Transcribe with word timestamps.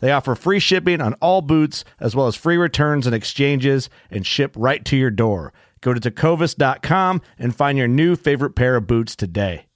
They 0.00 0.12
offer 0.12 0.34
free 0.34 0.58
shipping 0.58 1.00
on 1.00 1.14
all 1.14 1.42
boots, 1.42 1.84
as 2.00 2.16
well 2.16 2.26
as 2.26 2.34
free 2.34 2.56
returns 2.56 3.06
and 3.06 3.14
exchanges, 3.14 3.88
and 4.10 4.26
ship 4.26 4.52
right 4.56 4.84
to 4.86 4.96
your 4.96 5.10
door. 5.10 5.52
Go 5.80 5.94
to 5.94 6.00
tecovas.com 6.00 7.22
and 7.38 7.54
find 7.54 7.78
your 7.78 7.88
new 7.88 8.16
favorite 8.16 8.54
pair 8.54 8.76
of 8.76 8.86
boots 8.86 9.14
today. 9.14 9.66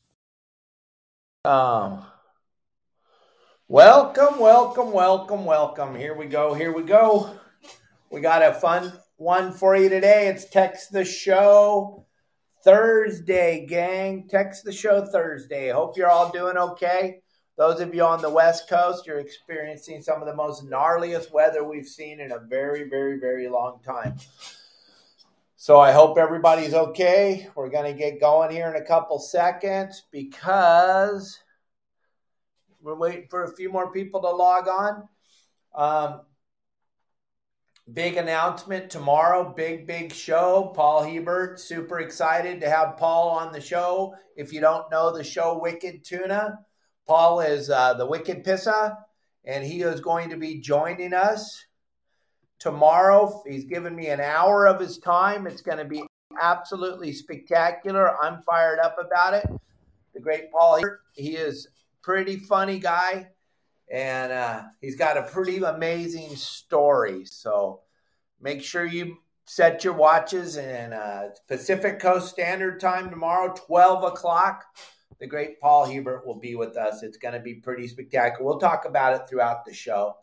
Um, 1.45 2.05
welcome, 3.69 4.39
welcome, 4.39 4.93
welcome, 4.93 5.45
welcome. 5.45 5.95
Here 5.95 6.15
we 6.15 6.27
go, 6.27 6.55
here 6.55 6.73
we 6.73 6.83
go. 6.83 7.39
We 8.11 8.21
got 8.21 8.43
a 8.43 8.55
fun 8.55 8.93
one 9.17 9.53
for 9.53 9.77
you 9.77 9.89
today. 9.89 10.29
It's 10.29 10.49
Text 10.49 10.93
the 10.93 11.05
Show 11.05 12.07
Thursday, 12.65 13.67
gang. 13.67 14.27
Text 14.29 14.65
the 14.65 14.73
Show 14.73 15.05
Thursday. 15.05 15.71
Hope 15.71 15.97
you're 15.97 16.11
all 16.11 16.31
doing 16.31 16.57
okay. 16.57 17.21
Those 17.57 17.81
of 17.81 17.95
you 17.95 18.03
on 18.03 18.21
the 18.21 18.31
West 18.31 18.69
Coast, 18.69 19.07
you're 19.07 19.21
experiencing 19.21 20.03
some 20.03 20.21
of 20.21 20.27
the 20.27 20.35
most 20.35 20.67
gnarliest 20.69 21.33
weather 21.33 21.63
we've 21.63 21.87
seen 21.87 22.19
in 22.19 22.33
a 22.33 22.41
very, 22.41 22.89
very, 22.89 23.21
very 23.21 23.49
long 23.49 23.79
time. 23.85 24.17
So 25.55 25.79
I 25.79 25.93
hope 25.93 26.19
everybody's 26.19 26.75
okay. 26.75 27.49
We're 27.55 27.71
going 27.71 27.91
to 27.91 27.99
get 27.99 28.21
going 28.21 28.51
here 28.51 28.69
in 28.69 28.77
a 28.77 28.85
couple 28.85 29.21
seconds 29.21 30.03
because 30.11 31.39
we're 32.83 32.97
waiting 32.97 33.29
for 33.31 33.45
a 33.45 33.55
few 33.55 33.71
more 33.71 33.93
people 33.93 34.21
to 34.23 34.31
log 34.31 34.67
on. 34.67 35.09
Um, 35.77 36.21
big 37.93 38.17
announcement 38.17 38.91
tomorrow. 38.91 39.55
Big, 39.57 39.87
big 39.87 40.13
show. 40.13 40.73
Paul 40.75 41.05
Hebert, 41.05 41.61
super 41.61 42.01
excited 42.01 42.61
to 42.61 42.69
have 42.69 42.97
Paul 42.97 43.31
on 43.31 43.53
the 43.53 43.61
show. 43.61 44.17
If 44.37 44.53
you 44.53 44.61
don't 44.61 44.91
know 44.91 45.17
the 45.17 45.25
show 45.25 45.61
Wicked 45.63 46.05
Tuna, 46.05 46.59
Paul 47.07 47.41
is 47.41 47.69
uh, 47.69 47.95
the 47.95 48.07
Wicked 48.07 48.45
Pissah, 48.45 48.97
and 49.45 49.65
he 49.65 49.83
is 49.83 50.01
going 50.01 50.31
to 50.31 50.37
be 50.37 50.61
joining 50.61 51.13
us 51.13 51.65
tomorrow. 52.59 53.43
He's 53.47 53.65
given 53.65 53.95
me 53.95 54.09
an 54.09 54.21
hour 54.21 54.67
of 54.67 54.81
his 54.81 54.99
time. 54.99 55.47
It's 55.47 55.61
going 55.61 55.79
to 55.79 55.85
be 55.85 56.03
absolutely 56.41 57.13
spectacular. 57.13 58.19
I'm 58.23 58.43
fired 58.43 58.79
up 58.79 58.97
about 58.99 59.35
it. 59.35 59.47
The 60.15 60.21
great 60.21 60.51
Paul, 60.51 60.81
he 61.13 61.37
is 61.37 61.69
pretty 62.01 62.37
funny 62.37 62.79
guy, 62.79 63.29
and 63.93 64.33
uh, 64.33 64.63
he's 64.81 64.97
got 64.97 65.19
a 65.19 65.23
pretty 65.23 65.59
amazing 65.59 66.37
story. 66.37 67.27
So 67.27 67.81
make 68.41 68.63
sure 68.63 68.87
you 68.87 69.19
set 69.47 69.85
your 69.85 69.93
watches 69.93 70.57
and 70.57 70.95
uh, 70.95 71.25
Pacific 71.49 72.01
Coast 72.01 72.31
Standard 72.31 72.81
Time 72.81 73.11
tomorrow, 73.11 73.53
12 73.55 74.05
o'clock 74.05 74.65
the 75.19 75.27
great 75.27 75.61
Paul 75.61 75.87
Hebert 75.87 76.27
will 76.27 76.39
be 76.39 76.55
with 76.55 76.77
us. 76.77 77.03
It's 77.03 77.17
going 77.17 77.35
to 77.35 77.41
be 77.41 77.55
pretty 77.55 77.89
spectacular. 77.89 78.45
We'll 78.45 78.59
talk 78.59 78.85
about 78.85 79.15
it 79.15 79.29
throughout 79.29 79.65
the 79.65 79.75
show. 79.75 80.15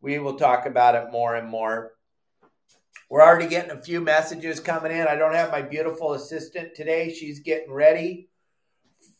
We 0.00 0.18
will 0.18 0.36
talk 0.36 0.66
about 0.66 0.94
it 0.94 1.10
more 1.10 1.34
and 1.34 1.48
more. 1.48 1.92
We're 3.08 3.22
already 3.22 3.48
getting 3.48 3.70
a 3.70 3.82
few 3.82 4.00
messages 4.00 4.60
coming 4.60 4.92
in. 4.92 5.06
I 5.06 5.16
don't 5.16 5.34
have 5.34 5.52
my 5.52 5.62
beautiful 5.62 6.14
assistant 6.14 6.74
today. 6.74 7.12
She's 7.12 7.40
getting 7.40 7.72
ready 7.72 8.28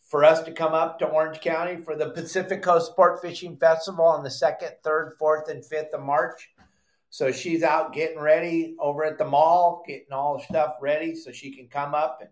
for 0.09 0.25
us 0.25 0.43
to 0.43 0.53
come 0.53 0.73
up 0.73 0.99
to 0.99 1.07
Orange 1.07 1.41
County 1.41 1.83
for 1.83 1.97
the 1.97 2.11
Pacific 2.11 2.63
Coast 2.63 2.93
Sport 2.93 3.21
Fishing 3.23 3.57
Festival 3.57 4.05
on 4.05 4.23
the 4.23 4.29
2nd, 4.29 4.73
3rd, 4.85 5.11
4th, 5.21 5.51
and 5.51 5.65
5th 5.65 5.91
of 5.95 6.03
March. 6.03 6.51
So 7.11 7.33
she's 7.33 7.63
out 7.63 7.93
getting 7.93 8.19
ready 8.19 8.77
over 8.79 9.05
at 9.05 9.19
the 9.19 9.25
mall, 9.25 9.83
getting 9.87 10.13
all 10.13 10.39
the 10.39 10.45
stuff 10.45 10.75
ready 10.81 11.15
so 11.15 11.33
she 11.33 11.55
can 11.55 11.69
come 11.69 11.95
up 11.95 12.19
and 12.21 12.31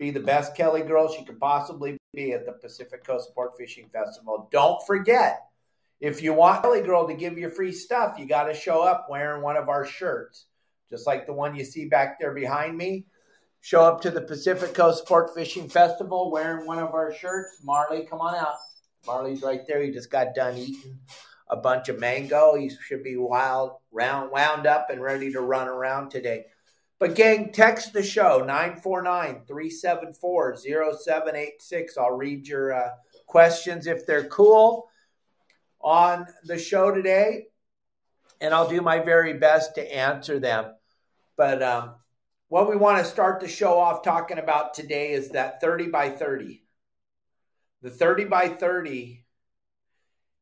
be 0.00 0.10
the 0.10 0.18
best 0.18 0.56
Kelly 0.56 0.80
girl 0.80 1.12
she 1.12 1.24
could 1.24 1.38
possibly 1.38 1.98
be 2.14 2.32
at 2.32 2.46
the 2.46 2.52
Pacific 2.52 3.04
Coast 3.04 3.28
Sport 3.28 3.52
Fishing 3.58 3.90
Festival. 3.92 4.48
Don't 4.50 4.84
forget, 4.86 5.42
if 6.00 6.22
you 6.22 6.32
want 6.32 6.62
Kelly 6.62 6.80
Girl 6.80 7.06
to 7.06 7.14
give 7.14 7.38
you 7.38 7.50
free 7.50 7.70
stuff, 7.70 8.18
you 8.18 8.26
got 8.26 8.44
to 8.44 8.54
show 8.54 8.82
up 8.82 9.08
wearing 9.10 9.42
one 9.42 9.58
of 9.58 9.68
our 9.68 9.84
shirts, 9.84 10.46
just 10.88 11.06
like 11.06 11.26
the 11.26 11.34
one 11.34 11.54
you 11.54 11.64
see 11.64 11.84
back 11.84 12.18
there 12.18 12.32
behind 12.32 12.76
me. 12.78 13.04
Show 13.60 13.82
up 13.82 14.00
to 14.00 14.10
the 14.10 14.22
Pacific 14.22 14.72
Coast 14.72 15.02
Sport 15.04 15.34
Fishing 15.34 15.68
Festival 15.68 16.30
wearing 16.30 16.66
one 16.66 16.78
of 16.78 16.94
our 16.94 17.12
shirts. 17.12 17.60
Marley, 17.62 18.06
come 18.06 18.22
on 18.22 18.34
out. 18.34 18.56
Marley's 19.06 19.42
right 19.42 19.60
there. 19.68 19.82
He 19.82 19.90
just 19.90 20.10
got 20.10 20.34
done 20.34 20.56
eating 20.56 20.98
a 21.50 21.56
bunch 21.56 21.90
of 21.90 21.98
mango. 21.98 22.54
He 22.54 22.70
should 22.70 23.04
be 23.04 23.18
wild, 23.18 23.72
round, 23.92 24.30
wound 24.30 24.66
up 24.66 24.88
and 24.88 25.02
ready 25.02 25.30
to 25.32 25.42
run 25.42 25.68
around 25.68 26.10
today. 26.10 26.46
But, 27.00 27.14
gang, 27.14 27.50
text 27.50 27.94
the 27.94 28.02
show 28.02 28.44
949 28.46 29.46
374 29.46 30.56
0786. 30.56 31.96
I'll 31.96 32.10
read 32.10 32.46
your 32.46 32.74
uh, 32.74 32.90
questions 33.26 33.86
if 33.86 34.06
they're 34.06 34.28
cool 34.28 34.86
on 35.80 36.26
the 36.44 36.58
show 36.58 36.90
today, 36.90 37.46
and 38.42 38.52
I'll 38.52 38.68
do 38.68 38.82
my 38.82 38.98
very 38.98 39.32
best 39.32 39.76
to 39.76 39.96
answer 39.96 40.38
them. 40.38 40.74
But 41.38 41.62
um, 41.62 41.94
what 42.48 42.68
we 42.68 42.76
want 42.76 42.98
to 42.98 43.10
start 43.10 43.40
the 43.40 43.48
show 43.48 43.78
off 43.78 44.02
talking 44.02 44.38
about 44.38 44.74
today 44.74 45.12
is 45.12 45.30
that 45.30 45.62
30 45.62 45.86
by 45.86 46.10
30. 46.10 46.62
The 47.80 47.88
30 47.88 48.26
by 48.26 48.48
30 48.48 49.24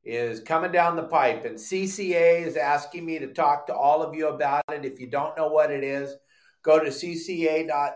is 0.03 0.41
coming 0.41 0.73
down 0.73 0.97
the 0.97 1.05
pipe, 1.05 1.45
and 1.45 1.55
CCA 1.55 2.45
is 2.45 2.57
asking 2.57 3.07
me 3.07 3.21
to 3.21 3.33
talk 3.33 3.69
to 3.69 3.77
all 3.77 4.03
of 4.03 4.17
you 4.17 4.27
about 4.27 4.65
it. 4.73 4.85
If 4.85 4.99
you 4.99 5.07
don't 5.07 5.37
know 5.37 5.47
what 5.47 5.71
it 5.71 5.85
is, 5.85 6.17
Go 6.63 6.79
to 6.79 6.91
cca.org, 6.91 7.95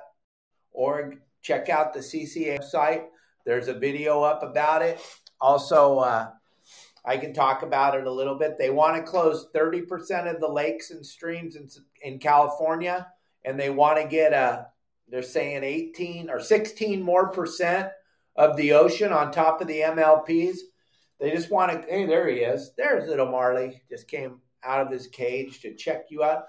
check 1.42 1.68
out 1.68 1.92
the 1.92 2.00
CCA 2.00 2.62
site. 2.62 3.04
There's 3.44 3.68
a 3.68 3.74
video 3.74 4.22
up 4.22 4.42
about 4.42 4.82
it. 4.82 5.00
Also, 5.40 5.98
uh, 5.98 6.30
I 7.04 7.16
can 7.16 7.34
talk 7.34 7.62
about 7.62 7.96
it 7.96 8.06
a 8.06 8.12
little 8.12 8.36
bit. 8.36 8.58
They 8.58 8.70
want 8.70 8.96
to 8.96 9.02
close 9.02 9.48
30% 9.54 10.32
of 10.32 10.40
the 10.40 10.48
lakes 10.48 10.90
and 10.90 11.04
streams 11.04 11.56
in, 11.56 11.68
in 12.02 12.18
California, 12.18 13.08
and 13.44 13.58
they 13.58 13.70
want 13.70 14.00
to 14.00 14.06
get 14.06 14.32
a, 14.32 14.68
they're 15.08 15.22
saying 15.22 15.64
18 15.64 16.30
or 16.30 16.38
16 16.40 17.02
more 17.02 17.28
percent 17.30 17.88
of 18.36 18.56
the 18.56 18.72
ocean 18.72 19.12
on 19.12 19.32
top 19.32 19.60
of 19.60 19.66
the 19.66 19.80
MLPs. 19.80 20.58
They 21.18 21.30
just 21.30 21.50
want 21.50 21.72
to, 21.72 21.88
hey, 21.88 22.06
there 22.06 22.28
he 22.28 22.38
is. 22.38 22.72
There's 22.76 23.08
little 23.08 23.26
Marley. 23.26 23.82
Just 23.90 24.08
came 24.08 24.40
out 24.64 24.80
of 24.80 24.92
his 24.92 25.08
cage 25.08 25.60
to 25.60 25.74
check 25.74 26.06
you 26.08 26.22
out. 26.22 26.44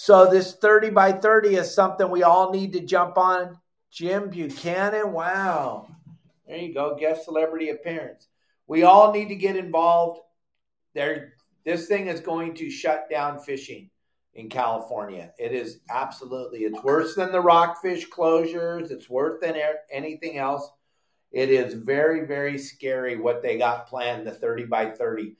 So 0.00 0.30
this 0.30 0.54
30 0.54 0.90
by 0.90 1.10
30 1.10 1.56
is 1.56 1.74
something 1.74 2.08
we 2.08 2.22
all 2.22 2.52
need 2.52 2.72
to 2.74 2.80
jump 2.80 3.18
on. 3.18 3.58
Jim 3.90 4.30
Buchanan, 4.30 5.12
wow. 5.12 5.88
There 6.46 6.56
you 6.56 6.72
go, 6.72 6.94
guest 6.94 7.24
celebrity 7.24 7.70
appearance. 7.70 8.28
We 8.68 8.84
all 8.84 9.12
need 9.12 9.26
to 9.30 9.34
get 9.34 9.56
involved. 9.56 10.20
There 10.94 11.32
this 11.64 11.88
thing 11.88 12.06
is 12.06 12.20
going 12.20 12.54
to 12.54 12.70
shut 12.70 13.10
down 13.10 13.40
fishing 13.40 13.90
in 14.34 14.48
California. 14.48 15.32
It 15.36 15.50
is 15.50 15.80
absolutely 15.90 16.60
it's 16.60 16.80
worse 16.84 17.16
than 17.16 17.32
the 17.32 17.40
rockfish 17.40 18.08
closures, 18.08 18.92
it's 18.92 19.10
worse 19.10 19.40
than 19.42 19.56
anything 19.90 20.38
else. 20.38 20.70
It 21.32 21.50
is 21.50 21.74
very 21.74 22.24
very 22.24 22.56
scary 22.56 23.16
what 23.16 23.42
they 23.42 23.58
got 23.58 23.88
planned 23.88 24.28
the 24.28 24.30
30 24.30 24.66
by 24.66 24.90
30 24.90 25.34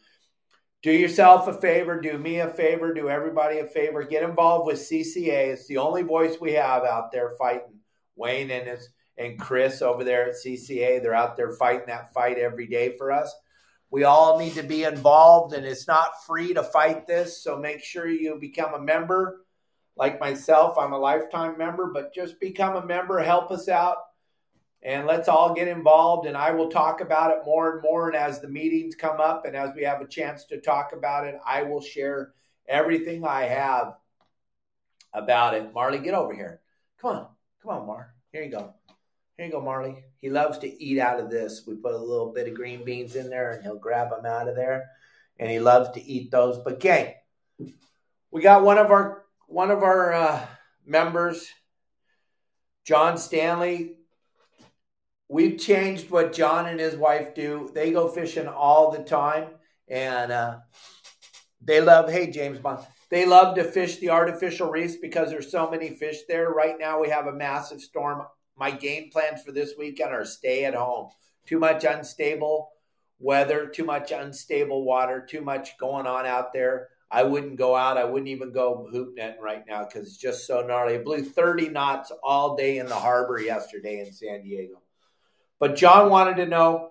do 0.83 0.93
yourself 0.93 1.49
a 1.49 1.61
favor, 1.61 2.01
do 2.01 2.17
me 2.19 2.41
a 2.41 2.49
favor, 2.49 2.95
do 2.95 3.09
everybody 3.09 3.59
a 3.59 3.67
favor. 3.67 4.03
Get 4.05 4.23
involved 4.23 4.67
with 4.67 4.79
CCA. 4.79 5.49
It's 5.53 5.67
the 5.67 5.79
only 5.79 6.03
voice 6.03 6.37
we 6.41 6.53
have 6.53 6.85
out 6.85 7.11
there 7.13 7.33
fighting. 7.39 7.81
Wayne 8.17 8.51
and 8.51 8.69
his 8.69 8.89
and 9.17 9.39
Chris 9.39 9.83
over 9.83 10.05
there 10.05 10.29
at 10.29 10.37
CCA, 10.37 11.03
they're 11.03 11.15
out 11.15 11.37
there 11.37 11.51
fighting 11.53 11.87
that 11.89 12.13
fight 12.15 12.39
every 12.39 12.69
day 12.69 12.97
for 12.97 13.11
us. 13.11 13.35
We 13.91 14.05
all 14.05 14.39
need 14.39 14.55
to 14.55 14.63
be 14.63 14.85
involved, 14.85 15.55
and 15.55 15.67
it's 15.67 15.89
not 15.89 16.25
free 16.25 16.55
to 16.55 16.63
fight 16.63 17.07
this. 17.07 17.43
So 17.43 17.59
make 17.59 17.83
sure 17.83 18.07
you 18.09 18.39
become 18.39 18.75
a 18.75 18.81
member. 18.81 19.45
like 19.99 20.21
myself, 20.21 20.79
I'm 20.79 20.93
a 20.93 20.99
lifetime 20.99 21.59
member, 21.59 21.91
but 21.93 22.15
just 22.15 22.39
become 22.39 22.77
a 22.77 22.87
member, 22.87 23.19
help 23.19 23.51
us 23.51 23.69
out, 23.69 23.97
and 24.83 25.07
let's 25.07 25.29
all 25.29 25.55
get 25.55 25.69
involved. 25.69 26.27
And 26.27 26.37
I 26.37 26.51
will 26.53 26.69
talk 26.69 27.01
about 27.01 27.31
it 27.33 27.45
more 27.45 27.75
and 27.75 27.83
more. 27.83 28.09
And 28.09 28.17
as 28.17 28.41
the 28.41 28.49
meetings 28.49 28.95
come 28.95 29.21
up 29.21 29.45
and 29.45 29.57
as 29.57 29.71
we 29.75 29.83
have 29.83 30.01
a 30.01 30.07
chance 30.07 30.45
to 30.47 30.61
talk 30.61 30.93
about 30.93 31.27
it, 31.27 31.37
I 31.45 31.63
will 31.63 31.81
share 31.81 32.33
everything 32.69 33.25
I 33.25 33.45
have 33.45 33.95
about 35.13 35.55
it. 35.55 35.73
Marley, 35.75 35.99
get 35.99 36.15
over 36.15 36.35
here. 36.35 36.61
Come 37.01 37.17
on. 37.17 37.27
Come 37.63 37.73
on, 37.73 37.87
Mar. 37.87 38.15
Here 38.33 38.43
you 38.43 38.51
go. 38.51 38.75
Here 39.37 39.47
you 39.47 39.53
go, 39.53 39.61
Marley. 39.61 40.05
He 40.21 40.31
loves 40.31 40.59
to 40.59 40.83
eat 40.83 40.99
out 40.99 41.21
of 41.21 41.31
this. 41.31 41.65
We 41.67 41.77
put 41.77 41.95
a 41.95 41.99
little 41.99 42.33
bit 42.33 42.49
of 42.49 42.55
green 42.55 42.85
beans 42.85 43.17
in 43.17 43.31
there 43.31 43.53
and 43.53 43.63
he'll 43.63 43.79
grab 43.79 44.11
them 44.11 44.27
out 44.27 44.49
of 44.49 44.57
there. 44.57 44.91
And 45.39 45.51
he 45.51 45.61
loves 45.61 45.91
to 45.91 46.05
eat 46.05 46.31
those. 46.31 46.59
But 46.59 46.81
gang, 46.81 47.15
we 48.31 48.43
got 48.43 48.65
one 48.65 48.79
of 48.79 48.91
our 48.91 49.25
one 49.47 49.71
of 49.71 49.83
our 49.83 50.13
uh, 50.13 50.47
members, 50.85 51.49
John 52.85 53.17
Stanley. 53.17 53.98
We've 55.29 55.59
changed 55.59 56.11
what 56.11 56.33
John 56.33 56.67
and 56.67 56.81
his 56.81 56.97
wife 56.97 57.35
do. 57.35 57.71
They 57.75 57.91
go 57.91 58.09
fishing 58.09 58.49
all 58.49 58.91
the 58.91 59.03
time, 59.03 59.49
and 59.87 60.33
uh, 60.33 60.59
they 61.61 61.81
love. 61.83 62.11
Hey, 62.11 62.31
James 62.31 62.59
Bond. 62.59 62.87
They 63.11 63.27
love 63.27 63.55
to 63.57 63.65
fish 63.65 63.97
the 63.97 64.11
artificial 64.11 64.71
reefs 64.71 64.97
because 64.97 65.31
there's 65.31 65.51
so 65.51 65.71
many 65.71 65.91
fish 65.91 66.19
there. 66.29 66.51
Right 66.51 66.77
now, 66.79 67.01
we 67.01 67.09
have 67.09 67.27
a 67.27 67.33
massive 67.33 67.81
storm. 67.81 68.23
My 68.57 68.71
game 68.71 69.11
plans 69.11 69.43
for 69.43 69.53
this 69.53 69.75
weekend 69.79 70.13
are 70.13 70.25
stay 70.25 70.65
at 70.65 70.75
home. 70.75 71.11
Too 71.47 71.59
much 71.59 71.85
unstable 71.85 72.71
weather, 73.19 73.67
too 73.67 73.85
much 73.85 74.13
unstable 74.13 74.85
water, 74.85 75.27
too 75.29 75.41
much 75.41 75.77
going 75.79 76.07
on 76.07 76.27
out 76.27 76.53
there. 76.53 76.89
I 77.11 77.23
wouldn't 77.23 77.57
go 77.57 77.75
out. 77.75 77.97
I 77.97 78.05
wouldn't 78.05 78.29
even 78.29 78.53
go 78.53 78.87
hoop 78.91 79.15
netting 79.17 79.41
right 79.41 79.65
now 79.67 79.85
because 79.85 80.07
it's 80.07 80.19
just 80.19 80.47
so 80.47 80.61
gnarly. 80.61 80.95
It 80.95 81.05
blew 81.05 81.25
30 81.25 81.71
knots 81.71 82.13
all 82.23 82.57
day 82.57 82.79
in 82.79 82.87
the 82.87 82.95
harbor 82.95 83.41
yesterday 83.41 84.01
in 84.01 84.13
San 84.13 84.43
Diego. 84.43 84.83
But 85.61 85.77
John 85.77 86.11
wanted 86.11 86.37
to 86.37 86.47
know 86.47 86.91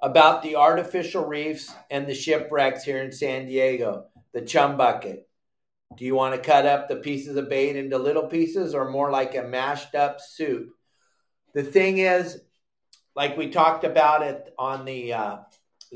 about 0.00 0.42
the 0.42 0.56
artificial 0.56 1.26
reefs 1.26 1.72
and 1.90 2.06
the 2.06 2.14
shipwrecks 2.14 2.84
here 2.84 3.02
in 3.02 3.12
San 3.12 3.46
Diego, 3.46 4.06
the 4.32 4.40
chum 4.40 4.76
bucket. 4.76 5.28
Do 5.96 6.04
you 6.04 6.14
want 6.14 6.34
to 6.34 6.40
cut 6.40 6.66
up 6.66 6.88
the 6.88 6.96
pieces 6.96 7.36
of 7.36 7.48
bait 7.48 7.76
into 7.76 7.98
little 7.98 8.26
pieces 8.28 8.74
or 8.74 8.90
more 8.90 9.10
like 9.10 9.34
a 9.34 9.42
mashed 9.42 9.94
up 9.94 10.20
soup? 10.20 10.70
The 11.52 11.64
thing 11.64 11.98
is, 11.98 12.40
like 13.14 13.36
we 13.36 13.50
talked 13.50 13.84
about 13.84 14.22
it 14.22 14.54
on 14.56 14.84
the 14.84 15.12
uh, 15.12 15.36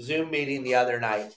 Zoom 0.00 0.30
meeting 0.30 0.64
the 0.64 0.74
other 0.74 0.98
night, 1.00 1.32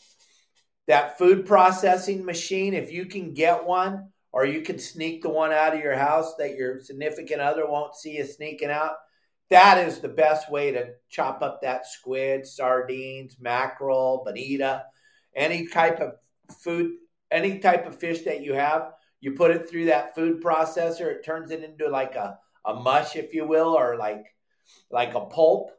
that 0.87 1.17
food 1.17 1.45
processing 1.45 2.25
machine, 2.25 2.73
if 2.73 2.91
you 2.91 3.05
can 3.05 3.33
get 3.33 3.65
one 3.65 4.09
or 4.31 4.45
you 4.45 4.61
can 4.61 4.79
sneak 4.79 5.21
the 5.21 5.29
one 5.29 5.51
out 5.51 5.75
of 5.75 5.81
your 5.81 5.95
house 5.95 6.35
that 6.35 6.55
your 6.55 6.81
significant 6.81 7.41
other 7.41 7.69
won't 7.69 7.95
see 7.95 8.17
you 8.17 8.25
sneaking 8.25 8.71
out, 8.71 8.93
that 9.49 9.87
is 9.87 9.99
the 9.99 10.09
best 10.09 10.51
way 10.51 10.71
to 10.71 10.89
chop 11.09 11.41
up 11.41 11.61
that 11.61 11.87
squid, 11.87 12.45
sardines, 12.45 13.37
mackerel, 13.39 14.23
bonita, 14.25 14.85
any 15.35 15.67
type 15.67 15.99
of 15.99 16.13
food, 16.61 16.91
any 17.31 17.59
type 17.59 17.85
of 17.85 17.97
fish 17.97 18.21
that 18.23 18.41
you 18.41 18.53
have. 18.53 18.91
You 19.19 19.33
put 19.33 19.51
it 19.51 19.69
through 19.69 19.85
that 19.85 20.15
food 20.15 20.43
processor, 20.43 21.07
it 21.07 21.23
turns 21.23 21.51
it 21.51 21.63
into 21.63 21.89
like 21.89 22.15
a, 22.15 22.37
a 22.65 22.73
mush, 22.73 23.15
if 23.15 23.33
you 23.33 23.47
will, 23.47 23.69
or 23.69 23.95
like 23.97 24.25
like 24.91 25.15
a 25.15 25.21
pulp, 25.21 25.71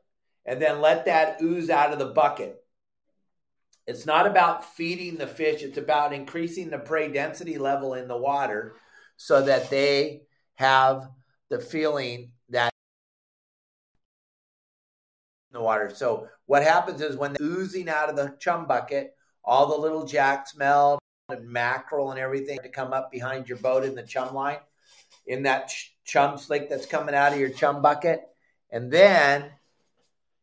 and 0.46 0.60
then 0.62 0.80
let 0.80 1.04
that 1.04 1.42
ooze 1.42 1.68
out 1.68 1.92
of 1.92 1.98
the 1.98 2.06
bucket. 2.06 2.56
It's 3.86 4.06
not 4.06 4.26
about 4.26 4.64
feeding 4.74 5.16
the 5.16 5.26
fish, 5.26 5.62
it's 5.62 5.78
about 5.78 6.12
increasing 6.12 6.70
the 6.70 6.78
prey 6.78 7.10
density 7.12 7.58
level 7.58 7.94
in 7.94 8.08
the 8.08 8.16
water 8.16 8.76
so 9.16 9.42
that 9.42 9.70
they 9.70 10.22
have 10.54 11.08
the 11.50 11.58
feeling 11.58 12.32
water. 15.68 15.92
So 15.94 16.28
what 16.46 16.62
happens 16.62 17.02
is 17.02 17.16
when 17.16 17.34
they're 17.34 17.46
oozing 17.46 17.90
out 17.90 18.08
of 18.08 18.16
the 18.16 18.34
chum 18.38 18.66
bucket, 18.66 19.14
all 19.44 19.66
the 19.66 19.76
little 19.76 20.04
jacksmelt 20.04 20.98
and 21.28 21.46
mackerel 21.46 22.10
and 22.10 22.18
everything 22.18 22.58
to 22.62 22.70
come 22.70 22.94
up 22.94 23.12
behind 23.12 23.50
your 23.50 23.58
boat 23.58 23.84
in 23.84 23.94
the 23.94 24.02
chum 24.02 24.34
line, 24.34 24.60
in 25.26 25.42
that 25.42 25.70
chum 26.06 26.38
slick 26.38 26.70
that's 26.70 26.86
coming 26.86 27.14
out 27.14 27.34
of 27.34 27.38
your 27.38 27.50
chum 27.50 27.82
bucket. 27.82 28.22
And 28.70 28.90
then 28.90 29.50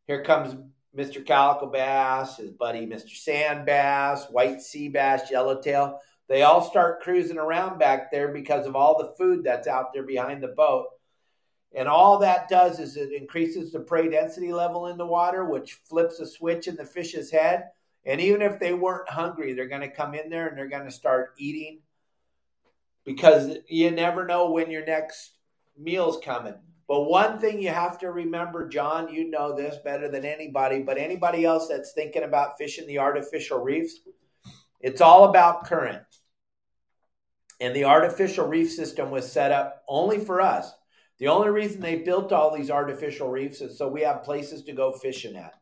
here 0.05 0.23
comes 0.23 0.55
Mr. 0.95 1.25
Calico 1.25 1.65
Bass, 1.71 2.37
his 2.37 2.51
buddy 2.51 2.85
Mr. 2.85 3.15
Sand 3.15 3.65
Bass, 3.65 4.27
White 4.29 4.61
Sea 4.61 4.89
Bass, 4.89 5.31
Yellowtail. 5.31 5.99
They 6.29 6.43
all 6.43 6.61
start 6.61 7.01
cruising 7.01 7.39
around 7.39 7.79
back 7.79 8.11
there 8.11 8.27
because 8.27 8.67
of 8.67 8.75
all 8.75 8.99
the 8.99 9.15
food 9.17 9.43
that's 9.43 9.67
out 9.67 9.91
there 9.91 10.03
behind 10.03 10.43
the 10.43 10.49
boat. 10.49 10.85
And 11.73 11.87
all 11.87 12.19
that 12.19 12.47
does 12.47 12.79
is 12.79 12.95
it 12.95 13.11
increases 13.11 13.71
the 13.71 13.79
prey 13.79 14.09
density 14.09 14.53
level 14.53 14.87
in 14.87 14.97
the 14.97 15.05
water, 15.05 15.45
which 15.45 15.79
flips 15.89 16.19
a 16.19 16.27
switch 16.27 16.67
in 16.67 16.75
the 16.75 16.85
fish's 16.85 17.31
head. 17.31 17.65
And 18.05 18.21
even 18.21 18.41
if 18.41 18.59
they 18.59 18.73
weren't 18.73 19.09
hungry, 19.09 19.53
they're 19.53 19.67
going 19.67 19.81
to 19.81 19.89
come 19.89 20.13
in 20.13 20.29
there 20.29 20.47
and 20.47 20.57
they're 20.57 20.69
going 20.69 20.85
to 20.85 20.91
start 20.91 21.33
eating 21.37 21.79
because 23.03 23.57
you 23.67 23.91
never 23.91 24.25
know 24.25 24.51
when 24.51 24.71
your 24.71 24.85
next 24.85 25.31
meal's 25.77 26.19
coming. 26.23 26.55
But 26.87 27.05
one 27.05 27.39
thing 27.39 27.59
you 27.61 27.69
have 27.69 27.97
to 27.99 28.11
remember, 28.11 28.67
John, 28.67 29.11
you 29.11 29.29
know 29.29 29.55
this 29.55 29.77
better 29.83 30.09
than 30.09 30.23
anybody, 30.23 30.83
but 30.83 30.97
anybody 30.97 31.43
else 31.43 31.67
that's 31.67 31.93
thinking 31.93 32.23
about 32.23 32.57
fishing 32.57 32.85
the 32.85 32.99
artificial 32.99 33.59
reefs, 33.59 34.01
it's 34.81 35.01
all 35.01 35.25
about 35.25 35.65
current. 35.65 36.03
And 37.59 37.75
the 37.75 37.85
artificial 37.85 38.47
reef 38.47 38.71
system 38.71 39.09
was 39.09 39.31
set 39.31 39.51
up 39.51 39.83
only 39.87 40.19
for 40.19 40.41
us. 40.41 40.71
The 41.17 41.27
only 41.27 41.49
reason 41.49 41.79
they 41.79 41.97
built 41.97 42.33
all 42.33 42.55
these 42.55 42.69
artificial 42.69 43.29
reefs 43.29 43.61
is 43.61 43.77
so 43.77 43.87
we 43.87 44.01
have 44.01 44.23
places 44.23 44.63
to 44.63 44.73
go 44.73 44.91
fishing 44.91 45.35
at. 45.37 45.53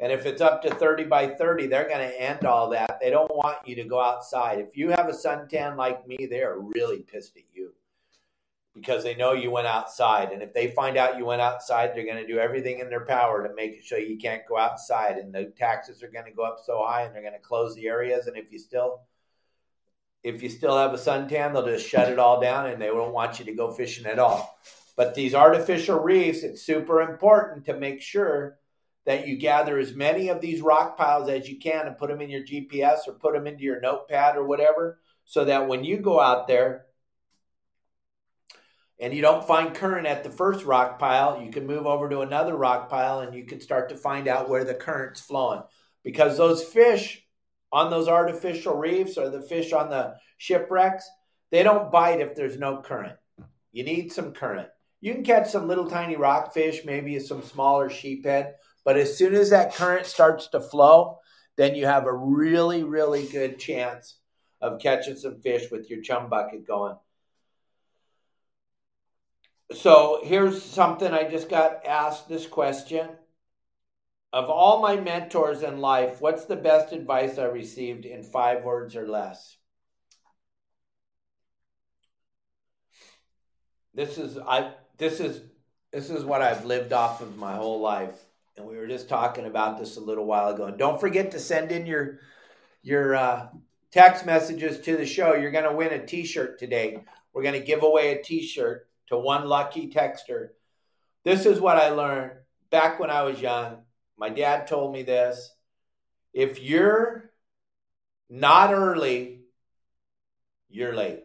And 0.00 0.12
if 0.12 0.26
it's 0.26 0.42
up 0.42 0.62
to 0.62 0.74
30 0.74 1.04
by 1.04 1.28
30, 1.28 1.68
they're 1.68 1.88
going 1.88 2.06
to 2.06 2.20
end 2.20 2.44
all 2.44 2.70
that. 2.70 2.98
They 3.00 3.10
don't 3.10 3.34
want 3.34 3.66
you 3.66 3.76
to 3.76 3.84
go 3.84 4.00
outside. 4.00 4.58
If 4.58 4.76
you 4.76 4.90
have 4.90 5.08
a 5.08 5.12
suntan 5.12 5.76
like 5.76 6.06
me, 6.06 6.26
they 6.28 6.42
are 6.42 6.58
really 6.58 6.98
pissed 6.98 7.36
at 7.36 7.44
you 7.52 7.72
because 8.74 9.04
they 9.04 9.14
know 9.14 9.32
you 9.32 9.50
went 9.50 9.68
outside. 9.68 10.32
And 10.32 10.42
if 10.42 10.52
they 10.52 10.72
find 10.72 10.96
out 10.96 11.16
you 11.16 11.24
went 11.24 11.40
outside, 11.40 11.92
they're 11.94 12.04
going 12.04 12.16
to 12.20 12.26
do 12.26 12.38
everything 12.38 12.80
in 12.80 12.90
their 12.90 13.06
power 13.06 13.46
to 13.46 13.54
make 13.54 13.82
sure 13.84 13.98
you 13.98 14.18
can't 14.18 14.42
go 14.48 14.58
outside. 14.58 15.16
And 15.16 15.32
the 15.32 15.52
taxes 15.56 16.02
are 16.02 16.10
going 16.10 16.26
to 16.26 16.32
go 16.32 16.42
up 16.42 16.58
so 16.62 16.84
high, 16.84 17.02
and 17.02 17.14
they're 17.14 17.22
going 17.22 17.34
to 17.34 17.38
close 17.38 17.74
the 17.76 17.86
areas. 17.86 18.26
And 18.26 18.36
if 18.36 18.52
you 18.52 18.58
still 18.58 19.02
if 20.24 20.42
you 20.42 20.48
still 20.48 20.76
have 20.76 20.94
a 20.94 20.96
suntan, 20.96 21.52
they'll 21.52 21.66
just 21.66 21.86
shut 21.86 22.10
it 22.10 22.18
all 22.18 22.40
down, 22.40 22.66
and 22.66 22.80
they 22.80 22.90
won't 22.90 23.12
want 23.12 23.38
you 23.38 23.44
to 23.44 23.52
go 23.52 23.70
fishing 23.70 24.06
at 24.06 24.18
all. 24.18 24.58
But 24.96 25.14
these 25.14 25.34
artificial 25.34 25.98
reefs, 26.00 26.42
it's 26.42 26.62
super 26.62 27.00
important 27.00 27.64
to 27.66 27.74
make 27.74 28.00
sure 28.00 28.58
that 29.06 29.26
you 29.26 29.36
gather 29.36 29.78
as 29.78 29.94
many 29.94 30.28
of 30.28 30.40
these 30.40 30.62
rock 30.62 30.96
piles 30.96 31.28
as 31.28 31.48
you 31.48 31.58
can 31.58 31.86
and 31.86 31.98
put 31.98 32.08
them 32.08 32.20
in 32.20 32.30
your 32.30 32.44
GPS 32.44 33.00
or 33.06 33.14
put 33.14 33.34
them 33.34 33.46
into 33.46 33.62
your 33.62 33.80
notepad 33.80 34.36
or 34.36 34.44
whatever, 34.44 34.98
so 35.24 35.44
that 35.44 35.68
when 35.68 35.84
you 35.84 35.98
go 35.98 36.20
out 36.20 36.48
there, 36.48 36.86
and 39.00 39.12
you 39.12 39.20
don't 39.20 39.46
find 39.46 39.74
current 39.74 40.06
at 40.06 40.22
the 40.22 40.30
first 40.30 40.64
rock 40.64 40.98
pile, 40.98 41.42
you 41.42 41.50
can 41.50 41.66
move 41.66 41.86
over 41.86 42.08
to 42.08 42.20
another 42.20 42.56
rock 42.56 42.88
pile 42.88 43.20
and 43.20 43.34
you 43.34 43.44
can 43.44 43.60
start 43.60 43.88
to 43.88 43.96
find 43.96 44.28
out 44.28 44.48
where 44.48 44.64
the 44.64 44.74
current's 44.74 45.20
flowing. 45.20 45.62
Because 46.02 46.36
those 46.36 46.62
fish 46.62 47.22
on 47.72 47.90
those 47.90 48.08
artificial 48.08 48.76
reefs 48.76 49.18
or 49.18 49.30
the 49.30 49.42
fish 49.42 49.72
on 49.72 49.90
the 49.90 50.14
shipwrecks, 50.38 51.08
they 51.50 51.62
don't 51.62 51.90
bite 51.90 52.20
if 52.20 52.34
there's 52.34 52.58
no 52.58 52.78
current. 52.78 53.16
You 53.72 53.84
need 53.84 54.12
some 54.12 54.32
current. 54.32 54.68
You 55.04 55.14
can 55.14 55.24
catch 55.24 55.50
some 55.50 55.68
little 55.68 55.88
tiny 55.88 56.16
rockfish, 56.16 56.84
maybe 56.84 57.18
some 57.20 57.42
smaller 57.42 57.90
sheephead, 57.90 58.52
but 58.84 58.96
as 58.96 59.18
soon 59.18 59.34
as 59.34 59.50
that 59.50 59.74
current 59.74 60.06
starts 60.06 60.48
to 60.48 60.60
flow, 60.60 61.18
then 61.56 61.74
you 61.74 61.86
have 61.86 62.06
a 62.06 62.12
really, 62.12 62.84
really 62.84 63.26
good 63.26 63.58
chance 63.58 64.16
of 64.60 64.80
catching 64.80 65.16
some 65.16 65.40
fish 65.42 65.70
with 65.70 65.90
your 65.90 66.00
chum 66.00 66.30
bucket 66.30 66.66
going 66.66 66.96
so 69.72 70.20
here's 70.22 70.62
something 70.62 71.12
I 71.12 71.28
just 71.28 71.48
got 71.48 71.84
asked 71.86 72.28
this 72.28 72.46
question. 72.46 73.08
Of 74.32 74.50
all 74.50 74.82
my 74.82 74.96
mentors 74.96 75.62
in 75.62 75.78
life, 75.78 76.20
what's 76.20 76.44
the 76.44 76.56
best 76.56 76.92
advice 76.92 77.38
I 77.38 77.44
received 77.44 78.04
in 78.04 78.24
five 78.24 78.64
words 78.64 78.96
or 78.96 79.06
less? 79.06 79.56
This 83.94 84.18
is 84.18 84.36
I 84.38 84.74
this 84.98 85.20
is 85.20 85.40
this 85.92 86.10
is 86.10 86.24
what 86.24 86.42
I've 86.42 86.64
lived 86.64 86.92
off 86.92 87.20
of 87.20 87.36
my 87.36 87.54
whole 87.54 87.80
life. 87.80 88.14
And 88.56 88.66
we 88.66 88.76
were 88.76 88.86
just 88.86 89.08
talking 89.08 89.46
about 89.46 89.78
this 89.78 89.96
a 89.96 90.00
little 90.00 90.24
while 90.24 90.48
ago. 90.52 90.66
And 90.66 90.78
don't 90.78 91.00
forget 91.00 91.30
to 91.32 91.38
send 91.38 91.72
in 91.72 91.86
your 91.86 92.20
your 92.82 93.14
uh, 93.14 93.48
text 93.90 94.26
messages 94.26 94.80
to 94.80 94.96
the 94.96 95.06
show. 95.06 95.34
You're 95.34 95.50
going 95.50 95.64
to 95.64 95.76
win 95.76 95.92
a 95.92 96.04
T-shirt 96.04 96.58
today. 96.58 97.04
We're 97.32 97.42
going 97.42 97.58
to 97.58 97.66
give 97.66 97.82
away 97.82 98.12
a 98.12 98.22
T-shirt 98.22 98.88
to 99.08 99.18
one 99.18 99.46
lucky 99.46 99.90
texter. 99.90 100.50
This 101.24 101.46
is 101.46 101.60
what 101.60 101.76
I 101.76 101.90
learned 101.90 102.32
back 102.70 103.00
when 103.00 103.10
I 103.10 103.22
was 103.22 103.40
young. 103.40 103.78
My 104.16 104.28
dad 104.28 104.66
told 104.66 104.92
me 104.92 105.02
this. 105.02 105.50
If 106.32 106.60
you're 106.60 107.30
not 108.28 108.72
early, 108.72 109.42
you're 110.68 110.94
late. 110.94 111.24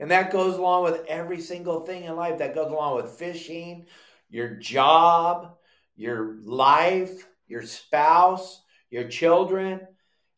And 0.00 0.10
that 0.10 0.32
goes 0.32 0.56
along 0.56 0.84
with 0.84 1.04
every 1.06 1.40
single 1.40 1.80
thing 1.80 2.04
in 2.04 2.16
life. 2.16 2.38
That 2.38 2.54
goes 2.54 2.72
along 2.72 2.96
with 2.96 3.18
fishing, 3.18 3.86
your 4.30 4.48
job, 4.56 5.56
your 5.94 6.38
life, 6.42 7.28
your 7.46 7.62
spouse, 7.62 8.62
your 8.88 9.08
children, 9.08 9.86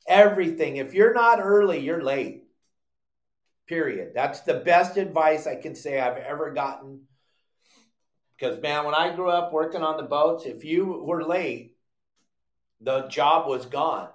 everything. 0.09 0.76
If 0.76 0.95
you're 0.95 1.14
not 1.14 1.40
early, 1.40 1.78
you're 1.78 2.02
late. 2.02 2.42
Period. 3.69 4.11
That's 4.14 4.40
the 4.40 4.54
best 4.54 4.97
advice 4.97 5.47
I 5.47 5.54
can 5.54 5.76
say 5.76 6.00
I've 6.00 6.19
ever 6.19 6.50
gotten. 6.50 7.02
Because, 8.37 8.61
man, 8.61 8.85
when 8.85 8.97
I 8.97 9.14
grew 9.14 9.31
up 9.31 9.52
working 9.52 9.83
on 9.83 9.97
the 9.97 10.02
boats, 10.02 10.45
if 10.45 10.64
you 10.64 10.87
were 10.87 11.23
late, 11.23 11.76
the 12.81 13.07
job 13.07 13.49
was 13.49 13.66
gone. 13.66 14.09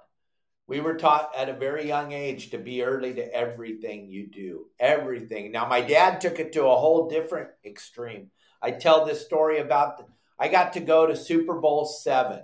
We 0.68 0.80
were 0.80 0.94
taught 0.96 1.30
at 1.34 1.48
a 1.48 1.54
very 1.54 1.88
young 1.88 2.12
age 2.12 2.50
to 2.50 2.58
be 2.58 2.82
early 2.82 3.14
to 3.14 3.34
everything 3.34 4.10
you 4.10 4.26
do. 4.26 4.66
Everything. 4.78 5.50
Now, 5.50 5.66
my 5.66 5.80
dad 5.80 6.20
took 6.20 6.38
it 6.38 6.52
to 6.52 6.66
a 6.66 6.76
whole 6.76 7.08
different 7.08 7.48
extreme. 7.64 8.30
I 8.60 8.72
tell 8.72 9.06
this 9.06 9.24
story 9.24 9.60
about 9.60 9.96
the, 9.96 10.04
I 10.38 10.48
got 10.48 10.74
to 10.74 10.80
go 10.80 11.06
to 11.06 11.16
Super 11.16 11.58
Bowl 11.58 11.86
7, 11.86 12.42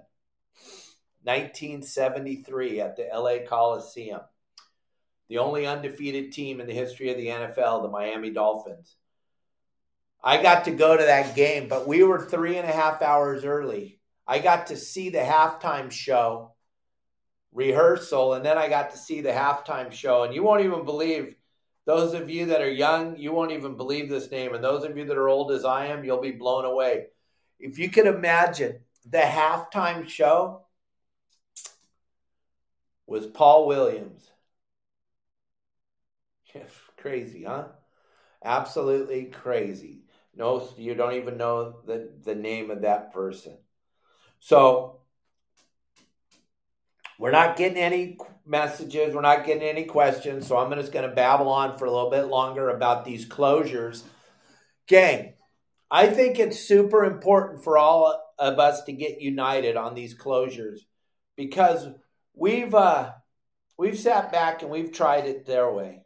1973 1.24 2.80
at 2.80 2.96
the 2.96 3.08
LA 3.12 3.46
Coliseum. 3.46 4.22
The 5.28 5.36
only 5.38 5.66
undefeated 5.66 6.32
team 6.32 6.62
in 6.62 6.66
the 6.66 6.72
history 6.72 7.10
of 7.10 7.18
the 7.18 7.26
NFL, 7.26 7.82
the 7.82 7.90
Miami 7.90 8.30
Dolphins. 8.30 8.96
I 10.22 10.42
got 10.42 10.64
to 10.64 10.70
go 10.70 10.96
to 10.96 11.04
that 11.04 11.36
game, 11.36 11.68
but 11.68 11.86
we 11.86 12.02
were 12.02 12.24
three 12.24 12.56
and 12.56 12.66
a 12.66 12.72
half 12.72 13.02
hours 13.02 13.44
early. 13.44 14.00
I 14.26 14.38
got 14.38 14.68
to 14.68 14.78
see 14.78 15.10
the 15.10 15.18
halftime 15.18 15.90
show 15.90 16.53
rehearsal, 17.54 18.34
and 18.34 18.44
then 18.44 18.58
I 18.58 18.68
got 18.68 18.90
to 18.90 18.98
see 18.98 19.20
the 19.20 19.30
halftime 19.30 19.90
show. 19.90 20.24
And 20.24 20.34
you 20.34 20.42
won't 20.42 20.64
even 20.64 20.84
believe, 20.84 21.36
those 21.86 22.12
of 22.12 22.28
you 22.28 22.46
that 22.46 22.60
are 22.60 22.70
young, 22.70 23.16
you 23.16 23.32
won't 23.32 23.52
even 23.52 23.76
believe 23.76 24.10
this 24.10 24.30
name. 24.30 24.54
And 24.54 24.62
those 24.62 24.84
of 24.84 24.98
you 24.98 25.06
that 25.06 25.16
are 25.16 25.28
old 25.28 25.52
as 25.52 25.64
I 25.64 25.86
am, 25.86 26.04
you'll 26.04 26.20
be 26.20 26.32
blown 26.32 26.64
away. 26.64 27.06
If 27.58 27.78
you 27.78 27.88
could 27.88 28.06
imagine 28.06 28.80
the 29.08 29.18
halftime 29.18 30.08
show 30.08 30.66
was 33.06 33.26
Paul 33.26 33.66
Williams. 33.66 34.30
crazy, 36.96 37.44
huh? 37.44 37.66
Absolutely 38.44 39.26
crazy. 39.26 40.04
No, 40.34 40.68
you 40.76 40.94
don't 40.94 41.14
even 41.14 41.36
know 41.36 41.76
the, 41.86 42.10
the 42.22 42.34
name 42.34 42.70
of 42.70 42.82
that 42.82 43.12
person. 43.12 43.56
So 44.40 45.00
we're 47.24 47.30
not 47.30 47.56
getting 47.56 47.78
any 47.78 48.18
messages. 48.44 49.14
We're 49.14 49.22
not 49.22 49.46
getting 49.46 49.62
any 49.62 49.84
questions. 49.84 50.46
So 50.46 50.58
I'm 50.58 50.70
just 50.78 50.92
going 50.92 51.08
to 51.08 51.14
babble 51.14 51.48
on 51.48 51.78
for 51.78 51.86
a 51.86 51.90
little 51.90 52.10
bit 52.10 52.26
longer 52.26 52.68
about 52.68 53.06
these 53.06 53.24
closures. 53.24 54.02
Gang, 54.86 55.32
I 55.90 56.08
think 56.08 56.38
it's 56.38 56.60
super 56.60 57.02
important 57.02 57.64
for 57.64 57.78
all 57.78 58.22
of 58.38 58.58
us 58.58 58.82
to 58.82 58.92
get 58.92 59.22
united 59.22 59.74
on 59.74 59.94
these 59.94 60.14
closures 60.14 60.80
because 61.34 61.88
we've 62.34 62.74
uh, 62.74 63.12
we've 63.78 63.98
sat 63.98 64.30
back 64.30 64.60
and 64.60 64.70
we've 64.70 64.92
tried 64.92 65.24
it 65.24 65.46
their 65.46 65.72
way, 65.72 66.02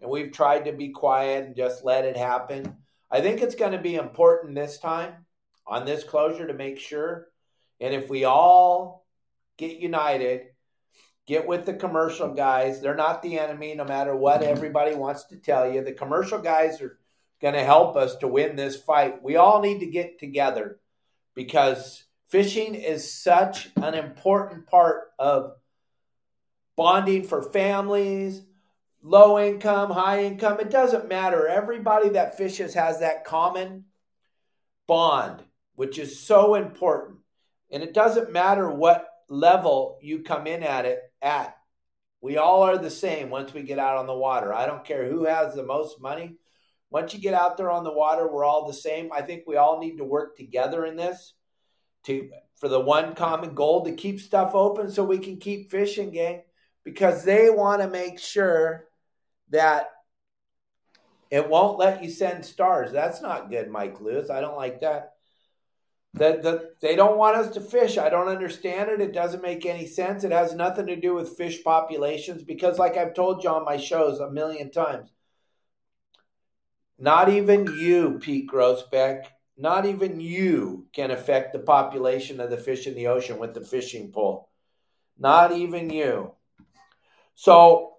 and 0.00 0.10
we've 0.10 0.32
tried 0.32 0.64
to 0.64 0.72
be 0.72 0.88
quiet 0.88 1.44
and 1.46 1.54
just 1.54 1.84
let 1.84 2.04
it 2.04 2.16
happen. 2.16 2.78
I 3.12 3.20
think 3.20 3.42
it's 3.42 3.54
going 3.54 3.70
to 3.70 3.78
be 3.78 3.94
important 3.94 4.56
this 4.56 4.78
time 4.78 5.24
on 5.68 5.86
this 5.86 6.02
closure 6.02 6.48
to 6.48 6.52
make 6.52 6.80
sure, 6.80 7.28
and 7.78 7.94
if 7.94 8.10
we 8.10 8.24
all 8.24 9.01
get 9.62 9.78
united, 9.78 10.48
get 11.26 11.46
with 11.46 11.66
the 11.66 11.74
commercial 11.74 12.34
guys. 12.34 12.80
They're 12.80 12.96
not 12.96 13.22
the 13.22 13.38
enemy, 13.38 13.74
no 13.74 13.84
matter 13.84 14.14
what 14.14 14.40
mm-hmm. 14.40 14.50
everybody 14.50 14.96
wants 14.96 15.24
to 15.26 15.36
tell 15.36 15.70
you. 15.70 15.84
The 15.84 15.92
commercial 15.92 16.40
guys 16.40 16.80
are 16.80 16.98
going 17.40 17.54
to 17.54 17.62
help 17.62 17.96
us 17.96 18.16
to 18.16 18.28
win 18.28 18.56
this 18.56 18.76
fight. 18.76 19.22
We 19.22 19.36
all 19.36 19.62
need 19.62 19.80
to 19.80 19.86
get 19.86 20.18
together 20.18 20.80
because 21.34 22.04
fishing 22.28 22.74
is 22.74 23.22
such 23.22 23.68
an 23.76 23.94
important 23.94 24.66
part 24.66 25.12
of 25.16 25.52
bonding 26.76 27.22
for 27.22 27.52
families, 27.52 28.42
low 29.00 29.38
income, 29.38 29.90
high 29.90 30.24
income. 30.24 30.58
It 30.58 30.70
doesn't 30.70 31.08
matter. 31.08 31.46
Everybody 31.46 32.10
that 32.10 32.36
fishes 32.36 32.74
has 32.74 32.98
that 32.98 33.24
common 33.24 33.84
bond, 34.88 35.44
which 35.76 35.98
is 36.00 36.26
so 36.26 36.56
important. 36.56 37.20
And 37.70 37.82
it 37.84 37.94
doesn't 37.94 38.32
matter 38.32 38.68
what 38.68 39.06
level 39.32 39.98
you 40.02 40.22
come 40.22 40.46
in 40.46 40.62
at 40.62 40.84
it 40.84 41.00
at. 41.22 41.56
We 42.20 42.36
all 42.36 42.62
are 42.62 42.78
the 42.78 42.90
same 42.90 43.30
once 43.30 43.52
we 43.52 43.62
get 43.62 43.78
out 43.78 43.96
on 43.96 44.06
the 44.06 44.14
water. 44.14 44.52
I 44.52 44.66
don't 44.66 44.84
care 44.84 45.08
who 45.08 45.24
has 45.24 45.54
the 45.54 45.64
most 45.64 46.00
money. 46.00 46.36
Once 46.90 47.14
you 47.14 47.20
get 47.20 47.34
out 47.34 47.56
there 47.56 47.70
on 47.70 47.82
the 47.82 47.92
water, 47.92 48.30
we're 48.30 48.44
all 48.44 48.66
the 48.66 48.74
same. 48.74 49.10
I 49.12 49.22
think 49.22 49.44
we 49.46 49.56
all 49.56 49.80
need 49.80 49.96
to 49.96 50.04
work 50.04 50.36
together 50.36 50.84
in 50.84 50.96
this 50.96 51.32
to 52.04 52.28
for 52.60 52.68
the 52.68 52.78
one 52.78 53.14
common 53.14 53.54
goal 53.54 53.84
to 53.84 53.92
keep 53.92 54.20
stuff 54.20 54.54
open 54.54 54.90
so 54.90 55.02
we 55.02 55.18
can 55.18 55.38
keep 55.38 55.70
fishing, 55.70 56.10
gang, 56.10 56.42
because 56.84 57.24
they 57.24 57.48
want 57.48 57.80
to 57.80 57.88
make 57.88 58.20
sure 58.20 58.86
that 59.50 59.88
it 61.30 61.48
won't 61.48 61.78
let 61.78 62.04
you 62.04 62.10
send 62.10 62.44
stars. 62.44 62.92
That's 62.92 63.22
not 63.22 63.50
good, 63.50 63.70
Mike 63.70 64.00
Lewis. 64.00 64.28
I 64.28 64.42
don't 64.42 64.56
like 64.56 64.82
that. 64.82 65.11
That 66.14 66.42
the, 66.42 66.74
they 66.80 66.94
don't 66.94 67.16
want 67.16 67.36
us 67.36 67.54
to 67.54 67.60
fish. 67.60 67.96
I 67.96 68.10
don't 68.10 68.28
understand 68.28 68.90
it. 68.90 69.00
It 69.00 69.14
doesn't 69.14 69.42
make 69.42 69.64
any 69.64 69.86
sense. 69.86 70.24
It 70.24 70.32
has 70.32 70.54
nothing 70.54 70.86
to 70.88 70.96
do 70.96 71.14
with 71.14 71.36
fish 71.36 71.64
populations 71.64 72.42
because, 72.42 72.78
like 72.78 72.98
I've 72.98 73.14
told 73.14 73.42
you 73.42 73.50
on 73.50 73.64
my 73.64 73.78
shows 73.78 74.20
a 74.20 74.30
million 74.30 74.70
times, 74.70 75.10
not 76.98 77.30
even 77.30 77.64
you, 77.78 78.18
Pete 78.20 78.50
Grossbeck, 78.50 79.24
not 79.56 79.86
even 79.86 80.20
you 80.20 80.86
can 80.92 81.10
affect 81.10 81.52
the 81.52 81.58
population 81.58 82.40
of 82.40 82.50
the 82.50 82.56
fish 82.56 82.86
in 82.86 82.94
the 82.94 83.06
ocean 83.06 83.38
with 83.38 83.54
the 83.54 83.60
fishing 83.60 84.12
pole. 84.12 84.50
Not 85.18 85.52
even 85.52 85.90
you. 85.90 86.32
So 87.34 87.94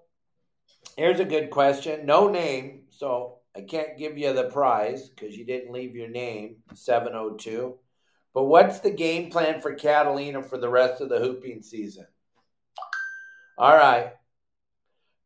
here's 0.98 1.20
a 1.20 1.26
good 1.26 1.50
question. 1.50 2.06
No 2.06 2.30
name. 2.30 2.84
So 2.90 3.40
I 3.56 3.62
can't 3.62 3.98
give 3.98 4.18
you 4.18 4.34
the 4.34 4.46
prize 4.46 5.10
because 5.10 5.36
you 5.36 5.46
didn't 5.46 5.72
leave 5.72 5.96
your 5.96 6.10
name, 6.10 6.58
702. 6.74 7.78
But 8.34 8.46
what's 8.46 8.80
the 8.80 8.92
game 8.92 9.30
plan 9.30 9.62
for 9.62 9.76
Catalina 9.76 10.42
for 10.42 10.58
the 10.58 10.70
rest 10.70 11.02
of 11.02 11.10
the 11.10 11.20
hooping 11.20 11.62
season? 11.62 12.08
All 13.58 13.76
right. 13.76 14.14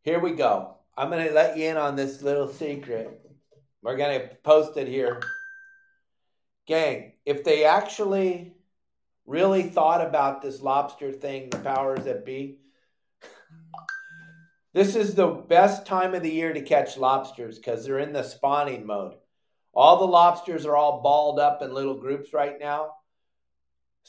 Here 0.02 0.20
we 0.20 0.32
go. 0.32 0.76
I'm 0.98 1.10
going 1.10 1.28
to 1.28 1.34
let 1.34 1.58
you 1.58 1.70
in 1.70 1.78
on 1.78 1.96
this 1.96 2.22
little 2.22 2.48
secret. 2.48 3.22
We're 3.82 3.98
going 3.98 4.20
to 4.20 4.36
post 4.44 4.76
it 4.78 4.88
here. 4.88 5.22
Gang, 6.66 7.14
if 7.26 7.44
they 7.44 7.64
actually 7.64 8.54
really 9.26 9.64
thought 9.64 10.06
about 10.06 10.42
this 10.42 10.62
lobster 10.62 11.12
thing, 11.14 11.50
the 11.50 11.60
powers 11.60 12.04
that 12.06 12.26
be, 12.26 12.60
this 14.74 14.96
is 14.96 15.16
the 15.16 15.28
best 15.28 15.86
time 15.86 16.14
of 16.14 16.24
the 16.24 16.32
year 16.32 16.54
to 16.54 16.62
catch 16.62 16.98
lobsters 16.98 17.58
because 17.58 17.86
they're 17.86 18.00
in 18.00 18.14
the 18.14 18.24
spawning 18.24 18.86
mode. 18.86 19.16
All 19.74 20.00
the 20.00 20.06
lobsters 20.06 20.66
are 20.66 20.76
all 20.76 21.02
balled 21.02 21.40
up 21.40 21.62
in 21.62 21.74
little 21.74 21.96
groups 21.96 22.34
right 22.34 22.60
now. 22.60 22.94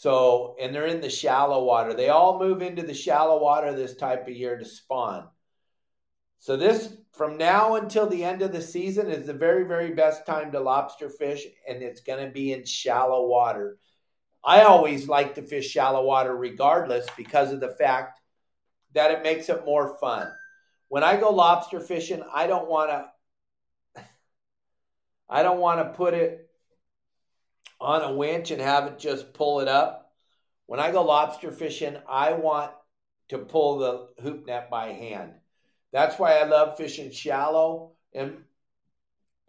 So, 0.01 0.55
and 0.61 0.73
they're 0.73 0.87
in 0.87 1.01
the 1.01 1.11
shallow 1.11 1.65
water. 1.65 1.93
They 1.93 2.09
all 2.09 2.39
move 2.39 2.63
into 2.63 2.85
the 2.85 2.95
shallow 2.95 3.43
water 3.43 3.75
this 3.75 3.97
type 3.97 4.29
of 4.29 4.37
year 4.37 4.57
to 4.57 4.65
spawn. 4.65 5.27
So, 6.39 6.57
this 6.57 6.97
from 7.11 7.37
now 7.37 7.75
until 7.75 8.07
the 8.07 8.23
end 8.23 8.43
of 8.43 8.53
the 8.53 8.63
season 8.63 9.11
is 9.11 9.27
the 9.27 9.33
very, 9.33 9.65
very 9.65 9.95
best 9.95 10.25
time 10.25 10.53
to 10.53 10.61
lobster 10.61 11.11
fish, 11.11 11.45
and 11.69 11.83
it's 11.83 12.01
going 12.01 12.25
to 12.25 12.31
be 12.31 12.53
in 12.53 12.65
shallow 12.65 13.27
water. 13.27 13.81
I 14.45 14.61
always 14.61 15.09
like 15.09 15.35
to 15.35 15.43
fish 15.43 15.69
shallow 15.69 16.05
water 16.05 16.37
regardless 16.37 17.09
because 17.17 17.53
of 17.53 17.59
the 17.59 17.75
fact 17.75 18.21
that 18.95 19.11
it 19.11 19.25
makes 19.25 19.49
it 19.49 19.67
more 19.67 19.99
fun. 19.99 20.31
When 20.87 21.03
I 21.03 21.17
go 21.17 21.31
lobster 21.31 21.81
fishing, 21.81 22.23
I 22.33 22.47
don't 22.47 22.71
want 22.71 22.91
to 23.97 24.05
I 25.29 25.43
don't 25.43 25.59
want 25.59 25.81
to 25.81 25.97
put 25.97 26.15
it 26.15 26.48
on 27.81 28.03
a 28.03 28.13
winch 28.15 28.51
and 28.51 28.61
have 28.61 28.87
it 28.87 28.99
just 28.99 29.33
pull 29.33 29.61
it 29.61 29.69
up. 29.69 30.13
When 30.67 30.81
I 30.81 30.93
go 30.93 31.03
lobster 31.03 31.51
fishing, 31.51 31.97
I 32.09 32.33
want 32.33 32.73
to 33.29 33.39
pull 33.39 33.79
the 33.79 34.09
hoop 34.23 34.47
net 34.47 34.71
by 34.71 34.89
hand. 34.89 35.33
That's 35.93 36.19
why 36.19 36.39
I 36.39 36.45
love 36.45 36.77
fishing 36.77 37.11
shallow. 37.11 37.93
And 38.15 38.45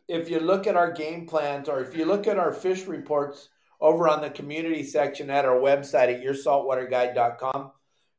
if 0.08 0.30
you 0.30 0.40
look 0.40 0.68
at 0.68 0.76
our 0.76 0.92
game 0.92 1.28
plans 1.28 1.70
or 1.70 1.82
if 1.82 1.96
you 1.96 2.06
look 2.06 2.28
at 2.28 2.40
our 2.40 2.54
fish 2.54 2.86
reports 2.86 3.50
over 3.82 4.08
on 4.08 4.22
the 4.22 4.30
community 4.30 4.84
section 4.84 5.30
at 5.30 5.46
our 5.46 5.60
website 5.60 6.14
at 6.14 6.24
yoursaltwaterguide.com, 6.24 7.72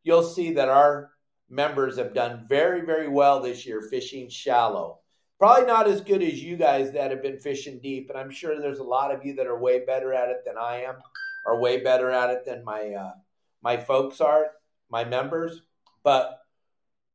you'll 0.02 0.23
see 0.23 0.55
that 0.55 0.69
our 0.69 1.11
members 1.49 1.99
have 1.99 2.14
done 2.14 2.47
very, 2.49 2.83
very 2.83 3.09
well 3.09 3.40
this 3.40 3.67
year 3.67 3.83
fishing 3.83 4.29
shallow. 4.29 5.00
Probably 5.40 5.64
not 5.64 5.88
as 5.88 6.02
good 6.02 6.23
as 6.23 6.42
you 6.42 6.59
guys 6.59 6.92
that 6.92 7.11
have 7.11 7.23
been 7.23 7.38
fishing 7.38 7.78
deep, 7.78 8.11
and 8.11 8.18
I'm 8.18 8.30
sure 8.30 8.61
there's 8.61 8.78
a 8.78 8.85
lot 8.85 9.11
of 9.11 9.25
you 9.25 9.32
that 9.37 9.47
are 9.47 9.59
way 9.59 9.87
better 9.87 10.12
at 10.12 10.28
it 10.28 10.42
than 10.44 10.59
I 10.59 10.82
am, 10.82 10.97
or 11.47 11.59
way 11.59 11.82
better 11.82 12.11
at 12.11 12.28
it 12.28 12.44
than 12.44 12.62
my 12.62 12.92
uh, 12.92 13.12
my 13.62 13.78
folks 13.78 14.20
are, 14.20 14.49
my 14.90 15.02
members. 15.02 15.62
But 16.02 16.42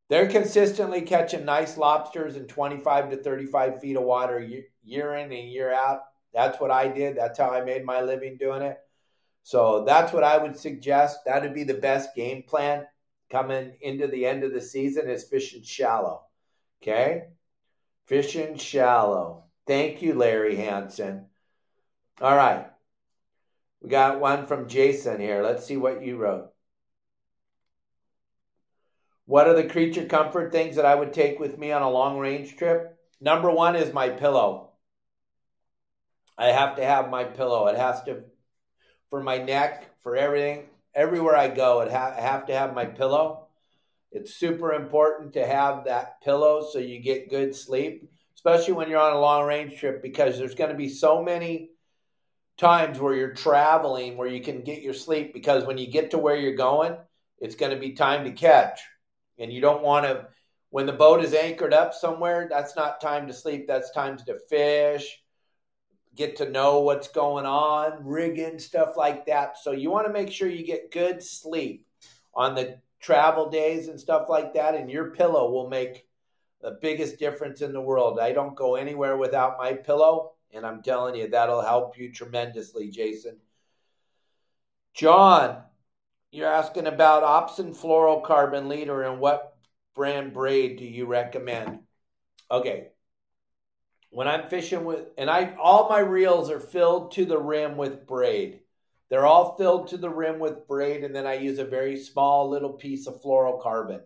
they're 0.10 0.28
consistently 0.28 1.04
catching 1.04 1.46
nice 1.46 1.78
lobsters 1.78 2.36
in 2.36 2.48
25 2.48 3.12
to 3.12 3.18
35 3.18 3.80
feet 3.80 3.96
of 3.96 4.02
water 4.02 4.40
year 4.84 5.14
in 5.14 5.32
and 5.32 5.50
year 5.52 5.72
out. 5.72 6.00
That's 6.34 6.60
what 6.60 6.72
I 6.72 6.88
did. 6.88 7.16
That's 7.16 7.38
how 7.38 7.52
I 7.52 7.64
made 7.64 7.86
my 7.86 8.02
living 8.02 8.38
doing 8.38 8.64
it. 8.64 8.80
So 9.44 9.84
that's 9.86 10.12
what 10.12 10.24
I 10.24 10.40
would 10.40 10.58
suggest. 10.58 11.20
That 11.28 11.44
would 11.44 11.54
be 11.54 11.64
the 11.64 11.76
best 11.76 12.16
game 12.16 12.42
plan 12.42 12.88
coming 13.30 13.74
into 13.82 14.08
the 14.08 14.26
end 14.26 14.44
of 14.44 14.52
the 14.52 14.62
season 14.62 15.12
is 15.12 15.26
fishing 15.26 15.62
shallow. 15.62 16.24
Okay? 16.82 17.26
Fishing 18.06 18.58
shallow. 18.58 19.46
Thank 19.66 20.02
you, 20.02 20.14
Larry 20.14 20.56
Hanson. 20.56 21.26
All 22.22 22.36
right. 22.36 22.68
We 23.82 23.90
got 23.90 24.20
one 24.20 24.48
from 24.48 24.68
Jason 24.68 25.20
here. 25.20 25.44
Let's 25.44 25.66
see 25.66 25.78
what 25.78 26.04
you 26.04 26.18
wrote. 26.18 26.50
What 29.26 29.48
are 29.48 29.56
the 29.56 29.68
creature 29.68 30.06
comfort 30.06 30.52
things 30.52 30.76
that 30.76 30.86
I 30.86 30.94
would 30.94 31.14
take 31.14 31.40
with 31.40 31.58
me 31.58 31.72
on 31.72 31.82
a 31.82 31.90
long 31.90 32.20
range 32.20 32.58
trip? 32.58 32.96
Number 33.20 33.50
one 33.50 33.76
is 33.76 33.92
my 33.92 34.10
pillow. 34.10 34.72
I 36.38 36.48
have 36.48 36.76
to 36.76 36.86
have 36.86 37.10
my 37.10 37.24
pillow. 37.24 37.68
It 37.68 37.78
has 37.78 38.04
to, 38.04 38.24
for 39.10 39.24
my 39.24 39.40
neck, 39.40 39.90
for 40.04 40.16
everything, 40.16 40.66
everywhere 40.94 41.36
I 41.36 41.48
go, 41.48 41.82
it 41.82 41.92
I 41.92 42.22
have 42.22 42.48
to 42.48 42.54
have 42.54 42.76
my 42.76 42.86
pillow. 42.86 43.45
It's 44.16 44.34
super 44.34 44.74
important 44.74 45.34
to 45.34 45.46
have 45.46 45.86
that 45.86 46.22
pillow 46.22 46.68
so 46.72 46.80
you 46.80 47.00
get 47.00 47.30
good 47.30 47.56
sleep, 47.56 48.10
especially 48.36 48.74
when 48.74 48.90
you're 48.90 49.00
on 49.00 49.14
a 49.14 49.20
long 49.20 49.46
range 49.46 49.78
trip, 49.78 50.02
because 50.02 50.38
there's 50.38 50.56
going 50.56 50.72
to 50.72 50.78
be 50.78 50.90
so 50.90 51.22
many 51.22 51.70
times 52.58 53.00
where 53.00 53.14
you're 53.14 53.34
traveling 53.34 54.16
where 54.16 54.30
you 54.30 54.42
can 54.42 54.62
get 54.62 54.82
your 54.82 54.94
sleep. 54.94 55.34
Because 55.34 55.66
when 55.66 55.78
you 55.78 55.88
get 55.92 56.12
to 56.12 56.18
where 56.18 56.38
you're 56.38 56.56
going, 56.56 56.96
it's 57.40 57.56
going 57.56 57.74
to 57.74 57.80
be 57.80 57.92
time 57.92 58.24
to 58.24 58.32
catch 58.32 58.82
and 59.38 59.52
you 59.52 59.62
don't 59.62 59.84
want 59.84 60.06
to 60.06 60.28
when 60.70 60.86
the 60.86 60.94
boat 60.94 61.24
is 61.24 61.34
anchored 61.34 61.74
up 61.74 61.94
somewhere 61.94 62.48
that's 62.50 62.76
not 62.76 63.02
time 63.02 63.28
to 63.28 63.34
sleep 63.34 63.68
that's 63.68 63.92
time 63.92 64.18
to 64.18 64.38
fish 64.50 65.22
get 66.16 66.38
to 66.38 66.50
know 66.50 66.80
what's 66.80 67.10
going 67.10 67.46
on 67.46 68.06
rigging 68.06 68.60
stuff 68.60 68.96
like 68.96 69.26
that 69.26 69.58
so 69.58 69.72
you 69.72 69.92
want 69.92 70.08
to 70.08 70.14
make 70.14 70.32
sure 70.32 70.48
you 70.48 70.66
get 70.66 70.92
good 70.92 71.22
sleep 71.22 71.86
on 72.34 72.56
the 72.56 72.78
travel 73.00 73.50
days 73.50 73.88
and 73.88 74.00
stuff 74.00 74.28
like 74.30 74.54
that 74.54 74.76
and 74.76 74.90
your 74.90 75.12
pillow 75.12 75.52
will 75.52 75.70
make 75.70 76.08
the 76.62 76.78
biggest 76.82 77.20
difference 77.20 77.62
in 77.62 77.74
the 77.74 77.82
world 77.82 78.20
i 78.20 78.32
don't 78.32 78.56
go 78.56 78.76
anywhere 78.76 79.18
without 79.18 79.58
my 79.58 79.74
pillow 79.74 80.34
and 80.54 80.66
i'm 80.66 80.82
telling 80.82 81.16
you 81.16 81.28
that'll 81.28 81.62
help 81.62 81.98
you 81.98 82.12
tremendously 82.12 82.90
jason 82.90 83.38
john 84.94 85.62
you're 86.32 86.52
asking 86.52 86.88
about 86.88 87.24
Opsin 87.24 87.74
fluorocarbon 87.74 88.68
leader 88.68 89.04
and 89.04 89.22
what 89.22 89.56
brand 89.96 90.34
braid 90.34 90.78
do 90.78 90.86
you 90.86 91.06
recommend? 91.06 91.80
Okay. 92.52 92.90
When 94.10 94.28
I'm 94.28 94.50
fishing 94.50 94.86
with, 94.86 95.08
and 95.18 95.30
I, 95.30 95.56
all 95.60 95.90
my 95.90 96.00
reels 96.00 96.52
are 96.52 96.60
filled 96.60 97.14
to 97.14 97.26
the 97.26 97.38
rim 97.38 97.78
with 97.78 98.06
braid. 98.06 98.60
They're 99.10 99.26
all 99.26 99.56
filled 99.56 99.90
to 99.90 99.98
the 99.98 100.10
rim 100.10 100.40
with 100.40 100.68
braid, 100.68 101.04
and 101.04 101.16
then 101.16 101.28
I 101.28 101.36
use 101.36 101.60
a 101.60 101.66
very 101.66 101.98
small 101.98 102.50
little 102.50 102.74
piece 102.74 103.08
of 103.08 103.22
fluorocarbon. 103.22 104.02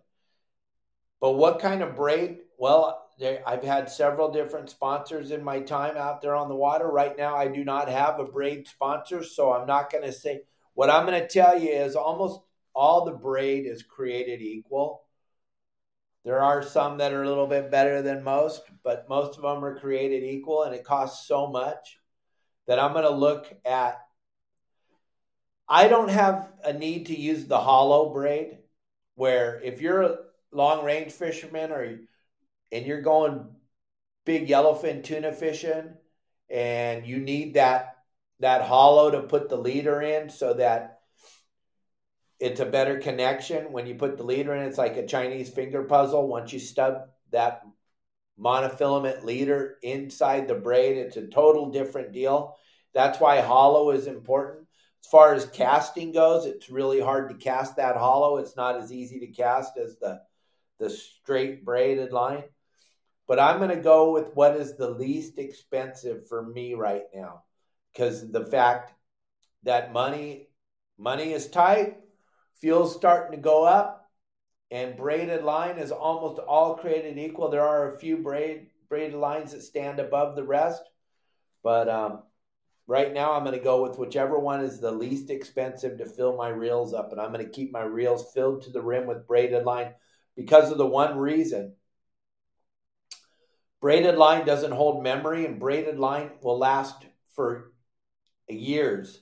But 1.22 1.34
what 1.34 1.60
kind 1.60 1.82
of 1.82 1.96
braid? 1.96 2.39
Well, 2.58 3.08
I've 3.46 3.63
had 3.63 3.89
several 3.89 4.32
different 4.32 4.70
sponsors 4.70 5.32
in 5.32 5.44
my 5.44 5.62
time 5.62 5.98
out 5.98 6.22
there 6.22 6.36
on 6.36 6.50
the 6.50 6.56
water. 6.56 6.88
Right 6.88 7.18
now, 7.18 7.36
I 7.36 7.48
do 7.48 7.63
not 7.63 7.89
have 7.89 8.20
a 8.20 8.25
braid 8.25 8.68
sponsor, 8.68 9.24
so 9.24 9.53
I'm 9.53 9.68
not 9.68 9.91
going 9.91 10.03
to 10.03 10.12
say 10.12 10.41
what 10.74 10.89
I'm 10.89 11.06
going 11.06 11.22
to 11.22 11.27
tell 11.27 11.60
you 11.60 11.70
is 11.70 11.96
almost 11.96 12.41
all 12.74 13.03
the 13.03 13.12
braid 13.12 13.65
is 13.65 13.84
created 13.84 14.41
equal. 14.41 15.03
There 16.24 16.41
are 16.41 16.62
some 16.62 16.98
that 16.98 17.13
are 17.13 17.24
a 17.24 17.27
little 17.27 17.48
bit 17.48 17.72
better 17.72 18.01
than 18.01 18.24
most, 18.24 18.62
but 18.84 19.08
most 19.10 19.38
of 19.38 19.44
them 19.44 19.63
are 19.63 19.79
created 19.79 20.24
equal, 20.24 20.63
and 20.63 20.75
it 20.75 20.84
costs 20.84 21.27
so 21.27 21.48
much 21.48 22.00
that 22.68 22.79
I'm 22.79 22.94
going 22.94 23.03
to 23.03 23.09
look 23.09 23.48
at. 23.66 24.01
I 25.70 25.88
don't 25.88 26.10
have 26.10 26.51
a 26.64 26.74
need 26.74 27.05
to 27.08 27.18
use 27.18 27.46
the 27.46 27.60
hollow 27.60 28.12
braid, 28.12 28.58
where 29.16 29.62
if 29.64 29.82
you're 29.82 30.01
a 30.01 30.18
long 30.51 30.84
range 30.84 31.12
fisherman 31.12 31.72
or 31.72 32.00
and 32.72 32.86
you're 32.86 33.01
going 33.01 33.46
big 34.25 34.48
yellowfin 34.48 35.03
tuna 35.03 35.32
fishing 35.32 35.94
and 36.50 37.05
you 37.05 37.20
need 37.20 37.53
that 37.53 37.98
that 38.40 38.64
hollow 38.64 39.12
to 39.12 39.22
put 39.22 39.50
the 39.50 39.58
leader 39.58 40.01
in 40.01 40.29
so 40.29 40.53
that 40.53 41.01
it's 42.40 42.62
a 42.62 42.66
better 42.66 43.00
connection. 43.00 43.72
When 43.72 43.86
you 43.86 43.96
put 43.96 44.18
the 44.18 44.24
leader 44.24 44.55
in, 44.55 44.64
it's 44.64 44.77
like 44.77 44.96
a 44.98 45.05
Chinese 45.05 45.50
finger 45.50 45.84
puzzle. 45.84 46.27
Once 46.27 46.53
you 46.53 46.60
stub 46.60 47.10
that 47.32 47.62
monofilament 48.40 49.25
leader 49.25 49.77
inside 49.84 50.48
the 50.48 50.55
braid, 50.55 50.98
it's 50.98 51.18
a 51.18 51.27
total 51.27 51.70
different 51.70 52.14
deal. 52.14 52.55
That's 52.94 53.20
why 53.20 53.42
hollow 53.42 53.92
is 53.92 54.08
important. 54.08 54.69
As 55.03 55.09
far 55.09 55.33
as 55.33 55.46
casting 55.48 56.12
goes, 56.12 56.46
it's 56.46 56.70
really 56.70 57.00
hard 57.00 57.29
to 57.29 57.35
cast 57.35 57.77
that 57.77 57.96
hollow. 57.96 58.38
It's 58.38 58.55
not 58.55 58.75
as 58.75 58.92
easy 58.92 59.20
to 59.22 59.27
cast 59.27 59.77
as 59.77 59.98
the 59.98 60.22
the 60.79 60.90
straight 60.90 61.66
braided 61.66 62.14
line. 62.14 62.44
But 63.27 63.40
I'm 63.40 63.57
going 63.57 63.70
to 63.70 63.75
go 63.75 64.12
with 64.12 64.35
what 64.35 64.55
is 64.55 64.75
the 64.75 64.90
least 64.90 65.38
expensive 65.38 66.27
for 66.27 66.42
me 66.42 66.74
right 66.74 67.03
now 67.14 67.44
because 67.94 68.31
the 68.31 68.46
fact 68.46 68.94
that 69.64 69.94
money 69.94 70.48
money 70.98 71.33
is 71.33 71.48
tight, 71.48 71.98
fuel's 72.55 72.96
starting 72.96 73.31
to 73.31 73.42
go 73.42 73.64
up, 73.64 74.09
and 74.72 74.98
braided 74.98 75.44
line 75.44 75.77
is 75.77 75.92
almost 75.92 76.40
all 76.40 76.75
created 76.75 77.18
equal. 77.18 77.50
There 77.50 77.68
are 77.68 77.94
a 77.94 78.00
few 78.00 78.18
braid 78.18 78.68
braided 78.88 79.20
lines 79.20 79.51
that 79.51 79.62
stand 79.62 80.00
above 80.00 80.35
the 80.35 80.44
rest, 80.44 80.81
but 81.64 81.88
um, 81.88 82.24
right 82.89 83.13
now 83.13 83.33
I'm 83.33 83.43
going 83.43 83.55
to 83.55 83.63
go 83.63 83.83
with 83.83 83.99
whichever 83.99 84.39
one 84.39 84.61
is 84.61 84.79
the 84.79 84.91
least 84.91 85.29
expensive 85.29 85.99
to 85.99 86.07
fill 86.07 86.35
my 86.35 86.49
reels 86.49 86.91
up, 86.91 87.11
and 87.11 87.21
I'm 87.21 87.31
going 87.31 87.45
to 87.45 87.51
keep 87.51 87.71
my 87.71 87.83
reels 87.83 88.33
filled 88.33 88.63
to 88.63 88.71
the 88.71 88.81
rim 88.81 89.05
with 89.05 89.27
braided 89.27 89.63
line 89.63 89.93
because 90.35 90.71
of 90.71 90.79
the 90.79 90.87
one 90.87 91.19
reason. 91.19 91.75
Braided 93.79 94.15
line 94.15 94.43
doesn't 94.43 94.71
hold 94.71 95.03
memory, 95.03 95.45
and 95.45 95.59
braided 95.59 95.99
line 95.99 96.31
will 96.41 96.57
last 96.57 97.05
for 97.35 97.71
years. 98.49 99.21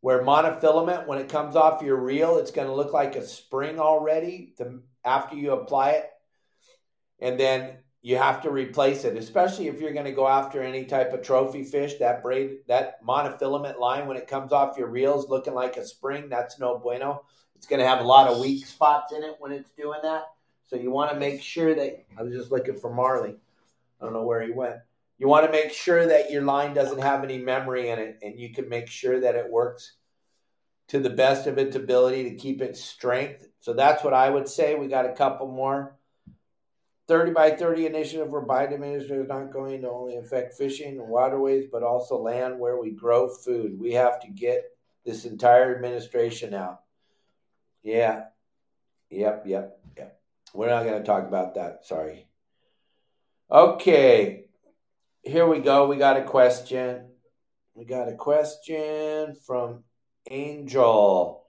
Where 0.00 0.24
monofilament, 0.24 1.06
when 1.06 1.18
it 1.18 1.28
comes 1.28 1.56
off 1.56 1.82
your 1.82 1.96
reel, 1.96 2.38
it's 2.38 2.52
going 2.52 2.68
to 2.68 2.74
look 2.74 2.94
like 2.94 3.16
a 3.16 3.26
spring 3.26 3.78
already 3.78 4.54
to, 4.56 4.80
after 5.04 5.36
you 5.36 5.52
apply 5.52 5.90
it. 5.90 6.10
And 7.20 7.38
then 7.38 7.80
you 8.08 8.16
have 8.16 8.40
to 8.42 8.50
replace 8.50 9.04
it, 9.04 9.16
especially 9.16 9.68
if 9.68 9.80
you're 9.80 9.92
going 9.92 10.04
to 10.04 10.12
go 10.12 10.26
after 10.26 10.62
any 10.62 10.84
type 10.84 11.12
of 11.12 11.22
trophy 11.22 11.64
fish. 11.64 11.94
That 11.98 12.22
braid, 12.22 12.58
that 12.68 13.04
monofilament 13.04 13.78
line, 13.78 14.06
when 14.06 14.16
it 14.16 14.28
comes 14.28 14.52
off 14.52 14.78
your 14.78 14.88
reels 14.88 15.28
looking 15.28 15.54
like 15.54 15.76
a 15.76 15.84
spring, 15.84 16.28
that's 16.28 16.58
no 16.58 16.78
bueno. 16.78 17.24
It's 17.56 17.66
going 17.66 17.80
to 17.80 17.86
have 17.86 18.00
a 18.00 18.04
lot 18.04 18.28
of 18.28 18.38
weak 18.38 18.66
spots 18.66 19.12
in 19.12 19.22
it 19.22 19.36
when 19.40 19.52
it's 19.52 19.70
doing 19.70 20.00
that. 20.02 20.24
So 20.66 20.76
you 20.76 20.90
want 20.90 21.12
to 21.12 21.18
make 21.18 21.42
sure 21.42 21.74
that 21.74 22.04
I 22.16 22.22
was 22.22 22.34
just 22.34 22.50
looking 22.50 22.78
for 22.78 22.92
Marley. 22.92 23.36
I 24.00 24.04
don't 24.04 24.12
know 24.12 24.22
where 24.22 24.42
he 24.42 24.52
went 24.52 24.76
you 25.18 25.26
want 25.26 25.44
to 25.44 25.52
make 25.52 25.72
sure 25.72 26.06
that 26.06 26.30
your 26.30 26.42
line 26.42 26.72
doesn't 26.72 27.00
have 27.00 27.24
any 27.24 27.38
memory 27.38 27.90
in 27.90 27.98
it 27.98 28.18
and 28.22 28.38
you 28.38 28.52
can 28.52 28.68
make 28.68 28.88
sure 28.88 29.20
that 29.20 29.34
it 29.34 29.50
works 29.50 29.96
to 30.88 31.00
the 31.00 31.10
best 31.10 31.46
of 31.46 31.58
its 31.58 31.76
ability 31.76 32.30
to 32.30 32.36
keep 32.36 32.62
its 32.62 32.82
strength. 32.82 33.46
So 33.60 33.74
that's 33.74 34.04
what 34.04 34.14
I 34.14 34.30
would 34.30 34.48
say. 34.48 34.76
We 34.76 34.86
got 34.86 35.06
a 35.06 35.12
couple 35.12 35.48
more. 35.48 35.97
30 37.08 37.32
by 37.32 37.50
30 37.50 37.86
initiative 37.86 38.28
where 38.28 38.42
Biden 38.42 38.74
administration 38.74 39.22
is 39.22 39.28
not 39.28 39.52
going 39.52 39.82
to 39.82 39.90
only 39.90 40.16
affect 40.16 40.54
fishing 40.54 40.98
and 40.98 41.08
waterways, 41.08 41.66
but 41.70 41.82
also 41.82 42.18
land 42.18 42.58
where 42.58 42.78
we 42.78 42.90
grow 42.90 43.28
food. 43.28 43.78
We 43.78 43.92
have 43.94 44.20
to 44.20 44.28
get 44.28 44.64
this 45.04 45.24
entire 45.24 45.74
administration 45.74 46.54
out. 46.54 46.82
Yeah. 47.82 48.24
Yep, 49.10 49.44
yep, 49.46 49.80
yep. 49.96 50.20
We're 50.52 50.68
not 50.68 50.84
going 50.84 50.98
to 50.98 51.06
talk 51.06 51.26
about 51.26 51.54
that. 51.54 51.86
Sorry. 51.86 52.28
Okay 53.50 54.48
here 55.28 55.46
we 55.46 55.58
go. 55.58 55.86
We 55.86 55.96
got 55.96 56.16
a 56.16 56.24
question. 56.24 57.06
We 57.74 57.84
got 57.84 58.08
a 58.08 58.14
question 58.14 59.36
from 59.46 59.84
Angel. 60.30 61.44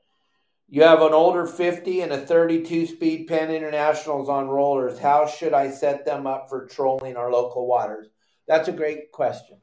You 0.71 0.83
have 0.83 1.01
an 1.01 1.13
older 1.13 1.47
50 1.47 2.01
and 2.01 2.11
a 2.11 2.19
32 2.19 2.85
speed 2.85 3.27
Penn 3.27 3.49
Internationals 3.49 4.29
on 4.29 4.47
rollers. 4.47 4.99
How 4.99 5.25
should 5.25 5.53
I 5.53 5.71
set 5.71 6.05
them 6.05 6.27
up 6.27 6.47
for 6.47 6.67
trolling 6.67 7.17
our 7.17 7.31
local 7.31 7.65
waters? 7.65 8.07
That's 8.47 8.67
a 8.67 8.73
great 8.73 9.11
question. 9.11 9.57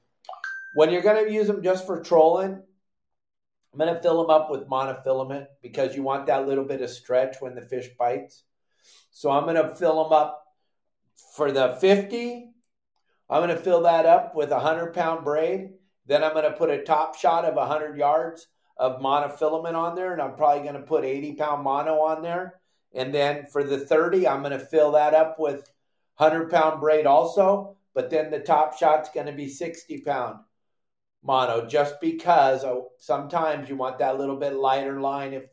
When 0.75 0.90
you're 0.90 1.03
going 1.03 1.25
to 1.25 1.33
use 1.33 1.47
them 1.47 1.62
just 1.62 1.87
for 1.87 2.03
trolling, 2.03 2.61
I'm 3.73 3.79
going 3.79 3.95
to 3.95 4.01
fill 4.01 4.21
them 4.21 4.31
up 4.31 4.51
with 4.51 4.69
monofilament 4.69 5.47
because 5.62 5.95
you 5.95 6.03
want 6.03 6.27
that 6.27 6.49
little 6.49 6.64
bit 6.64 6.83
of 6.83 6.90
stretch 6.90 7.37
when 7.40 7.55
the 7.55 7.62
fish 7.62 7.88
bites. 7.97 8.42
So 9.12 9.31
I'm 9.31 9.45
going 9.45 9.57
to 9.57 9.77
fill 9.77 10.03
them 10.03 10.12
up 10.12 10.42
for 11.37 11.53
the 11.53 11.77
50 11.81 12.51
I'm 13.29 13.42
going 13.42 13.57
to 13.57 13.62
fill 13.62 13.83
that 13.83 14.07
up 14.07 14.35
with 14.35 14.51
a 14.51 14.57
100 14.57 14.95
pound 14.95 15.25
braid. 15.25 15.71
Then 16.07 16.23
I'm 16.23 16.33
going 16.33 16.45
to 16.45 16.57
put 16.57 16.71
a 16.71 16.85
top 16.85 17.16
shot 17.16 17.45
of 17.45 17.55
100 17.55 17.99
yards 17.99 18.47
of 18.76 19.00
monofilament 19.00 19.74
on 19.74 19.94
there. 19.94 20.12
And 20.12 20.22
I'm 20.22 20.34
probably 20.34 20.62
going 20.62 20.80
to 20.80 20.86
put 20.86 21.04
80 21.04 21.34
pound 21.34 21.64
mono 21.64 22.00
on 22.00 22.22
there. 22.22 22.60
And 22.94 23.14
then 23.14 23.46
for 23.46 23.64
the 23.64 23.78
30, 23.78 24.26
I'm 24.26 24.40
going 24.40 24.58
to 24.58 24.64
fill 24.64 24.92
that 24.92 25.14
up 25.14 25.38
with 25.38 25.70
100 26.16 26.50
pound 26.50 26.80
braid 26.80 27.06
also. 27.06 27.76
But 27.94 28.10
then 28.10 28.30
the 28.30 28.40
top 28.40 28.78
shot's 28.78 29.10
going 29.10 29.26
to 29.26 29.32
be 29.32 29.48
60 29.48 30.02
pound 30.02 30.40
mono 31.22 31.66
just 31.66 32.00
because 32.00 32.64
oh, 32.64 32.90
sometimes 32.98 33.68
you 33.68 33.76
want 33.76 33.98
that 33.98 34.18
little 34.18 34.36
bit 34.36 34.54
lighter 34.54 35.00
line 35.00 35.32
if 35.32 35.48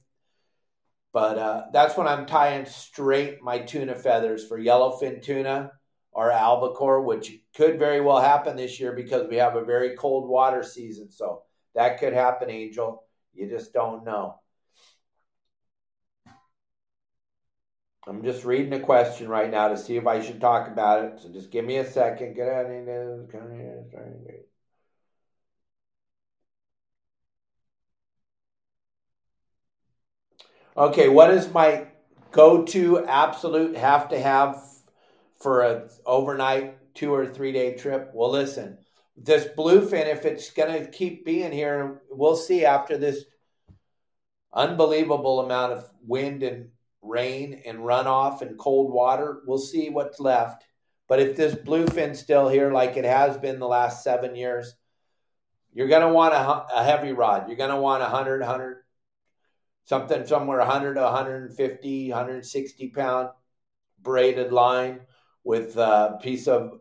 but 1.13 1.37
uh, 1.37 1.63
that's 1.71 1.95
when 1.95 2.07
I'm 2.07 2.25
tying 2.25 2.65
straight 2.65 3.41
my 3.41 3.59
tuna 3.59 3.93
feathers 3.93 4.47
for 4.47 4.59
yellowfin 4.59 5.21
tuna 5.21 5.71
or 6.11 6.31
albacore, 6.31 7.01
which 7.01 7.31
could 7.55 7.77
very 7.77 8.01
well 8.01 8.19
happen 8.19 8.55
this 8.55 8.79
year 8.79 8.93
because 8.93 9.29
we 9.29 9.35
have 9.35 9.55
a 9.55 9.63
very 9.63 9.95
cold 9.95 10.27
water 10.27 10.63
season. 10.63 11.11
So 11.11 11.43
that 11.75 11.99
could 11.99 12.13
happen, 12.13 12.49
Angel. 12.49 13.03
You 13.33 13.49
just 13.49 13.73
don't 13.73 14.05
know. 14.05 14.39
I'm 18.05 18.21
just 18.23 18.43
reading 18.43 18.73
a 18.73 18.79
question 18.79 19.29
right 19.29 19.49
now 19.49 19.69
to 19.69 19.77
see 19.77 19.95
if 19.95 20.05
I 20.07 20.21
should 20.21 20.41
talk 20.41 20.67
about 20.67 21.05
it. 21.05 21.19
So 21.21 21.29
just 21.29 21.51
give 21.51 21.63
me 21.65 21.77
a 21.77 21.89
second. 21.89 22.35
Get 22.35 22.49
out 22.49 22.65
of 22.65 22.71
here. 22.71 23.27
Okay, 30.75 31.07
what 31.07 31.31
is 31.31 31.53
my 31.53 31.87
go-to 32.31 33.05
absolute 33.05 33.75
have 33.77 34.09
to 34.09 34.19
have 34.19 34.61
for 35.39 35.61
a 35.61 35.89
overnight 36.05 36.93
two 36.95 37.13
or 37.13 37.27
three 37.27 37.51
day 37.51 37.75
trip? 37.75 38.11
Well, 38.13 38.31
listen, 38.31 38.77
this 39.15 39.45
bluefin, 39.57 40.07
if 40.07 40.25
it's 40.25 40.51
going 40.51 40.83
to 40.83 40.89
keep 40.89 41.25
being 41.25 41.51
here, 41.51 42.01
we'll 42.09 42.35
see 42.35 42.65
after 42.65 42.97
this 42.97 43.25
unbelievable 44.53 45.41
amount 45.41 45.73
of 45.73 45.89
wind 46.05 46.43
and 46.43 46.69
rain 47.01 47.61
and 47.65 47.79
runoff 47.79 48.41
and 48.41 48.57
cold 48.57 48.91
water. 48.91 49.41
We'll 49.45 49.57
see 49.57 49.89
what's 49.89 50.19
left. 50.19 50.63
But 51.07 51.19
if 51.19 51.35
this 51.35 51.53
bluefin's 51.53 52.19
still 52.19 52.47
here, 52.47 52.71
like 52.71 52.97
it 52.97 53.05
has 53.05 53.37
been 53.37 53.59
the 53.59 53.67
last 53.67 54.03
seven 54.03 54.35
years, 54.35 54.73
you're 55.73 55.87
going 55.87 56.07
to 56.07 56.13
want 56.13 56.33
a, 56.33 56.79
a 56.79 56.83
heavy 56.83 57.11
rod. 57.11 57.47
You're 57.47 57.57
going 57.57 57.69
to 57.69 57.77
want 57.77 58.01
a 58.01 58.05
100, 58.05 58.41
100, 58.41 58.77
something 59.85 60.25
somewhere 60.25 60.59
100 60.59 60.95
to 60.95 61.01
150, 61.01 62.09
160 62.09 62.89
pound 62.89 63.29
braided 64.01 64.51
line 64.51 65.01
with 65.43 65.75
a 65.77 66.17
piece 66.21 66.47
of 66.47 66.79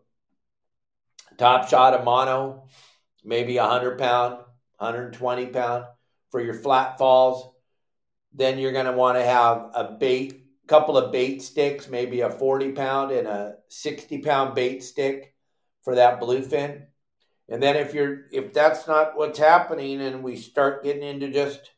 top 1.38 1.68
shot 1.68 1.94
of 1.94 2.04
mono, 2.04 2.68
maybe 3.24 3.56
100 3.58 3.98
pound, 3.98 4.34
120 4.78 5.46
pound 5.46 5.84
for 6.30 6.40
your 6.40 6.54
flat 6.54 6.98
falls. 6.98 7.54
Then 8.32 8.58
you're 8.58 8.72
going 8.72 8.86
to 8.86 8.92
want 8.92 9.18
to 9.18 9.24
have 9.24 9.70
a 9.74 9.96
bait, 9.98 10.46
couple 10.66 10.96
of 10.96 11.12
bait 11.12 11.42
sticks, 11.42 11.88
maybe 11.88 12.20
a 12.20 12.30
40 12.30 12.72
pound 12.72 13.12
and 13.12 13.26
a 13.28 13.56
60 13.68 14.18
pound 14.18 14.54
bait 14.54 14.82
stick 14.82 15.34
for 15.82 15.96
that 15.96 16.20
bluefin. 16.20 16.86
And 17.48 17.62
then 17.62 17.76
if 17.76 17.92
you're 17.92 18.22
if 18.32 18.54
that's 18.54 18.86
not 18.86 19.16
what's 19.16 19.38
happening 19.38 20.00
and 20.00 20.22
we 20.22 20.36
start 20.36 20.84
getting 20.84 21.02
into 21.02 21.30
just 21.30 21.70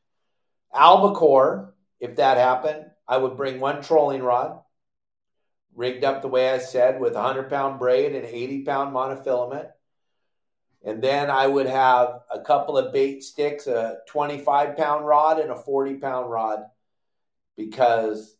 Albacore, 0.73 1.75
if 2.01 2.17
that 2.17 2.37
happened, 2.37 2.87
I 3.09 3.17
would 3.17 3.37
bring 3.37 3.61
one 3.61 3.83
trolling 3.83 4.23
rod, 4.23 4.61
rigged 5.75 6.05
up 6.05 6.23
the 6.23 6.29
way 6.29 6.51
I 6.51 6.59
said, 6.59 7.01
with 7.01 7.13
a 7.13 7.21
100 7.23 7.51
pound 7.51 7.79
braid 7.79 8.15
and 8.15 8.25
80 8.25 8.63
pound 8.63 8.95
monofilament. 8.95 9.71
And 10.85 11.03
then 11.03 11.31
I 11.31 11.47
would 11.47 11.67
have 11.67 12.21
a 12.31 12.41
couple 12.43 12.77
of 12.77 12.93
bait 12.93 13.23
sticks, 13.23 13.67
a 13.67 13.99
25 14.09 14.77
pound 14.77 15.07
rod 15.07 15.41
and 15.41 15.51
a 15.51 15.57
40 15.57 15.95
pound 15.95 16.31
rod, 16.31 16.65
because 17.57 18.37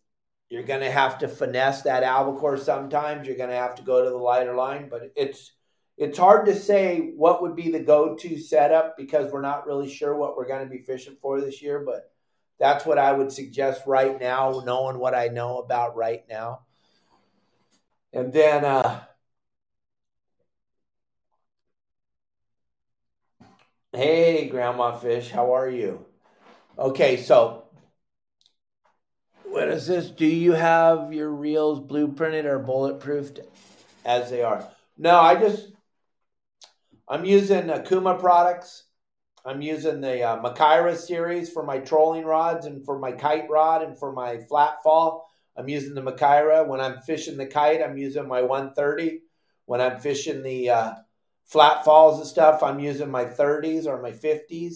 you're 0.51 0.63
going 0.63 0.81
to 0.83 0.91
have 0.91 1.19
to 1.19 1.29
finesse 1.29 1.83
that 1.83 2.03
albacore 2.03 2.59
sometimes. 2.59 3.27
You're 3.27 3.37
going 3.37 3.51
to 3.51 3.57
have 3.57 3.77
to 3.77 3.83
go 3.83 4.05
to 4.05 4.11
the 4.11 4.17
lighter 4.17 4.55
line, 4.55 4.89
but 4.89 5.13
it's 5.17 5.53
it's 5.97 6.19
hard 6.19 6.47
to 6.47 6.55
say 6.55 7.13
what 7.17 7.41
would 7.41 7.55
be 7.55 7.71
the 7.71 7.81
go-to 7.81 8.39
setup 8.39 8.97
because 8.97 9.33
we're 9.33 9.41
not 9.41 9.67
really 9.67 9.89
sure 9.89 10.17
what 10.17 10.37
we're 10.37 10.49
going 10.49 10.65
to 10.65 10.71
be 10.71 10.83
fishing 10.83 11.17
for 11.23 11.41
this 11.41 11.63
year, 11.63 11.85
but 11.87 12.11
that's 12.59 12.85
what 12.85 12.99
I 12.99 13.13
would 13.13 13.31
suggest 13.31 13.83
right 13.87 14.21
now, 14.21 14.63
knowing 14.65 14.99
what 14.99 15.15
I 15.15 15.29
know 15.29 15.59
about 15.59 15.97
right 15.97 16.25
now. 16.29 16.61
And 18.15 18.33
then, 18.33 18.65
uh, 18.65 19.03
hey, 23.93 24.49
Grandma 24.49 24.97
Fish, 24.97 25.31
how 25.31 25.55
are 25.55 25.69
you? 25.69 26.07
Okay, 26.79 27.17
so 27.17 27.65
what 29.45 29.69
is 29.69 29.87
this? 29.87 30.11
Do 30.11 30.27
you 30.27 30.53
have 30.53 31.13
your 31.13 31.31
reels 31.31 31.81
blueprinted 31.81 32.45
or 32.45 32.61
bulletproofed 32.61 33.41
as 34.05 34.31
they 34.31 34.43
are? 34.43 34.65
No, 34.97 35.19
I 35.19 35.35
just, 35.35 35.73
I'm 37.09 37.25
using 37.25 37.65
Okuma 37.65 38.19
products 38.21 38.85
I'm 39.47 39.61
using 39.61 40.01
the 40.01 40.23
uh, 40.23 40.43
Makaira 40.43 40.97
series 40.97 41.51
for 41.51 41.63
my 41.63 41.79
trolling 41.79 42.25
rods 42.25 42.65
and 42.65 42.85
for 42.85 42.99
my 42.99 43.13
kite 43.13 43.49
rod 43.51 43.83
and 43.83 43.99
for 43.99 44.11
my 44.11 44.39
flat 44.39 44.83
fall. 44.83 45.29
I'm 45.57 45.69
using 45.69 45.95
the 45.95 46.03
Makaira. 46.03 46.67
When 46.67 46.81
I'm 46.81 46.99
fishing 46.99 47.37
the 47.37 47.47
kite, 47.47 47.83
I'm 47.83 47.97
using 47.97 48.27
my 48.27 48.43
130. 48.43 49.21
When 49.67 49.81
I'm 49.81 49.99
fishing 50.01 50.43
the 50.43 50.71
uh, 50.71 50.95
flat 51.45 51.85
falls 51.85 52.19
and 52.19 52.27
stuff, 52.27 52.63
I'm 52.63 52.81
using 52.81 53.11
my 53.11 53.25
30s 53.25 53.87
or 53.87 54.03
my 54.03 54.11
50s. 54.11 54.75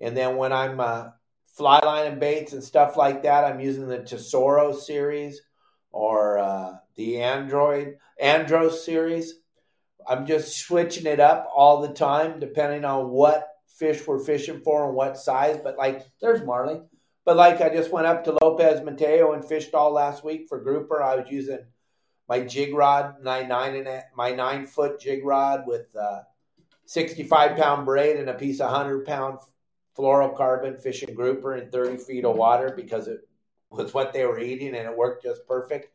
And 0.00 0.16
then 0.16 0.36
when 0.36 0.52
I'm 0.52 0.80
uh, 0.80 1.08
fly 1.46 1.80
lining 1.80 2.18
baits 2.18 2.52
and 2.52 2.62
stuff 2.62 2.96
like 2.96 3.22
that, 3.22 3.44
I'm 3.44 3.60
using 3.60 3.88
the 3.88 3.98
Tesoro 3.98 4.72
series 4.72 5.40
or 5.90 6.38
uh, 6.38 6.74
the 6.96 7.22
Android 7.22 7.98
Andros 8.20 8.84
series. 8.84 9.34
I'm 10.06 10.26
just 10.26 10.58
switching 10.58 11.06
it 11.06 11.20
up 11.20 11.48
all 11.54 11.80
the 11.80 11.94
time 11.94 12.40
depending 12.40 12.84
on 12.84 13.10
what 13.10 13.48
fish 13.78 14.06
we're 14.06 14.22
fishing 14.22 14.60
for 14.60 14.86
and 14.86 14.94
what 14.94 15.16
size. 15.16 15.58
But 15.62 15.78
like, 15.78 16.06
there's 16.20 16.42
Marley. 16.42 16.80
But 17.24 17.36
like, 17.36 17.60
I 17.60 17.70
just 17.70 17.90
went 17.90 18.06
up 18.06 18.24
to 18.24 18.36
Lopez 18.40 18.82
Mateo 18.82 19.32
and 19.32 19.44
fished 19.44 19.74
all 19.74 19.92
last 19.92 20.24
week 20.24 20.46
for 20.48 20.60
grouper. 20.60 21.02
I 21.02 21.16
was 21.16 21.26
using 21.30 21.60
my 22.28 22.40
jig 22.40 22.74
rod, 22.74 23.16
my 23.22 23.42
nine 23.42 23.76
and 23.76 23.88
a, 23.88 24.04
my 24.16 24.30
nine 24.30 24.66
foot 24.66 25.00
jig 25.00 25.24
rod 25.24 25.64
with 25.66 25.94
uh, 25.96 26.20
65 26.86 27.56
pound 27.56 27.86
braid 27.86 28.16
and 28.16 28.28
a 28.28 28.34
piece 28.34 28.60
of 28.60 28.70
100 28.70 29.06
pound 29.06 29.38
fluorocarbon 29.96 30.80
fishing 30.80 31.14
grouper 31.14 31.56
in 31.56 31.70
30 31.70 31.98
feet 31.98 32.24
of 32.24 32.36
water 32.36 32.72
because 32.76 33.08
it 33.08 33.20
was 33.70 33.94
what 33.94 34.12
they 34.12 34.26
were 34.26 34.40
eating 34.40 34.68
and 34.68 34.88
it 34.88 34.96
worked 34.96 35.22
just 35.22 35.46
perfect. 35.46 35.90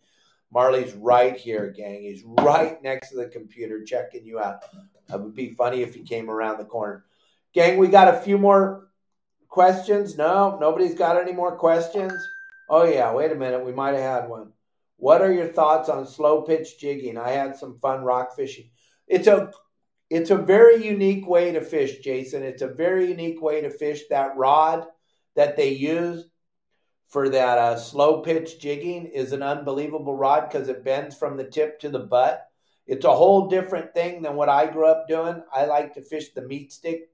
Marley's 0.51 0.93
right 0.93 1.37
here, 1.37 1.71
gang. 1.71 2.01
He's 2.01 2.23
right 2.25 2.81
next 2.81 3.09
to 3.09 3.17
the 3.17 3.27
computer 3.27 3.83
checking 3.83 4.25
you 4.25 4.39
out. 4.39 4.63
It 5.13 5.21
would 5.21 5.35
be 5.35 5.49
funny 5.49 5.83
if 5.83 5.93
he 5.93 6.01
came 6.01 6.29
around 6.29 6.57
the 6.57 6.65
corner. 6.65 7.05
Gang, 7.53 7.77
we 7.77 7.87
got 7.87 8.13
a 8.13 8.19
few 8.19 8.37
more 8.37 8.88
questions. 9.49 10.17
No, 10.17 10.57
nobody's 10.59 10.95
got 10.95 11.17
any 11.21 11.33
more 11.33 11.57
questions. 11.57 12.13
Oh, 12.69 12.85
yeah, 12.85 13.11
wait 13.13 13.31
a 13.31 13.35
minute. 13.35 13.65
We 13.65 13.73
might 13.73 13.95
have 13.95 14.21
had 14.21 14.29
one. 14.29 14.53
What 14.97 15.21
are 15.21 15.33
your 15.33 15.47
thoughts 15.47 15.89
on 15.89 16.05
slow 16.05 16.43
pitch 16.43 16.79
jigging? 16.79 17.17
I 17.17 17.31
had 17.31 17.55
some 17.55 17.79
fun 17.79 18.03
rock 18.03 18.35
fishing. 18.35 18.69
It's 19.07 19.27
a 19.27 19.51
it's 20.09 20.31
a 20.31 20.37
very 20.37 20.85
unique 20.85 21.27
way 21.27 21.51
to 21.51 21.61
fish, 21.61 21.99
Jason. 21.99 22.43
It's 22.43 22.63
a 22.63 22.67
very 22.67 23.09
unique 23.09 23.41
way 23.41 23.61
to 23.61 23.69
fish. 23.69 24.01
That 24.09 24.35
rod 24.37 24.87
that 25.35 25.55
they 25.55 25.69
use 25.69 26.25
for 27.07 27.29
that 27.29 27.57
uh, 27.57 27.77
slow 27.77 28.21
pitch 28.21 28.59
jigging 28.59 29.05
is 29.05 29.31
an 29.31 29.43
unbelievable 29.43 30.15
rod 30.15 30.49
because 30.49 30.67
it 30.67 30.83
bends 30.83 31.15
from 31.15 31.37
the 31.37 31.43
tip 31.43 31.79
to 31.79 31.89
the 31.89 31.99
butt. 31.99 32.45
It's 32.87 33.05
a 33.05 33.15
whole 33.15 33.47
different 33.47 33.93
thing 33.93 34.23
than 34.23 34.35
what 34.35 34.49
I 34.49 34.65
grew 34.65 34.87
up 34.87 35.07
doing. 35.07 35.43
I 35.53 35.65
like 35.65 35.93
to 35.93 36.01
fish 36.01 36.33
the 36.33 36.41
meat 36.41 36.71
stick 36.73 37.09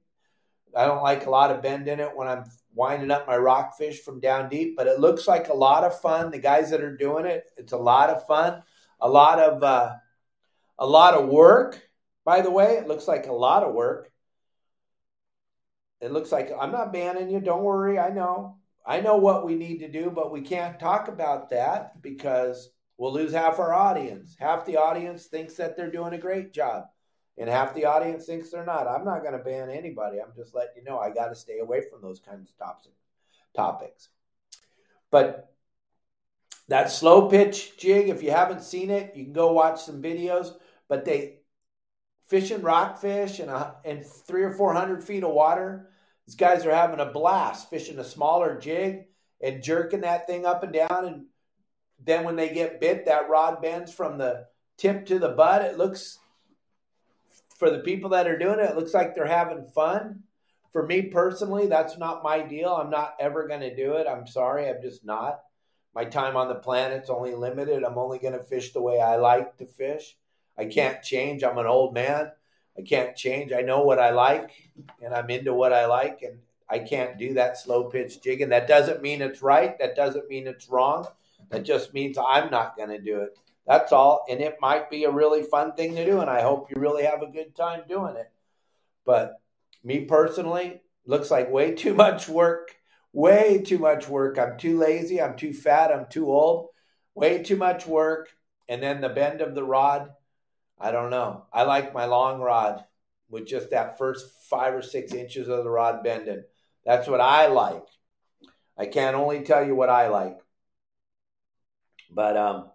I 0.76 0.86
don't 0.86 1.04
like 1.04 1.26
a 1.26 1.30
lot 1.30 1.52
of 1.52 1.62
bend 1.62 1.88
in 1.88 2.00
it 2.00 2.16
when 2.16 2.28
I'm 2.28 2.44
winding 2.74 3.12
up 3.12 3.28
my 3.28 3.38
rockfish 3.38 4.02
from 4.02 4.20
down 4.20 4.50
deep, 4.50 4.76
but 4.76 4.88
it 4.88 5.00
looks 5.00 5.28
like 5.28 5.48
a 5.48 5.54
lot 5.54 5.84
of 5.84 6.00
fun. 6.02 6.32
The 6.32 6.40
guys 6.40 6.70
that 6.72 6.82
are 6.82 6.96
doing 6.96 7.26
it, 7.26 7.50
it's 7.58 7.72
a 7.72 7.78
lot 7.78 8.10
of 8.10 8.28
fun, 8.28 8.62
a 9.00 9.10
lot 9.10 9.40
of 9.40 9.64
uh, 9.64 9.94
a 10.78 10.86
lot 10.86 11.14
of 11.14 11.30
work. 11.30 11.82
By 12.26 12.42
the 12.42 12.52
way, 12.52 12.74
it 12.74 12.88
looks 12.88 13.08
like 13.08 13.28
a 13.28 13.34
lot 13.34 13.64
of 13.64 13.74
work. 13.74 14.12
It 16.02 16.12
looks 16.12 16.32
like 16.32 16.52
I'm 16.60 16.72
not 16.72 16.92
banning 16.92 17.30
you. 17.30 17.40
Don't 17.40 17.64
worry. 17.64 17.98
I 17.98 18.10
know. 18.10 18.58
I 18.86 19.00
know 19.00 19.18
what 19.18 19.46
we 19.46 19.56
need 19.56 19.80
to 19.80 19.92
do, 19.92 20.12
but 20.12 20.32
we 20.32 20.42
can't 20.42 20.80
talk 20.80 21.08
about 21.08 21.50
that 21.50 22.02
because 22.02 22.70
we'll 22.98 23.14
lose 23.14 23.34
half 23.34 23.60
our 23.60 23.74
audience. 23.74 24.36
Half 24.38 24.66
the 24.66 24.78
audience 24.78 25.26
thinks 25.26 25.56
that 25.56 25.76
they're 25.76 25.90
doing 25.90 26.14
a 26.14 26.20
great 26.20 26.54
job 26.54 26.86
and 27.38 27.50
half 27.50 27.74
the 27.74 27.86
audience 27.86 28.26
thinks 28.26 28.50
they're 28.50 28.66
not. 28.66 28.88
I'm 28.88 29.06
not 29.06 29.22
going 29.22 29.38
to 29.38 29.44
ban 29.44 29.70
anybody. 29.70 30.20
I'm 30.20 30.34
just 30.36 30.54
letting 30.54 30.78
you 30.78 30.84
know 30.84 31.00
I 31.00 31.12
got 31.12 31.30
to 31.30 31.36
stay 31.36 31.60
away 31.60 31.82
from 31.90 32.02
those 32.02 32.20
kinds 32.20 32.50
of 32.50 32.58
topics. 32.58 32.90
Topics, 33.56 34.10
but 35.12 35.54
that 36.68 36.92
slow 36.92 37.30
pitch 37.30 37.78
jig. 37.78 38.10
If 38.10 38.22
you 38.22 38.32
haven't 38.32 38.64
seen 38.64 38.90
it, 38.90 39.16
you 39.16 39.24
can 39.24 39.32
go 39.32 39.54
watch 39.54 39.82
some 39.82 40.02
videos. 40.02 40.52
But 40.90 41.06
they 41.06 41.38
fishing 42.28 42.62
rockfish 42.62 43.40
and 43.40 43.50
and 43.86 44.06
three 44.06 44.44
or 44.44 44.52
four 44.52 44.74
hundred 44.74 45.06
feet 45.06 45.24
of 45.24 45.32
water. 45.32 45.90
These 46.28 46.36
guys 46.36 46.66
are 46.66 46.76
having 46.76 47.00
a 47.00 47.06
blast 47.06 47.70
fishing 47.70 47.98
a 47.98 48.04
smaller 48.04 48.60
jig 48.60 49.06
and 49.42 49.64
jerking 49.64 50.02
that 50.02 50.28
thing 50.28 50.46
up 50.46 50.64
and 50.64 50.74
down 50.74 51.06
and 51.06 51.26
then 52.04 52.24
when 52.24 52.36
they 52.36 52.50
get 52.50 52.82
bit, 52.82 53.06
that 53.06 53.30
rod 53.30 53.62
bends 53.62 53.94
from 53.94 54.18
the 54.18 54.48
tip 54.78 55.06
to 55.08 55.20
the 55.20 55.30
butt. 55.30 55.62
It 55.62 55.78
looks, 55.78 56.20
for 57.58 57.70
the 57.70 57.80
people 57.80 58.10
that 58.12 58.28
are 58.28 58.38
doing 58.38 58.60
it, 58.60 58.70
it 58.70 58.76
looks 58.76 58.94
like 58.94 59.16
they're 59.16 59.26
having 59.26 59.66
fun. 59.66 60.24
For 60.72 60.86
me 60.86 61.04
personally, 61.04 61.68
that's 61.68 61.98
not 61.98 62.24
my 62.24 62.42
deal. 62.42 62.70
I'm 62.70 62.90
not 62.90 63.16
ever 63.20 63.48
going 63.48 63.62
to 63.62 63.76
do 63.76 63.94
it. 63.94 64.08
I'm 64.08 64.28
sorry. 64.28 64.70
I'm 64.70 64.82
just 64.82 65.06
not. 65.06 65.40
My 65.94 66.04
time 66.04 66.36
on 66.36 66.50
the 66.50 66.56
planet's 66.56 67.10
only 67.10 67.34
limited. 67.34 67.84
I'm 67.84 67.98
only 67.98 68.20
going 68.20 68.34
to 68.34 68.44
fish 68.44 68.74
the 68.74 68.82
way 68.82 69.00
I 69.00 69.16
like 69.16 69.58
to 69.58 69.66
fish. 69.66 70.18
I 70.58 70.66
can't 70.66 71.02
change. 71.02 71.44
I'm 71.44 71.58
an 71.58 71.66
old 71.66 71.94
man. 71.94 72.32
I 72.78 72.82
can't 72.82 73.16
change. 73.16 73.54
I 73.54 73.62
know 73.62 73.84
what 73.84 74.00
I 74.00 74.10
like 74.10 74.52
and 75.02 75.14
I'm 75.14 75.30
into 75.30 75.54
what 75.54 75.72
I 75.72 75.86
like 75.86 76.22
and 76.24 76.40
I 76.70 76.80
can't 76.80 77.18
do 77.18 77.36
that 77.36 77.58
slow 77.58 77.86
pitch 77.86 78.22
jigging. 78.22 78.50
That 78.50 78.68
doesn't 78.68 79.02
mean 79.02 79.22
it's 79.22 79.42
right. 79.42 79.78
That 79.80 79.96
doesn't 79.96 80.28
mean 80.28 80.48
it's 80.48 80.70
wrong. 80.70 81.08
That 81.50 81.64
just 81.64 81.94
means 81.94 82.18
I'm 82.18 82.52
not 82.52 82.76
going 82.76 82.90
to 82.90 83.00
do 83.00 83.22
it. 83.22 83.38
That's 83.68 83.92
all. 83.92 84.26
And 84.30 84.42
it 84.42 84.58
might 84.62 84.90
be 84.90 85.06
a 85.06 85.12
really 85.12 85.44
fun 85.44 85.74
thing 85.74 85.96
to 85.96 86.06
do. 86.06 86.22
And 86.22 86.30
I 86.30 86.42
hope 86.42 86.70
you 86.70 86.80
really 86.80 87.04
have 87.04 87.22
a 87.22 87.32
good 87.32 87.56
time 87.56 87.84
doing 87.88 88.16
it. 88.16 88.32
But 89.06 89.34
me 89.84 90.02
personally, 90.02 90.82
looks 91.06 91.32
like 91.32 91.52
way 91.52 91.74
too 91.74 91.94
much 91.94 92.28
work. 92.30 92.76
Way 93.14 93.62
too 93.66 93.80
much 93.80 94.08
work. 94.08 94.38
I'm 94.38 94.58
too 94.58 94.78
lazy. 94.78 95.22
I'm 95.22 95.36
too 95.36 95.54
fat. 95.54 95.92
I'm 95.92 96.08
too 96.10 96.30
old. 96.30 96.70
Way 97.16 97.44
too 97.44 97.56
much 97.56 97.88
work. 97.88 98.30
And 98.68 98.84
then 98.84 99.02
the 99.02 99.10
bend 99.10 99.42
of 99.42 99.56
the 99.56 99.64
rod 99.64 100.10
I 100.80 100.92
don't 100.92 101.10
know. 101.10 101.46
I 101.54 101.64
like 101.64 101.94
my 101.94 102.06
long 102.06 102.42
rod 102.42 102.84
with 103.30 103.48
just 103.48 103.72
that 103.72 103.98
first 103.98 104.30
five 104.50 104.74
or 104.74 104.82
six 104.82 105.14
inches 105.14 105.48
of 105.48 105.64
the 105.64 105.70
rod 105.70 106.04
bending. 106.04 106.44
That's 106.86 107.08
what 107.08 107.22
I 107.22 107.48
like. 107.48 107.86
I 108.78 108.86
can't 108.86 109.16
only 109.16 109.44
tell 109.44 109.66
you 109.66 109.76
what 109.76 109.90
I 109.90 110.10
like. 110.10 110.38
But 112.12 112.38
um, 112.38 112.72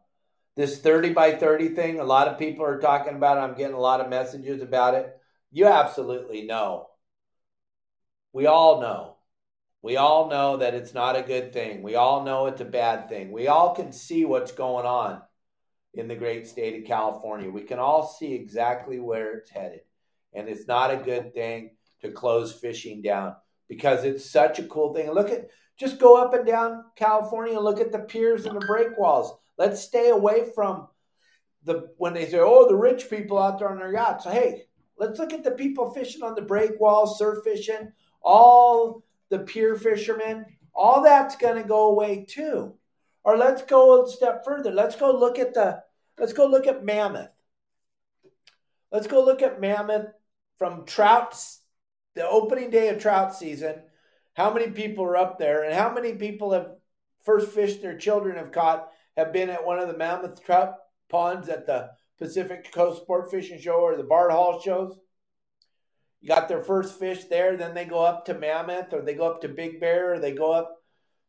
this 0.56 0.78
30 0.78 1.12
by 1.12 1.32
30 1.32 1.70
thing, 1.70 2.00
a 2.00 2.04
lot 2.04 2.28
of 2.28 2.38
people 2.38 2.64
are 2.64 2.80
talking 2.80 3.14
about 3.14 3.38
it. 3.38 3.40
I'm 3.40 3.56
getting 3.56 3.76
a 3.76 3.80
lot 3.80 4.00
of 4.00 4.10
messages 4.10 4.62
about 4.62 4.94
it. 4.94 5.16
You 5.50 5.66
absolutely 5.66 6.42
know. 6.42 6.86
We 8.32 8.46
all 8.46 8.80
know. 8.80 9.16
We 9.82 9.96
all 9.96 10.28
know 10.28 10.58
that 10.58 10.74
it's 10.74 10.92
not 10.92 11.16
a 11.16 11.22
good 11.22 11.52
thing. 11.52 11.82
We 11.82 11.94
all 11.94 12.24
know 12.24 12.46
it's 12.46 12.60
a 12.60 12.66
bad 12.66 13.08
thing. 13.08 13.32
We 13.32 13.48
all 13.48 13.74
can 13.74 13.92
see 13.92 14.24
what's 14.24 14.52
going 14.52 14.86
on 14.86 15.22
in 15.94 16.06
the 16.06 16.14
great 16.14 16.46
state 16.46 16.80
of 16.80 16.86
California. 16.86 17.50
We 17.50 17.62
can 17.62 17.78
all 17.78 18.06
see 18.06 18.34
exactly 18.34 19.00
where 19.00 19.38
it's 19.38 19.50
headed. 19.50 19.80
And 20.32 20.48
it's 20.48 20.68
not 20.68 20.92
a 20.92 20.96
good 20.96 21.34
thing 21.34 21.70
to 22.02 22.12
close 22.12 22.52
fishing 22.52 23.02
down 23.02 23.34
because 23.68 24.04
it's 24.04 24.30
such 24.30 24.58
a 24.58 24.64
cool 24.64 24.94
thing. 24.94 25.10
Look 25.10 25.30
at 25.30 25.48
just 25.78 25.98
go 25.98 26.22
up 26.22 26.34
and 26.34 26.46
down 26.46 26.84
California 26.94 27.56
and 27.56 27.64
look 27.64 27.80
at 27.80 27.90
the 27.90 28.00
piers 28.00 28.44
and 28.44 28.60
the 28.60 28.66
breakwalls. 28.66 29.30
Let's 29.60 29.82
stay 29.82 30.08
away 30.08 30.50
from 30.54 30.88
the 31.64 31.92
when 31.98 32.14
they 32.14 32.26
say, 32.26 32.38
"Oh, 32.40 32.66
the 32.66 32.74
rich 32.74 33.10
people 33.10 33.36
out 33.38 33.58
there 33.58 33.68
on 33.68 33.78
their 33.78 33.92
yachts." 33.92 34.24
So, 34.24 34.30
hey, 34.30 34.64
let's 34.96 35.18
look 35.18 35.34
at 35.34 35.44
the 35.44 35.50
people 35.50 35.90
fishing 35.90 36.22
on 36.22 36.34
the 36.34 36.40
breakwalls, 36.40 37.18
surf 37.18 37.44
fishing, 37.44 37.92
all 38.22 39.04
the 39.28 39.40
pier 39.40 39.76
fishermen. 39.76 40.46
All 40.74 41.02
that's 41.02 41.36
going 41.36 41.62
to 41.62 41.68
go 41.68 41.88
away 41.88 42.24
too. 42.26 42.74
Or 43.22 43.36
let's 43.36 43.60
go 43.60 44.02
a 44.02 44.08
step 44.08 44.46
further. 44.46 44.70
Let's 44.70 44.96
go 44.96 45.12
look 45.12 45.38
at 45.38 45.52
the 45.52 45.82
let's 46.18 46.32
go 46.32 46.46
look 46.46 46.66
at 46.66 46.82
Mammoth. 46.82 47.28
Let's 48.90 49.08
go 49.08 49.22
look 49.22 49.42
at 49.42 49.60
Mammoth 49.60 50.06
from 50.56 50.86
trouts 50.86 51.60
the 52.14 52.26
opening 52.26 52.70
day 52.70 52.88
of 52.88 52.98
trout 52.98 53.34
season. 53.34 53.82
How 54.32 54.54
many 54.54 54.70
people 54.70 55.04
are 55.04 55.18
up 55.18 55.38
there 55.38 55.64
and 55.64 55.74
how 55.74 55.92
many 55.92 56.14
people 56.14 56.52
have 56.52 56.76
first 57.24 57.50
fished 57.50 57.82
their 57.82 57.98
children 57.98 58.38
have 58.38 58.52
caught 58.52 58.89
have 59.16 59.32
been 59.32 59.50
at 59.50 59.64
one 59.64 59.78
of 59.78 59.88
the 59.88 59.96
Mammoth 59.96 60.42
trout 60.44 60.74
ponds 61.08 61.48
at 61.48 61.66
the 61.66 61.90
Pacific 62.18 62.72
Coast 62.72 63.02
Sport 63.02 63.30
Fishing 63.30 63.60
Show 63.60 63.76
or 63.76 63.96
the 63.96 64.06
Fred 64.06 64.30
Hall 64.30 64.60
shows? 64.60 64.96
You 66.20 66.28
got 66.28 66.48
their 66.48 66.62
first 66.62 66.98
fish 66.98 67.24
there, 67.24 67.56
then 67.56 67.74
they 67.74 67.86
go 67.86 68.00
up 68.00 68.26
to 68.26 68.34
Mammoth 68.34 68.92
or 68.92 69.02
they 69.02 69.14
go 69.14 69.30
up 69.30 69.40
to 69.40 69.48
Big 69.48 69.80
Bear 69.80 70.14
or 70.14 70.18
they 70.18 70.32
go 70.32 70.52
up 70.52 70.76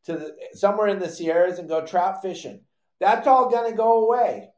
to 0.06 0.14
the, 0.14 0.36
somewhere 0.54 0.88
in 0.88 1.00
the 1.00 1.10
Sierras 1.10 1.60
and 1.60 1.70
go 1.70 1.86
trout 1.86 2.22
fishing. 2.22 2.62
That's 3.00 3.28
all 3.28 3.50
going 3.50 3.72
to 3.72 3.78
go 3.78 4.06
away. 4.06 4.50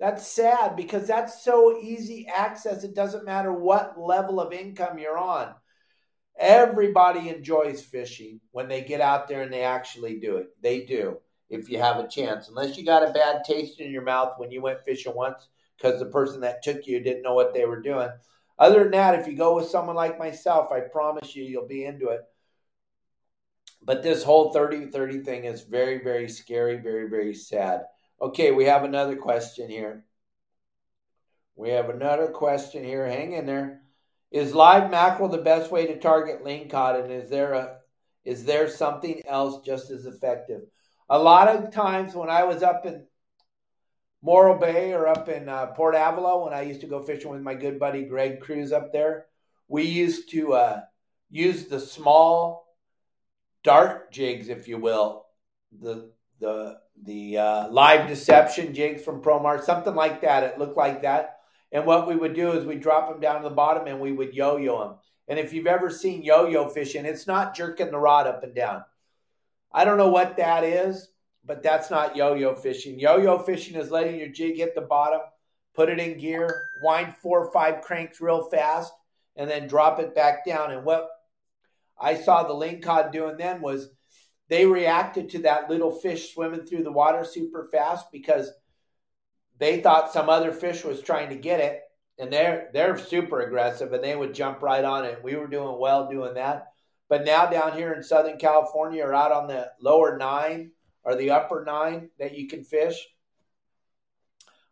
That's 0.00 0.26
sad 0.26 0.76
because 0.76 1.06
that's 1.06 1.44
so 1.44 1.78
easy 1.80 2.26
access. 2.32 2.84
It 2.84 2.94
doesn't 2.94 3.24
matter 3.24 3.52
what 3.52 4.00
level 4.00 4.40
of 4.40 4.52
income 4.52 4.98
you're 4.98 5.18
on. 5.18 5.54
Everybody 6.38 7.28
enjoys 7.28 7.82
fishing 7.82 8.40
when 8.52 8.68
they 8.68 8.82
get 8.82 9.00
out 9.00 9.26
there 9.26 9.42
and 9.42 9.52
they 9.52 9.62
actually 9.62 10.20
do 10.20 10.36
it. 10.36 10.46
They 10.62 10.86
do, 10.86 11.18
if 11.48 11.68
you 11.68 11.78
have 11.78 11.98
a 11.98 12.08
chance. 12.08 12.48
Unless 12.48 12.76
you 12.76 12.84
got 12.84 13.08
a 13.08 13.12
bad 13.12 13.44
taste 13.44 13.80
in 13.80 13.90
your 13.90 14.02
mouth 14.02 14.34
when 14.36 14.50
you 14.50 14.60
went 14.60 14.84
fishing 14.84 15.14
once 15.14 15.48
because 15.76 15.98
the 15.98 16.06
person 16.06 16.40
that 16.40 16.62
took 16.62 16.86
you 16.86 17.00
didn't 17.00 17.22
know 17.22 17.34
what 17.34 17.54
they 17.54 17.64
were 17.64 17.80
doing. 17.80 18.10
Other 18.58 18.82
than 18.82 18.92
that, 18.92 19.18
if 19.18 19.26
you 19.26 19.36
go 19.36 19.54
with 19.54 19.68
someone 19.68 19.96
like 19.96 20.18
myself, 20.18 20.72
I 20.72 20.80
promise 20.80 21.36
you, 21.36 21.44
you'll 21.44 21.68
be 21.68 21.84
into 21.84 22.08
it. 22.08 22.20
But 23.82 24.02
this 24.02 24.24
whole 24.24 24.52
30 24.52 24.86
30 24.86 25.20
thing 25.20 25.44
is 25.44 25.62
very, 25.62 26.02
very 26.02 26.28
scary, 26.28 26.76
very, 26.78 27.08
very 27.08 27.34
sad. 27.34 27.82
Okay, 28.20 28.50
we 28.50 28.64
have 28.64 28.82
another 28.82 29.16
question 29.16 29.70
here. 29.70 30.04
We 31.54 31.70
have 31.70 31.88
another 31.88 32.28
question 32.28 32.84
here. 32.84 33.06
Hang 33.06 33.32
in 33.32 33.46
there. 33.46 33.82
Is 34.30 34.54
live 34.54 34.90
mackerel 34.90 35.28
the 35.28 35.38
best 35.38 35.70
way 35.70 35.86
to 35.86 35.98
target 35.98 36.44
lingcod? 36.44 37.02
And 37.02 37.12
is 37.12 37.30
there 37.30 37.52
a 37.52 37.78
is 38.24 38.44
there 38.44 38.68
something 38.68 39.22
else 39.26 39.64
just 39.64 39.90
as 39.90 40.04
effective? 40.04 40.62
A 41.08 41.18
lot 41.18 41.48
of 41.48 41.72
times 41.72 42.14
when 42.14 42.28
I 42.28 42.44
was 42.44 42.62
up 42.62 42.84
in 42.84 43.06
Morro 44.20 44.58
Bay 44.58 44.92
or 44.92 45.06
up 45.06 45.28
in 45.28 45.48
uh, 45.48 45.66
Port 45.68 45.94
Avila, 45.94 46.44
when 46.44 46.52
I 46.52 46.62
used 46.62 46.82
to 46.82 46.86
go 46.86 47.02
fishing 47.02 47.30
with 47.30 47.40
my 47.40 47.54
good 47.54 47.78
buddy 47.78 48.04
Greg 48.04 48.40
Cruz 48.40 48.72
up 48.72 48.92
there, 48.92 49.26
we 49.68 49.84
used 49.84 50.30
to 50.32 50.54
uh, 50.54 50.80
use 51.30 51.66
the 51.66 51.80
small 51.80 52.66
dart 53.64 54.12
jigs, 54.12 54.48
if 54.48 54.68
you 54.68 54.78
will, 54.78 55.26
the 55.72 56.10
the 56.40 56.78
the 57.04 57.38
uh, 57.38 57.68
live 57.68 58.08
deception 58.08 58.74
jigs 58.74 59.02
from 59.02 59.22
Promar, 59.22 59.62
something 59.62 59.94
like 59.94 60.22
that. 60.22 60.42
It 60.42 60.58
looked 60.58 60.76
like 60.76 61.02
that. 61.02 61.36
And 61.70 61.84
what 61.84 62.08
we 62.08 62.16
would 62.16 62.34
do 62.34 62.52
is 62.52 62.64
we 62.64 62.76
drop 62.76 63.08
them 63.08 63.20
down 63.20 63.42
to 63.42 63.48
the 63.48 63.54
bottom 63.54 63.86
and 63.86 64.00
we 64.00 64.12
would 64.12 64.34
yo-yo 64.34 64.80
them. 64.80 64.96
And 65.28 65.38
if 65.38 65.52
you've 65.52 65.66
ever 65.66 65.90
seen 65.90 66.22
yo-yo 66.22 66.68
fishing, 66.68 67.04
it's 67.04 67.26
not 67.26 67.54
jerking 67.54 67.90
the 67.90 67.98
rod 67.98 68.26
up 68.26 68.42
and 68.42 68.54
down. 68.54 68.84
I 69.72 69.84
don't 69.84 69.98
know 69.98 70.08
what 70.08 70.36
that 70.36 70.64
is, 70.64 71.08
but 71.44 71.62
that's 71.62 71.90
not 71.90 72.16
yo-yo 72.16 72.54
fishing. 72.54 72.98
Yo-yo 72.98 73.38
fishing 73.38 73.76
is 73.76 73.90
letting 73.90 74.18
your 74.18 74.28
jig 74.28 74.56
hit 74.56 74.74
the 74.74 74.80
bottom, 74.80 75.20
put 75.74 75.88
it 75.88 75.98
in 75.98 76.18
gear, 76.18 76.62
wind 76.82 77.14
four 77.22 77.44
or 77.44 77.52
five 77.52 77.82
cranks 77.82 78.20
real 78.20 78.48
fast, 78.50 78.92
and 79.36 79.48
then 79.48 79.68
drop 79.68 79.98
it 80.00 80.14
back 80.14 80.44
down. 80.44 80.72
And 80.72 80.84
what 80.84 81.08
I 82.00 82.14
saw 82.14 82.42
the 82.42 82.54
lingcod 82.54 83.12
doing 83.12 83.36
then 83.36 83.60
was 83.60 83.90
they 84.48 84.66
reacted 84.66 85.30
to 85.30 85.38
that 85.40 85.68
little 85.68 85.90
fish 85.90 86.32
swimming 86.32 86.64
through 86.64 86.82
the 86.82 86.92
water 86.92 87.24
super 87.24 87.68
fast 87.70 88.10
because 88.10 88.50
they 89.58 89.80
thought 89.80 90.12
some 90.12 90.28
other 90.28 90.52
fish 90.52 90.84
was 90.84 91.02
trying 91.02 91.30
to 91.30 91.36
get 91.36 91.60
it 91.60 91.82
and 92.18 92.32
they're 92.32 92.70
they're 92.72 92.98
super 92.98 93.40
aggressive 93.40 93.92
and 93.92 94.02
they 94.02 94.16
would 94.16 94.34
jump 94.34 94.62
right 94.62 94.84
on 94.84 95.04
it. 95.04 95.22
We 95.22 95.36
were 95.36 95.46
doing 95.46 95.78
well 95.78 96.08
doing 96.08 96.34
that. 96.34 96.67
But 97.08 97.24
now 97.24 97.46
down 97.46 97.72
here 97.72 97.92
in 97.92 98.02
Southern 98.02 98.38
California 98.38 99.04
or 99.04 99.14
out 99.14 99.32
on 99.32 99.48
the 99.48 99.70
lower 99.80 100.18
nine 100.18 100.72
or 101.04 101.16
the 101.16 101.30
upper 101.30 101.64
nine 101.64 102.10
that 102.18 102.36
you 102.36 102.48
can 102.48 102.64
fish, 102.64 102.96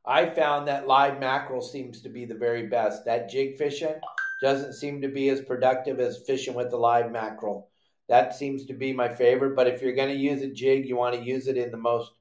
I 0.04 0.26
found 0.26 0.68
that 0.68 0.86
live 0.86 1.18
mackerel 1.18 1.62
seems 1.62 2.02
to 2.02 2.08
be 2.08 2.24
the 2.24 2.34
very 2.34 2.66
best. 2.66 3.04
That 3.06 3.30
jig 3.30 3.56
fishing 3.56 3.94
doesn't 4.40 4.74
seem 4.74 5.00
to 5.00 5.08
be 5.08 5.30
as 5.30 5.40
productive 5.40 5.98
as 5.98 6.22
fishing 6.26 6.54
with 6.54 6.70
the 6.70 6.76
live 6.76 7.10
mackerel. 7.10 7.70
That 8.08 8.34
seems 8.34 8.66
to 8.66 8.74
be 8.74 8.92
my 8.92 9.08
favorite. 9.08 9.56
But 9.56 9.66
if 9.66 9.82
you're 9.82 9.96
going 9.96 10.10
to 10.10 10.14
use 10.14 10.42
a 10.42 10.50
jig, 10.50 10.86
you 10.86 10.96
want 10.96 11.16
to 11.16 11.24
use 11.24 11.48
it 11.48 11.56
in 11.56 11.70
the 11.70 11.76
most 11.76 12.12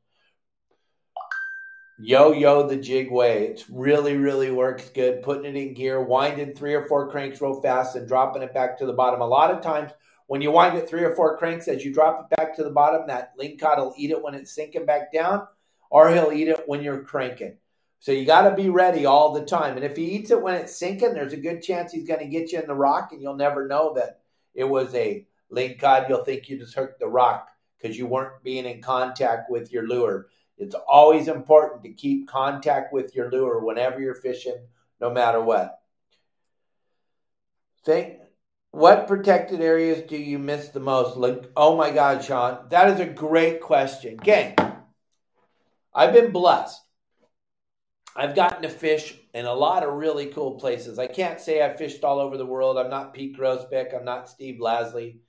yo 1.99 2.31
yo 2.31 2.67
the 2.67 2.75
jig 2.75 3.11
way. 3.11 3.47
It 3.47 3.65
really, 3.69 4.17
really 4.17 4.51
works 4.51 4.89
good. 4.89 5.21
Putting 5.21 5.45
it 5.45 5.59
in 5.59 5.73
gear, 5.73 6.01
winding 6.01 6.55
three 6.55 6.73
or 6.73 6.87
four 6.87 7.09
cranks 7.09 7.41
real 7.41 7.61
fast, 7.61 7.95
and 7.95 8.07
dropping 8.07 8.41
it 8.41 8.53
back 8.53 8.79
to 8.79 8.85
the 8.85 8.93
bottom. 8.93 9.21
A 9.21 9.27
lot 9.27 9.51
of 9.51 9.61
times, 9.61 9.91
when 10.27 10.41
you 10.41 10.51
wind 10.51 10.77
it 10.77 10.89
three 10.89 11.03
or 11.03 11.15
four 11.15 11.37
cranks, 11.37 11.67
as 11.67 11.85
you 11.85 11.93
drop 11.93 12.27
it 12.31 12.35
back 12.35 12.55
to 12.55 12.63
the 12.63 12.71
bottom, 12.71 13.07
that 13.07 13.37
lingcod 13.37 13.77
will 13.77 13.93
eat 13.97 14.11
it 14.11 14.21
when 14.21 14.33
it's 14.33 14.53
sinking 14.53 14.85
back 14.85 15.13
down, 15.13 15.47
or 15.89 16.09
he'll 16.09 16.31
eat 16.31 16.47
it 16.47 16.63
when 16.65 16.81
you're 16.81 17.03
cranking. 17.03 17.57
So 17.99 18.11
you 18.11 18.25
got 18.25 18.49
to 18.49 18.55
be 18.55 18.69
ready 18.69 19.05
all 19.05 19.33
the 19.33 19.45
time. 19.45 19.75
And 19.75 19.85
if 19.85 19.95
he 19.95 20.11
eats 20.11 20.31
it 20.31 20.41
when 20.41 20.55
it's 20.55 20.77
sinking, 20.77 21.13
there's 21.13 21.33
a 21.33 21.37
good 21.37 21.61
chance 21.61 21.91
he's 21.91 22.07
going 22.07 22.19
to 22.19 22.27
get 22.27 22.51
you 22.51 22.59
in 22.59 22.67
the 22.67 22.75
rock, 22.75 23.11
and 23.11 23.21
you'll 23.21 23.35
never 23.35 23.67
know 23.67 23.93
that 23.95 24.19
it 24.53 24.65
was 24.65 24.93
a 24.95 25.25
lingcod. 25.51 26.09
You'll 26.09 26.23
think 26.23 26.49
you 26.49 26.57
just 26.57 26.75
hooked 26.75 26.99
the 26.99 27.07
rock 27.07 27.49
because 27.77 27.97
you 27.97 28.07
weren't 28.07 28.43
being 28.43 28.65
in 28.65 28.81
contact 28.81 29.49
with 29.49 29.71
your 29.71 29.87
lure. 29.87 30.27
It's 30.57 30.75
always 30.87 31.27
important 31.27 31.83
to 31.83 31.93
keep 31.93 32.27
contact 32.27 32.93
with 32.93 33.15
your 33.15 33.29
lure 33.29 33.63
whenever 33.63 33.99
you're 33.99 34.15
fishing, 34.15 34.57
no 35.01 35.09
matter 35.09 35.41
what. 35.41 35.79
Think, 37.83 38.19
what 38.75 39.07
protected 39.07 39.61
areas 39.61 40.01
do 40.01 40.17
you 40.17 40.37
miss 40.37 40.67
the 40.67 40.81
most? 40.81 41.15
Like, 41.15 41.49
oh 41.55 41.77
my 41.77 41.91
God, 41.91 42.21
Sean, 42.21 42.67
that 42.71 42.89
is 42.89 42.99
a 42.99 43.05
great 43.05 43.61
question. 43.61 44.17
Gang, 44.17 44.53
I've 45.93 46.11
been 46.11 46.31
blessed. 46.31 46.81
I've 48.17 48.35
gotten 48.35 48.63
to 48.63 48.69
fish 48.69 49.17
in 49.33 49.45
a 49.45 49.53
lot 49.53 49.83
of 49.83 49.93
really 49.93 50.25
cool 50.25 50.59
places. 50.59 50.99
I 50.99 51.07
can't 51.07 51.39
say 51.39 51.61
I've 51.61 51.77
fished 51.77 52.03
all 52.03 52.19
over 52.19 52.35
the 52.35 52.45
world. 52.45 52.77
I'm 52.77 52.89
not 52.89 53.13
Pete 53.13 53.37
Groesbeck. 53.37 53.95
I'm 53.95 54.03
not 54.03 54.27
Steve 54.27 54.59
Lasley. 54.61 55.19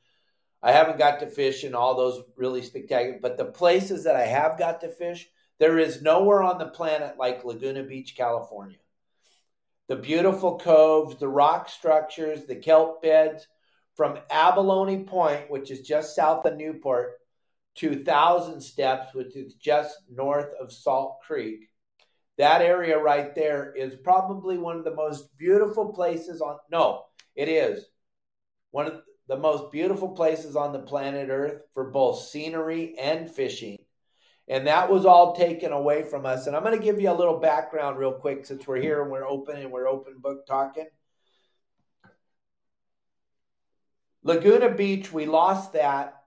I 0.60 0.72
haven't 0.72 0.98
got 0.98 1.20
to 1.20 1.28
fish 1.28 1.62
in 1.62 1.76
all 1.76 1.96
those 1.96 2.24
really 2.36 2.62
spectacular, 2.62 3.20
but 3.22 3.36
the 3.36 3.44
places 3.44 4.02
that 4.04 4.16
I 4.16 4.26
have 4.26 4.58
got 4.58 4.80
to 4.80 4.88
fish, 4.88 5.28
there 5.60 5.78
is 5.78 6.02
nowhere 6.02 6.42
on 6.42 6.58
the 6.58 6.66
planet 6.66 7.14
like 7.16 7.44
Laguna 7.44 7.84
Beach, 7.84 8.16
California. 8.16 8.78
The 9.88 9.96
beautiful 9.96 10.58
coves, 10.58 11.16
the 11.16 11.28
rock 11.28 11.68
structures, 11.68 12.44
the 12.44 12.56
kelp 12.56 13.02
beds 13.02 13.46
from 13.94 14.18
Abalone 14.30 15.04
Point, 15.04 15.50
which 15.50 15.70
is 15.70 15.80
just 15.80 16.16
south 16.16 16.44
of 16.44 16.56
Newport, 16.56 17.12
to 17.76 18.04
Thousand 18.04 18.60
Steps, 18.60 19.14
which 19.14 19.36
is 19.36 19.54
just 19.54 19.96
north 20.10 20.52
of 20.60 20.72
Salt 20.72 21.18
Creek. 21.24 21.68
That 22.36 22.62
area 22.62 22.98
right 22.98 23.34
there 23.34 23.72
is 23.74 23.94
probably 23.94 24.58
one 24.58 24.76
of 24.76 24.84
the 24.84 24.94
most 24.94 25.36
beautiful 25.38 25.92
places 25.92 26.40
on, 26.40 26.58
no, 26.70 27.04
it 27.34 27.48
is 27.48 27.86
one 28.72 28.86
of 28.86 29.02
the 29.28 29.36
most 29.36 29.72
beautiful 29.72 30.08
places 30.08 30.56
on 30.56 30.72
the 30.72 30.80
planet 30.80 31.28
Earth 31.30 31.62
for 31.72 31.90
both 31.90 32.18
scenery 32.20 32.98
and 32.98 33.30
fishing. 33.30 33.78
And 34.48 34.66
that 34.66 34.90
was 34.90 35.04
all 35.04 35.34
taken 35.34 35.72
away 35.72 36.02
from 36.02 36.24
us. 36.24 36.46
And 36.46 36.54
I'm 36.54 36.62
going 36.62 36.78
to 36.78 36.84
give 36.84 37.00
you 37.00 37.10
a 37.10 37.12
little 37.12 37.38
background 37.38 37.98
real 37.98 38.12
quick 38.12 38.46
since 38.46 38.66
we're 38.66 38.80
here 38.80 39.02
and 39.02 39.10
we're 39.10 39.26
open 39.26 39.56
and 39.56 39.72
we're 39.72 39.88
open 39.88 40.18
book 40.18 40.46
talking. 40.46 40.86
Laguna 44.22 44.70
Beach, 44.70 45.12
we 45.12 45.26
lost 45.26 45.72
that 45.72 46.22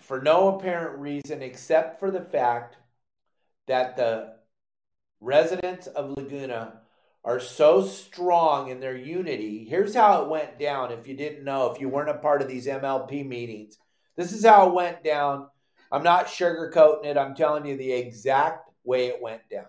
for 0.00 0.20
no 0.20 0.56
apparent 0.56 0.98
reason 0.98 1.42
except 1.42 1.98
for 1.98 2.10
the 2.10 2.20
fact 2.20 2.76
that 3.66 3.96
the 3.96 4.36
residents 5.20 5.86
of 5.86 6.10
Laguna 6.10 6.80
are 7.24 7.40
so 7.40 7.84
strong 7.84 8.70
in 8.70 8.80
their 8.80 8.96
unity. 8.96 9.66
Here's 9.68 9.94
how 9.94 10.22
it 10.22 10.28
went 10.28 10.58
down 10.58 10.92
if 10.92 11.08
you 11.08 11.16
didn't 11.16 11.44
know, 11.44 11.72
if 11.72 11.80
you 11.80 11.88
weren't 11.88 12.10
a 12.10 12.14
part 12.14 12.40
of 12.40 12.48
these 12.48 12.66
MLP 12.66 13.26
meetings. 13.26 13.78
This 14.16 14.32
is 14.32 14.44
how 14.44 14.68
it 14.68 14.74
went 14.74 15.02
down 15.02 15.48
I'm 15.90 16.02
not 16.02 16.26
sugarcoating 16.26 17.06
it. 17.06 17.16
I'm 17.16 17.34
telling 17.34 17.66
you 17.66 17.76
the 17.76 17.92
exact 17.92 18.70
way 18.84 19.06
it 19.06 19.22
went 19.22 19.48
down. 19.50 19.66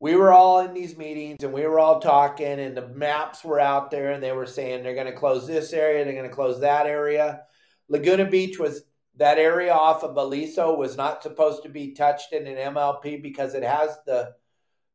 We 0.00 0.14
were 0.14 0.32
all 0.32 0.60
in 0.60 0.74
these 0.74 0.96
meetings 0.96 1.42
and 1.42 1.52
we 1.52 1.66
were 1.66 1.80
all 1.80 2.00
talking, 2.00 2.60
and 2.60 2.76
the 2.76 2.88
maps 2.88 3.44
were 3.44 3.58
out 3.58 3.90
there, 3.90 4.12
and 4.12 4.22
they 4.22 4.32
were 4.32 4.46
saying 4.46 4.82
they're 4.82 4.94
going 4.94 5.06
to 5.06 5.12
close 5.12 5.46
this 5.46 5.72
area, 5.72 6.04
they're 6.04 6.14
going 6.14 6.28
to 6.28 6.34
close 6.34 6.60
that 6.60 6.86
area. 6.86 7.42
Laguna 7.88 8.26
Beach 8.26 8.58
was 8.58 8.82
that 9.16 9.38
area 9.38 9.72
off 9.72 10.04
of 10.04 10.16
Aliso 10.16 10.76
was 10.76 10.96
not 10.96 11.22
supposed 11.22 11.64
to 11.64 11.68
be 11.68 11.92
touched 11.92 12.32
in 12.32 12.46
an 12.46 12.74
MLP 12.74 13.20
because 13.20 13.54
it 13.54 13.64
has 13.64 13.98
the 14.06 14.34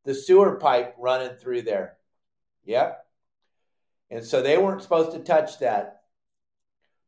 the 0.06 0.14
sewer 0.14 0.56
pipe 0.56 0.96
running 0.98 1.36
through 1.38 1.62
there. 1.64 1.98
Yep. 2.66 3.06
And 4.10 4.24
so 4.24 4.42
they 4.42 4.58
weren't 4.58 4.82
supposed 4.82 5.12
to 5.12 5.20
touch 5.20 5.60
that. 5.60 6.03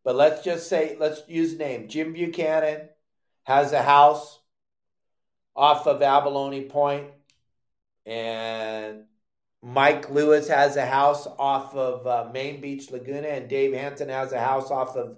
But 0.06 0.16
let's 0.16 0.44
just 0.44 0.70
say, 0.70 0.96
let's 1.00 1.24
use 1.28 1.58
name. 1.58 1.90
Jim 1.90 2.14
Buchanan 2.14 2.90
has 3.44 3.74
a 3.74 3.82
house 3.82 4.40
off 5.56 5.88
of 5.88 6.02
Abalone 6.04 6.66
Point, 6.66 7.08
and 8.06 9.06
Mike 9.64 10.12
Lewis 10.12 10.48
has 10.48 10.78
a 10.78 10.86
house 10.86 11.28
off 11.40 11.74
of 11.76 12.06
uh, 12.06 12.30
Main 12.32 12.62
Beach 12.62 12.92
Laguna, 12.92 13.30
and 13.30 13.50
Dave 13.50 13.74
Hanson 13.74 14.10
has 14.10 14.32
a 14.32 14.40
house 14.40 14.70
off 14.70 14.96
of 14.96 15.18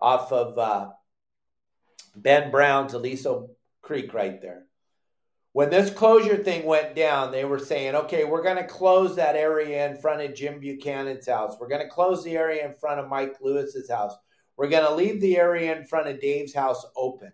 off 0.00 0.30
of 0.30 0.56
uh, 0.56 0.90
Ben 2.14 2.52
Brown's 2.52 2.94
Aliso 2.94 3.50
Creek 3.82 4.14
right 4.14 4.40
there. 4.40 4.66
When 5.52 5.70
this 5.70 5.90
closure 5.90 6.36
thing 6.36 6.64
went 6.64 6.94
down, 6.94 7.32
they 7.32 7.44
were 7.44 7.58
saying, 7.58 7.96
okay, 7.96 8.22
we're 8.22 8.44
going 8.44 8.58
to 8.58 8.66
close 8.68 9.16
that 9.16 9.34
area 9.34 9.90
in 9.90 9.96
front 9.96 10.20
of 10.20 10.34
Jim 10.36 10.60
Buchanan's 10.60 11.26
house. 11.26 11.56
We're 11.58 11.68
going 11.68 11.82
to 11.82 11.92
close 11.92 12.22
the 12.22 12.36
area 12.36 12.64
in 12.64 12.76
front 12.76 13.00
of 13.00 13.08
Mike 13.08 13.34
Lewis's 13.40 13.90
house. 13.90 14.14
We're 14.58 14.68
going 14.68 14.84
to 14.84 14.94
leave 14.94 15.20
the 15.20 15.36
area 15.36 15.74
in 15.74 15.84
front 15.84 16.08
of 16.08 16.20
Dave's 16.20 16.52
house 16.52 16.84
open. 16.96 17.30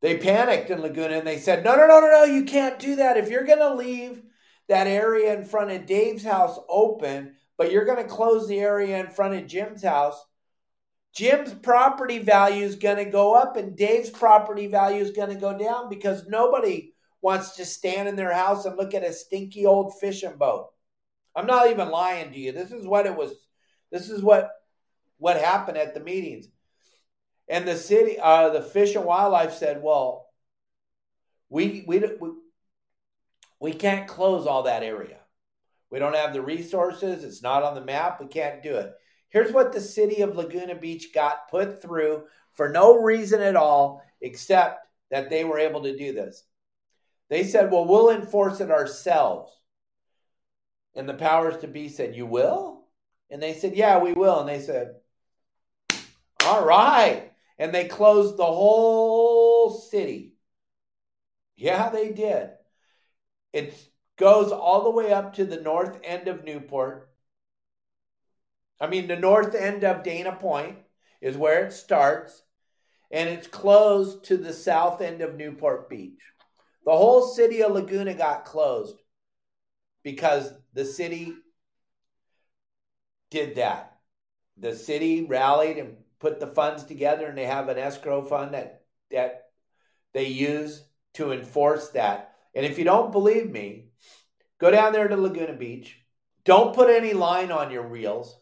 They 0.00 0.16
panicked 0.16 0.70
in 0.70 0.80
Laguna 0.80 1.18
and 1.18 1.26
they 1.26 1.38
said, 1.38 1.64
No, 1.64 1.74
no, 1.74 1.88
no, 1.88 1.98
no, 1.98 2.06
no, 2.06 2.24
you 2.24 2.44
can't 2.44 2.78
do 2.78 2.96
that. 2.96 3.16
If 3.16 3.28
you're 3.28 3.44
going 3.44 3.58
to 3.58 3.74
leave 3.74 4.22
that 4.68 4.86
area 4.86 5.36
in 5.36 5.44
front 5.44 5.72
of 5.72 5.84
Dave's 5.84 6.22
house 6.22 6.56
open, 6.68 7.34
but 7.56 7.72
you're 7.72 7.84
going 7.84 7.98
to 7.98 8.08
close 8.08 8.46
the 8.46 8.60
area 8.60 9.00
in 9.00 9.10
front 9.10 9.34
of 9.34 9.48
Jim's 9.48 9.82
house, 9.82 10.24
Jim's 11.12 11.52
property 11.54 12.20
value 12.20 12.64
is 12.64 12.76
going 12.76 13.04
to 13.04 13.10
go 13.10 13.34
up 13.34 13.56
and 13.56 13.76
Dave's 13.76 14.10
property 14.10 14.68
value 14.68 15.02
is 15.02 15.10
going 15.10 15.30
to 15.30 15.34
go 15.34 15.58
down 15.58 15.88
because 15.88 16.28
nobody 16.28 16.92
wants 17.20 17.56
to 17.56 17.64
stand 17.64 18.06
in 18.06 18.14
their 18.14 18.32
house 18.32 18.64
and 18.64 18.76
look 18.76 18.94
at 18.94 19.02
a 19.02 19.12
stinky 19.12 19.66
old 19.66 19.98
fishing 19.98 20.36
boat. 20.36 20.68
I'm 21.34 21.46
not 21.46 21.68
even 21.68 21.90
lying 21.90 22.30
to 22.30 22.38
you. 22.38 22.52
This 22.52 22.70
is 22.70 22.86
what 22.86 23.06
it 23.06 23.16
was. 23.16 23.32
This 23.90 24.08
is 24.08 24.22
what 24.22 24.52
what 25.18 25.36
happened 25.36 25.78
at 25.78 25.94
the 25.94 26.00
meetings. 26.00 26.48
And 27.48 27.66
the 27.66 27.76
city, 27.76 28.18
uh, 28.18 28.50
the 28.50 28.62
Fish 28.62 28.94
and 28.94 29.04
Wildlife 29.04 29.54
said, 29.54 29.82
well, 29.82 30.26
we, 31.48 31.84
we, 31.86 31.98
we, 31.98 32.30
we 33.60 33.72
can't 33.72 34.08
close 34.08 34.46
all 34.46 34.64
that 34.64 34.82
area. 34.82 35.18
We 35.90 35.98
don't 35.98 36.14
have 36.14 36.32
the 36.32 36.42
resources. 36.42 37.24
It's 37.24 37.42
not 37.42 37.62
on 37.62 37.74
the 37.74 37.84
map. 37.84 38.20
We 38.20 38.26
can't 38.26 38.62
do 38.62 38.76
it. 38.76 38.92
Here's 39.30 39.52
what 39.52 39.72
the 39.72 39.80
city 39.80 40.20
of 40.22 40.36
Laguna 40.36 40.74
Beach 40.74 41.12
got 41.14 41.50
put 41.50 41.80
through 41.80 42.24
for 42.52 42.68
no 42.68 43.02
reason 43.02 43.40
at 43.40 43.56
all, 43.56 44.02
except 44.20 44.86
that 45.10 45.30
they 45.30 45.44
were 45.44 45.58
able 45.58 45.82
to 45.82 45.96
do 45.96 46.12
this. 46.12 46.44
They 47.30 47.44
said, 47.44 47.70
well, 47.70 47.86
we'll 47.86 48.10
enforce 48.10 48.60
it 48.60 48.70
ourselves. 48.70 49.58
And 50.98 51.08
the 51.08 51.14
powers 51.14 51.58
to 51.58 51.68
be 51.68 51.88
said, 51.88 52.16
You 52.16 52.26
will? 52.26 52.82
And 53.30 53.40
they 53.40 53.54
said, 53.54 53.76
Yeah, 53.76 53.98
we 53.98 54.14
will. 54.14 54.40
And 54.40 54.48
they 54.48 54.60
said, 54.60 54.96
all 56.48 56.64
right. 56.64 57.30
And 57.58 57.74
they 57.74 57.86
closed 57.86 58.36
the 58.36 58.44
whole 58.44 59.70
city. 59.70 60.34
Yeah, 61.56 61.90
they 61.90 62.12
did. 62.12 62.50
It 63.52 63.74
goes 64.16 64.52
all 64.52 64.84
the 64.84 64.90
way 64.90 65.12
up 65.12 65.34
to 65.34 65.44
the 65.44 65.60
north 65.60 65.98
end 66.02 66.28
of 66.28 66.44
Newport. 66.44 67.10
I 68.80 68.86
mean, 68.86 69.08
the 69.08 69.16
north 69.16 69.54
end 69.54 69.84
of 69.84 70.04
Dana 70.04 70.36
Point 70.36 70.78
is 71.20 71.36
where 71.36 71.66
it 71.66 71.72
starts, 71.72 72.42
and 73.10 73.28
it's 73.28 73.48
closed 73.48 74.24
to 74.24 74.36
the 74.36 74.52
south 74.52 75.00
end 75.00 75.20
of 75.20 75.36
Newport 75.36 75.90
Beach. 75.90 76.20
The 76.84 76.92
whole 76.92 77.26
city 77.26 77.62
of 77.62 77.72
Laguna 77.72 78.14
got 78.14 78.44
closed 78.44 78.96
because 80.04 80.52
the 80.72 80.84
city 80.84 81.34
did 83.30 83.56
that. 83.56 83.98
The 84.56 84.74
city 84.74 85.24
rallied 85.24 85.78
and 85.78 85.96
put 86.20 86.40
the 86.40 86.46
funds 86.46 86.84
together 86.84 87.26
and 87.26 87.38
they 87.38 87.46
have 87.46 87.68
an 87.68 87.78
escrow 87.78 88.22
fund 88.22 88.54
that 88.54 88.82
that 89.10 89.46
they 90.12 90.26
use 90.26 90.82
to 91.14 91.32
enforce 91.32 91.90
that. 91.90 92.34
And 92.54 92.64
if 92.66 92.78
you 92.78 92.84
don't 92.84 93.12
believe 93.12 93.50
me, 93.50 93.90
go 94.58 94.70
down 94.70 94.92
there 94.92 95.08
to 95.08 95.16
Laguna 95.16 95.54
Beach. 95.54 95.98
Don't 96.44 96.74
put 96.74 96.90
any 96.90 97.12
line 97.12 97.50
on 97.52 97.70
your 97.70 97.86
reels. 97.86 98.38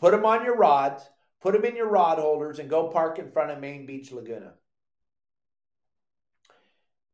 Put 0.00 0.12
them 0.12 0.24
on 0.24 0.44
your 0.44 0.56
rods, 0.56 1.08
put 1.40 1.52
them 1.52 1.64
in 1.64 1.76
your 1.76 1.88
rod 1.88 2.18
holders, 2.18 2.58
and 2.58 2.68
go 2.68 2.88
park 2.88 3.18
in 3.18 3.30
front 3.30 3.52
of 3.52 3.60
Main 3.60 3.86
Beach 3.86 4.10
Laguna. 4.10 4.54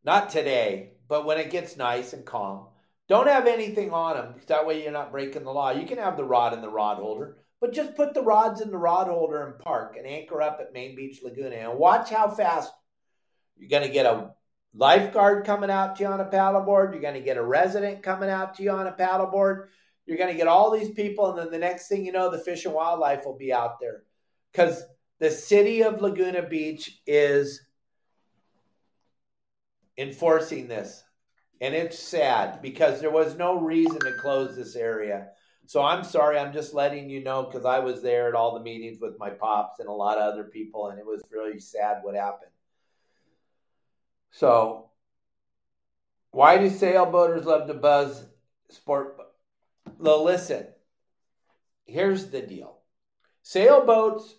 Not 0.05 0.31
today, 0.31 0.93
but 1.07 1.27
when 1.27 1.39
it 1.39 1.51
gets 1.51 1.77
nice 1.77 2.15
and 2.15 2.25
calm. 2.25 2.69
Don't 3.09 3.27
have 3.27 3.47
anything 3.47 3.91
on 3.93 4.17
them. 4.17 4.35
That 4.47 4.67
way 4.67 4.83
you're 4.83 4.93
not 4.93 5.13
breaking 5.13 5.45
the 5.45 5.51
law. 5.51 5.71
You 5.71 5.87
can 5.87 5.99
have 5.99 6.17
the 6.17 6.25
rod 6.25 6.53
in 6.53 6.61
the 6.61 6.71
rod 6.71 6.99
holder, 6.99 7.39
but 7.61 7.73
just 7.73 7.97
put 7.97 8.15
the 8.15 8.23
rods 8.23 8.61
in 8.61 8.71
the 8.71 8.79
rod 8.79 9.09
holder 9.09 9.47
and 9.47 9.59
park 9.59 9.97
and 9.97 10.07
anchor 10.07 10.41
up 10.41 10.59
at 10.61 10.73
Main 10.73 10.95
Beach 10.95 11.21
Laguna 11.23 11.57
and 11.57 11.79
watch 11.79 12.11
how 12.11 12.29
fast 12.29 12.73
you're 13.57 13.69
going 13.69 13.87
to 13.87 13.93
get 13.93 14.07
a 14.07 14.31
lifeguard 14.75 15.45
coming 15.45 15.71
out 15.71 15.97
to 15.97 16.05
you 16.05 16.09
on 16.09 16.21
a 16.21 16.25
paddleboard. 16.25 16.93
You're 16.93 17.03
going 17.03 17.15
to 17.15 17.21
get 17.21 17.37
a 17.37 17.43
resident 17.43 18.03
coming 18.03 18.31
out 18.31 18.55
to 18.55 18.63
you 18.63 18.71
on 18.71 18.87
a 18.87 18.93
paddleboard. 18.93 19.67
You're 20.07 20.19
going 20.19 20.31
to 20.33 20.37
get 20.37 20.49
all 20.49 20.71
these 20.71 20.91
people, 20.91 21.31
and 21.31 21.39
then 21.39 21.51
the 21.51 21.59
next 21.59 21.89
thing 21.89 22.07
you 22.07 22.13
know, 22.13 22.31
the 22.31 22.39
fish 22.39 22.65
and 22.65 22.73
wildlife 22.73 23.27
will 23.27 23.37
be 23.37 23.53
out 23.53 23.79
there 23.79 24.05
because 24.53 24.83
the 25.19 25.31
city 25.31 25.83
of 25.83 26.01
Laguna 26.01 26.43
Beach 26.43 27.01
is 27.07 27.61
enforcing 29.99 30.69
this. 30.69 31.03
And 31.61 31.75
it's 31.75 31.99
sad 31.99 32.63
because 32.63 33.01
there 33.01 33.11
was 33.11 33.37
no 33.37 33.61
reason 33.61 33.99
to 33.99 34.13
close 34.23 34.55
this 34.55 34.77
area. 34.77 35.29
So 35.69 35.83
I'm 35.83 36.03
sorry. 36.03 36.39
I'm 36.39 36.55
just 36.55 36.73
letting 36.73 37.11
you 37.11 37.23
know 37.23 37.43
because 37.43 37.67
I 37.67 37.81
was 37.81 38.01
there 38.01 38.27
at 38.27 38.35
all 38.35 38.55
the 38.55 38.65
meetings 38.65 39.03
with 39.03 39.19
my 39.19 39.29
pops 39.29 39.81
and 39.81 39.89
a 39.89 39.93
lot 39.93 40.17
of 40.17 40.33
other 40.33 40.45
people, 40.45 40.89
and 40.89 40.99
it 40.99 41.05
was 41.05 41.21
really 41.31 41.61
sad 41.61 41.99
what 42.01 42.15
happened. 42.15 42.51
So, 44.31 44.89
why 46.31 46.57
do 46.57 46.71
sailboaters 46.71 47.45
love 47.45 47.69
to 47.69 47.75
buzz 47.75 48.25
sport? 48.71 49.19
Well, 49.99 50.25
listen. 50.25 50.69
Here's 51.85 52.31
the 52.31 52.41
deal. 52.41 52.79
Sailboats 53.43 54.37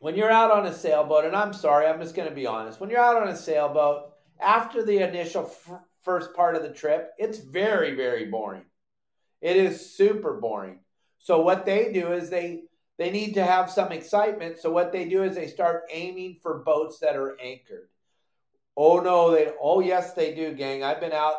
when 0.00 0.16
you're 0.16 0.30
out 0.30 0.50
on 0.50 0.64
a 0.64 0.72
sailboat, 0.72 1.26
and 1.26 1.36
I'm 1.36 1.52
sorry, 1.52 1.86
I'm 1.86 2.00
just 2.00 2.14
going 2.14 2.28
to 2.28 2.34
be 2.34 2.46
honest. 2.46 2.80
When 2.80 2.88
you're 2.88 3.00
out 3.04 3.20
on 3.20 3.28
a 3.28 3.36
sailboat, 3.36 4.12
after 4.40 4.82
the 4.82 5.06
initial 5.06 5.42
f- 5.44 5.80
first 6.00 6.32
part 6.34 6.56
of 6.56 6.62
the 6.62 6.72
trip, 6.72 7.10
it's 7.18 7.36
very, 7.36 7.94
very 7.94 8.24
boring. 8.24 8.64
It 9.44 9.56
is 9.56 9.94
super 9.94 10.40
boring. 10.40 10.78
So 11.18 11.42
what 11.42 11.66
they 11.66 11.92
do 11.92 12.12
is 12.14 12.30
they 12.30 12.62
they 12.96 13.10
need 13.10 13.34
to 13.34 13.44
have 13.44 13.70
some 13.70 13.92
excitement. 13.92 14.58
So 14.58 14.70
what 14.70 14.90
they 14.90 15.06
do 15.06 15.22
is 15.22 15.34
they 15.34 15.48
start 15.48 15.82
aiming 15.90 16.38
for 16.42 16.64
boats 16.64 16.98
that 17.00 17.14
are 17.14 17.36
anchored. 17.38 17.90
Oh 18.74 19.00
no, 19.00 19.32
they 19.32 19.50
oh 19.60 19.80
yes 19.80 20.14
they 20.14 20.34
do, 20.34 20.54
gang. 20.54 20.82
I've 20.82 20.98
been 20.98 21.12
out 21.12 21.34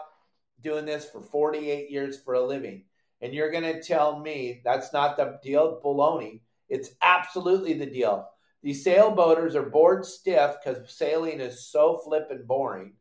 doing 0.61 0.85
this 0.85 1.09
for 1.09 1.19
48 1.19 1.89
years 1.89 2.19
for 2.19 2.35
a 2.35 2.45
living. 2.45 2.83
And 3.21 3.33
you're 3.33 3.51
going 3.51 3.63
to 3.63 3.81
tell 3.81 4.19
me 4.19 4.61
that's 4.63 4.93
not 4.93 5.17
the 5.17 5.39
deal, 5.41 5.81
baloney. 5.83 6.41
It's 6.69 6.91
absolutely 7.01 7.73
the 7.73 7.87
deal. 7.87 8.29
These 8.61 8.85
sailboaters 8.85 9.55
are 9.55 9.69
bored 9.69 10.05
stiff 10.05 10.57
because 10.63 10.93
sailing 10.93 11.39
is 11.39 11.67
so 11.67 11.97
flippin' 12.03 12.45
boring. 12.45 12.93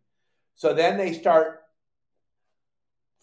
So 0.54 0.72
then 0.72 0.96
they 0.96 1.12
start 1.12 1.63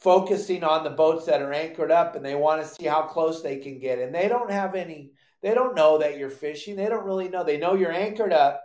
focusing 0.01 0.63
on 0.63 0.83
the 0.83 0.89
boats 0.89 1.25
that 1.27 1.41
are 1.41 1.53
anchored 1.53 1.91
up 1.91 2.15
and 2.15 2.25
they 2.25 2.35
want 2.35 2.61
to 2.61 2.67
see 2.67 2.85
how 2.85 3.03
close 3.03 3.41
they 3.41 3.57
can 3.57 3.79
get. 3.79 3.99
And 3.99 4.13
they 4.13 4.27
don't 4.27 4.51
have 4.51 4.73
any, 4.73 5.11
they 5.41 5.53
don't 5.53 5.75
know 5.75 5.99
that 5.99 6.17
you're 6.17 6.31
fishing. 6.31 6.75
They 6.75 6.89
don't 6.89 7.05
really 7.05 7.29
know. 7.29 7.43
They 7.43 7.57
know 7.57 7.75
you're 7.75 7.91
anchored 7.91 8.33
up 8.33 8.63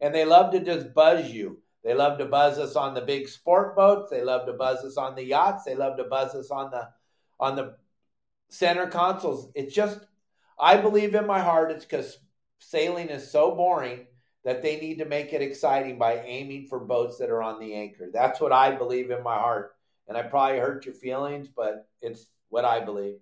and 0.00 0.14
they 0.14 0.26
love 0.26 0.52
to 0.52 0.60
just 0.60 0.94
buzz 0.94 1.30
you. 1.30 1.60
They 1.82 1.94
love 1.94 2.18
to 2.18 2.26
buzz 2.26 2.58
us 2.58 2.76
on 2.76 2.92
the 2.92 3.00
big 3.00 3.26
sport 3.28 3.74
boats. 3.74 4.10
They 4.10 4.22
love 4.22 4.46
to 4.46 4.52
buzz 4.52 4.84
us 4.84 4.98
on 4.98 5.14
the 5.14 5.24
yachts. 5.24 5.64
They 5.64 5.74
love 5.74 5.96
to 5.96 6.04
buzz 6.04 6.34
us 6.34 6.50
on 6.50 6.70
the 6.70 6.88
on 7.38 7.56
the 7.56 7.76
center 8.50 8.86
consoles. 8.86 9.50
It's 9.54 9.74
just 9.74 9.98
I 10.58 10.76
believe 10.76 11.14
in 11.14 11.26
my 11.26 11.40
heart 11.40 11.70
it's 11.70 11.86
because 11.86 12.18
sailing 12.58 13.08
is 13.08 13.30
so 13.30 13.54
boring 13.54 14.06
that 14.44 14.60
they 14.60 14.78
need 14.78 14.98
to 14.98 15.06
make 15.06 15.32
it 15.32 15.40
exciting 15.40 15.98
by 15.98 16.18
aiming 16.18 16.66
for 16.66 16.80
boats 16.80 17.16
that 17.18 17.30
are 17.30 17.42
on 17.42 17.60
the 17.60 17.74
anchor. 17.74 18.10
That's 18.12 18.40
what 18.40 18.52
I 18.52 18.72
believe 18.72 19.10
in 19.10 19.22
my 19.22 19.36
heart. 19.36 19.74
And 20.10 20.18
I 20.18 20.22
probably 20.22 20.58
hurt 20.58 20.86
your 20.86 20.94
feelings, 20.94 21.46
but 21.46 21.86
it's 22.02 22.26
what 22.48 22.64
I 22.64 22.80
believe. 22.80 23.18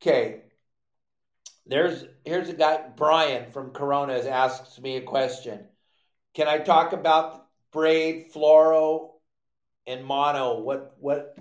Okay. 0.00 0.42
There's 1.66 2.04
here's 2.24 2.48
a 2.48 2.52
guy, 2.52 2.84
Brian 2.96 3.50
from 3.50 3.72
Corona, 3.72 4.12
asked 4.14 4.80
me 4.80 4.96
a 4.96 5.02
question. 5.02 5.66
Can 6.34 6.46
I 6.46 6.58
talk 6.58 6.92
about 6.92 7.46
braid, 7.72 8.32
fluoro, 8.32 9.14
and 9.88 10.04
mono? 10.04 10.60
What 10.60 10.94
what 11.00 11.36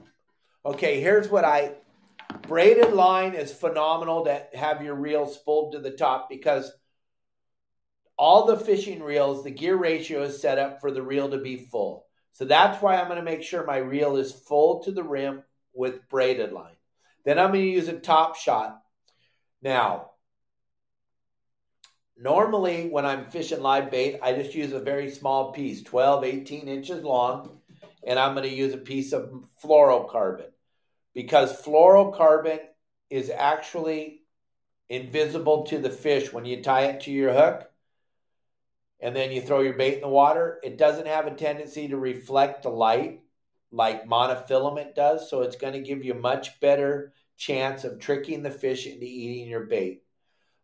okay, 0.65 0.99
here's 0.99 1.29
what 1.29 1.45
I 1.45 1.75
braided 2.47 2.93
line 2.93 3.35
is 3.35 3.53
phenomenal 3.53 4.25
to 4.25 4.43
have 4.55 4.81
your 4.81 4.95
reel 4.95 5.27
spooled 5.27 5.73
to 5.73 5.79
the 5.79 5.91
top 5.91 6.29
because 6.29 6.71
all 8.17 8.47
the 8.47 8.57
fishing 8.57 9.03
reels, 9.03 9.43
the 9.43 9.51
gear 9.51 9.75
ratio 9.75 10.23
is 10.23 10.41
set 10.41 10.57
up 10.57 10.81
for 10.81 10.89
the 10.89 11.03
reel 11.03 11.29
to 11.29 11.37
be 11.37 11.57
full. 11.57 12.07
So 12.33 12.45
that's 12.45 12.81
why 12.81 12.95
I'm 12.95 13.07
going 13.07 13.17
to 13.17 13.23
make 13.23 13.43
sure 13.43 13.65
my 13.65 13.77
reel 13.77 14.17
is 14.17 14.31
full 14.31 14.83
to 14.83 14.91
the 14.91 15.03
rim 15.03 15.43
with 15.73 16.09
braided 16.09 16.51
line. 16.51 16.75
Then 17.25 17.39
I'm 17.39 17.51
going 17.51 17.61
to 17.61 17.69
use 17.69 17.87
a 17.87 17.93
top 17.93 18.35
shot. 18.35 18.81
Now, 19.61 20.11
normally 22.17 22.89
when 22.89 23.05
I'm 23.05 23.25
fishing 23.25 23.61
live 23.61 23.91
bait, 23.91 24.19
I 24.21 24.33
just 24.33 24.55
use 24.55 24.73
a 24.73 24.79
very 24.79 25.09
small 25.09 25.51
piece, 25.51 25.83
12, 25.83 26.23
18 26.23 26.67
inches 26.67 27.03
long, 27.03 27.59
and 28.05 28.19
I'm 28.19 28.33
going 28.33 28.49
to 28.49 28.55
use 28.55 28.73
a 28.73 28.77
piece 28.77 29.13
of 29.13 29.31
fluorocarbon 29.63 30.49
because 31.13 31.61
fluorocarbon 31.61 32.59
is 33.09 33.29
actually 33.29 34.21
invisible 34.89 35.65
to 35.67 35.77
the 35.77 35.89
fish 35.89 36.33
when 36.33 36.45
you 36.45 36.61
tie 36.63 36.85
it 36.85 37.01
to 37.01 37.11
your 37.11 37.31
hook 37.31 37.69
and 39.03 39.13
then 39.13 39.33
you 39.33 39.41
throw 39.41 39.59
your 39.59 39.73
bait 39.73 39.95
in 39.95 40.01
the 40.01 40.07
water, 40.07 40.61
it 40.63 40.77
doesn't 40.77 41.07
have 41.07 41.27
a 41.27 41.35
tendency 41.35 41.89
to 41.89 41.97
reflect 41.97 42.63
the 42.63 42.69
light 42.69 43.19
like 43.69 44.07
monofilament 44.07 44.95
does. 44.95 45.29
So 45.29 45.41
it's 45.41 45.57
going 45.57 45.73
to 45.73 45.81
give 45.81 46.05
you 46.05 46.13
a 46.13 46.19
much 46.19 46.57
better 46.61 47.11
chance 47.35 47.83
of 47.83 47.99
tricking 47.99 48.43
the 48.43 48.49
fish 48.49 48.87
into 48.87 49.03
eating 49.03 49.49
your 49.49 49.65
bait. 49.65 50.03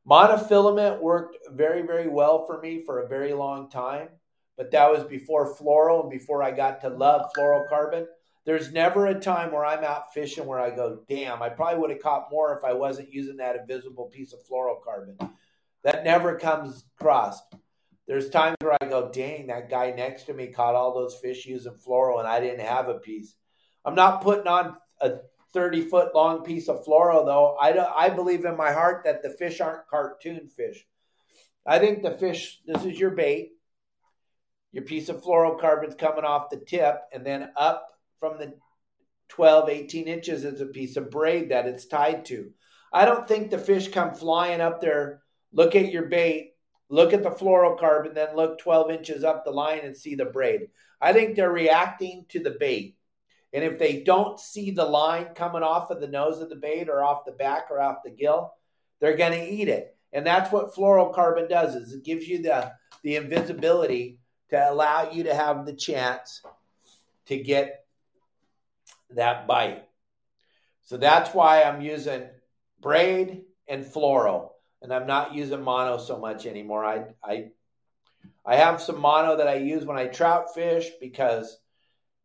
Monofilament 0.10 1.02
worked 1.02 1.36
very, 1.52 1.82
very 1.82 2.08
well 2.08 2.46
for 2.46 2.62
me 2.62 2.82
for 2.86 3.00
a 3.00 3.10
very 3.10 3.34
long 3.34 3.70
time, 3.70 4.08
but 4.56 4.72
that 4.72 4.90
was 4.90 5.04
before 5.04 5.54
fluoro 5.54 6.02
and 6.04 6.10
before 6.10 6.42
I 6.42 6.52
got 6.52 6.80
to 6.82 6.90
love 6.90 7.30
fluorocarbon. 7.38 8.06
There's 8.46 8.72
never 8.72 9.08
a 9.08 9.20
time 9.20 9.52
where 9.52 9.66
I'm 9.66 9.84
out 9.84 10.14
fishing 10.14 10.46
where 10.46 10.62
I 10.62 10.74
go, 10.74 11.02
damn, 11.10 11.42
I 11.42 11.50
probably 11.50 11.80
would 11.82 11.90
have 11.90 12.02
caught 12.02 12.32
more 12.32 12.58
if 12.58 12.64
I 12.64 12.72
wasn't 12.72 13.14
using 13.14 13.36
that 13.38 13.58
invisible 13.58 14.06
piece 14.06 14.32
of 14.32 14.40
fluorocarbon. 14.50 15.30
That 15.84 16.06
never 16.06 16.40
comes 16.40 16.86
across. 16.98 17.42
There's 18.10 18.32
times 18.32 18.56
where 18.60 18.76
I 18.82 18.88
go, 18.88 19.12
dang, 19.14 19.48
that 19.48 19.70
guy 19.70 19.92
next 19.92 20.24
to 20.24 20.34
me 20.34 20.48
caught 20.48 20.74
all 20.74 20.96
those 20.96 21.20
fish 21.22 21.46
using 21.46 21.74
fluoro 21.74 22.18
and 22.18 22.28
I 22.28 22.40
didn't 22.40 22.66
have 22.66 22.90
a 22.90 22.96
piece. 22.96 23.36
I'm 23.86 23.94
not 23.94 24.24
putting 24.24 24.48
on 24.48 24.78
a 25.00 25.18
30 25.54 25.82
foot 25.82 26.16
long 26.16 26.44
piece 26.44 26.70
of 26.70 26.84
fluoro 26.84 27.24
though. 27.24 27.56
I, 27.62 27.72
don't, 27.72 27.92
I 27.96 28.10
believe 28.10 28.46
in 28.46 28.58
my 28.58 28.72
heart 28.72 29.04
that 29.06 29.22
the 29.22 29.30
fish 29.30 29.62
aren't 29.62 29.88
cartoon 29.88 30.48
fish. 30.48 30.88
I 31.68 31.78
think 31.78 32.02
the 32.02 32.18
fish, 32.18 32.60
this 32.66 32.84
is 32.84 33.00
your 33.00 33.12
bait. 33.12 33.52
Your 34.72 34.86
piece 34.86 35.10
of 35.10 35.22
fluorocarbon's 35.22 35.94
coming 35.94 36.26
off 36.26 36.50
the 36.50 36.58
tip 36.58 36.98
and 37.14 37.24
then 37.24 37.52
up 37.56 37.90
from 38.20 38.40
the 38.40 38.56
12, 39.28 39.70
18 39.70 40.08
inches 40.08 40.46
is 40.46 40.62
a 40.62 40.66
piece 40.66 40.98
of 40.98 41.12
braid 41.12 41.52
that 41.52 41.68
it's 41.68 41.86
tied 41.86 42.26
to. 42.26 42.50
I 42.92 43.06
don't 43.06 43.28
think 43.28 43.52
the 43.52 43.60
fish 43.60 43.90
come 43.90 44.16
flying 44.16 44.62
up 44.62 44.82
there, 44.82 45.22
look 45.54 45.76
at 45.76 45.92
your 45.92 46.08
bait, 46.08 46.49
look 46.90 47.14
at 47.14 47.24
the 47.24 47.30
fluorocarbon, 47.30 48.14
then 48.14 48.36
look 48.36 48.60
12 48.60 48.92
inches 48.92 49.24
up 49.24 49.46
the 49.46 49.52
line 49.52 49.82
and 49.84 49.96
see 49.96 50.16
the 50.16 50.26
braid. 50.26 50.70
I 51.00 51.14
think 51.14 51.36
they're 51.36 51.52
reacting 51.52 52.26
to 52.30 52.40
the 52.40 52.58
bait. 52.60 52.96
And 53.54 53.64
if 53.64 53.80
they 53.80 54.04
don't 54.04 54.40
see 54.40 54.72
the 54.72 54.86
line 54.86 55.34
coming 55.34 55.64
off 55.64 55.90
of 55.92 56.02
the 56.02 56.08
nose 56.08 56.40
of 56.40 56.50
the 56.50 56.56
bait 56.56 56.90
or 56.90 57.04
off 57.04 57.26
the 57.26 57.32
back 57.32 57.68
or 57.72 57.80
off 57.80 58.04
the 58.04 58.12
gill, 58.12 58.54
they're 59.00 59.18
going 59.18 59.32
to 59.32 59.50
eat 59.50 59.70
it. 59.70 59.96
And 60.12 60.26
that's 60.26 60.52
what 60.52 60.74
fluorocarbon 60.74 61.50
does 61.50 61.76
is 61.76 61.94
it 61.94 62.04
gives 62.04 62.28
you 62.28 62.42
the, 62.42 62.72
the 63.04 63.16
invisibility 63.16 64.20
to 64.50 64.70
allow 64.72 65.12
you 65.12 65.24
to 65.24 65.34
have 65.34 65.66
the 65.66 65.74
chance 65.74 66.42
to 67.28 67.38
get 67.38 67.86
that 69.12 69.48
bite. 69.48 69.84
So 70.84 70.98
that's 70.98 71.34
why 71.34 71.64
I'm 71.64 71.82
using 71.82 72.28
braid 72.82 73.44
and 73.68 73.86
fluoro 73.86 74.50
and 74.82 74.94
I'm 74.94 75.08
not 75.08 75.34
using 75.34 75.62
mono 75.62 75.98
so 75.98 76.18
much 76.18 76.46
anymore. 76.46 76.86
I 76.86 77.06
I 77.24 77.50
I 78.46 78.56
have 78.56 78.82
some 78.82 79.00
mono 79.00 79.38
that 79.38 79.48
I 79.48 79.56
use 79.56 79.86
when 79.86 79.98
I 79.98 80.08
trout 80.08 80.54
fish 80.54 80.90
because 81.00 81.58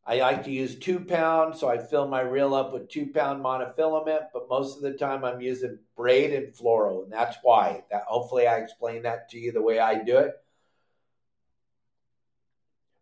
I 0.07 0.18
like 0.18 0.44
to 0.44 0.50
use 0.50 0.78
two 0.78 1.00
pound, 1.00 1.57
so 1.57 1.68
I 1.68 1.78
fill 1.78 2.07
my 2.07 2.20
reel 2.20 2.55
up 2.55 2.72
with 2.72 2.90
two 2.90 3.07
pound 3.07 3.42
monofilament. 3.42 4.26
But 4.32 4.48
most 4.50 4.76
of 4.76 4.82
the 4.82 4.92
time, 4.92 5.24
I'm 5.24 5.40
using 5.40 5.78
braid 5.96 6.32
and 6.32 6.55
fluoro, 6.55 7.05
and 7.05 7.12
that's 7.12 7.36
why. 7.42 7.84
That 7.90 8.02
hopefully, 8.07 8.46
I 8.46 8.59
explained 8.59 9.07
that 9.07 9.30
to 9.30 9.38
you 9.38 9.52
the 9.52 9.62
way 9.62 9.78
I 9.78 10.02
do 10.02 10.18
it. 10.18 10.34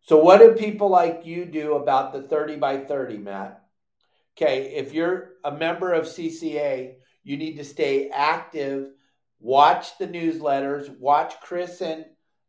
So, 0.02 0.16
what 0.16 0.38
do 0.38 0.54
people 0.54 0.88
like 0.88 1.26
you 1.26 1.44
do 1.44 1.74
about 1.74 2.12
the 2.12 2.22
30 2.22 2.56
by 2.56 2.78
30, 2.78 3.18
Matt? 3.18 3.62
Okay, 4.36 4.74
if 4.74 4.92
you're 4.92 5.30
a 5.44 5.52
member 5.52 5.92
of 5.92 6.04
CCA, 6.04 6.94
you 7.24 7.36
need 7.36 7.56
to 7.56 7.64
stay 7.64 8.10
active 8.10 8.90
Watch 9.42 9.98
the 9.98 10.06
newsletters. 10.06 10.96
Watch 11.00 11.34
Chris 11.40 11.80
and, 11.80 12.04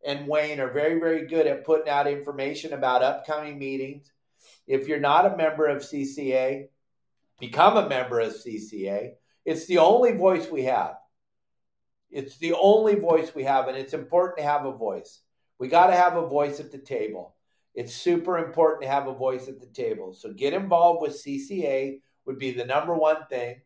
and 0.05 0.27
Wayne 0.27 0.59
are 0.59 0.71
very, 0.71 0.99
very 0.99 1.25
good 1.25 1.47
at 1.47 1.65
putting 1.65 1.89
out 1.89 2.05
information 2.05 2.73
about 2.73 3.01
upcoming 3.01 3.57
meetings. 3.57 4.11
If 4.67 4.87
you're 4.87 4.99
not 4.99 5.25
a 5.25 5.35
member 5.35 5.65
of 5.65 5.81
CCA, 5.81 6.67
become 7.39 7.77
a 7.77 7.89
member 7.89 8.19
of 8.19 8.33
CCA. 8.33 9.13
It's 9.43 9.65
the 9.65 9.79
only 9.79 10.11
voice 10.11 10.47
we 10.51 10.65
have. 10.65 10.97
It's 12.11 12.37
the 12.37 12.53
only 12.53 12.93
voice 12.93 13.33
we 13.33 13.43
have, 13.43 13.67
and 13.67 13.75
it's 13.75 13.95
important 13.95 14.37
to 14.37 14.43
have 14.43 14.65
a 14.65 14.71
voice. 14.71 15.21
We 15.57 15.69
got 15.69 15.87
to 15.87 15.95
have 15.95 16.15
a 16.15 16.27
voice 16.27 16.59
at 16.59 16.71
the 16.71 16.77
table. 16.77 17.35
It's 17.73 17.95
super 17.95 18.37
important 18.37 18.83
to 18.83 18.87
have 18.87 19.07
a 19.07 19.15
voice 19.15 19.47
at 19.47 19.59
the 19.59 19.65
table. 19.65 20.13
So 20.13 20.31
get 20.31 20.53
involved 20.53 21.01
with 21.01 21.19
CCA 21.23 22.01
would 22.25 22.37
be 22.37 22.51
the 22.51 22.65
number 22.65 22.93
one 22.93 23.25
thing 23.31 23.62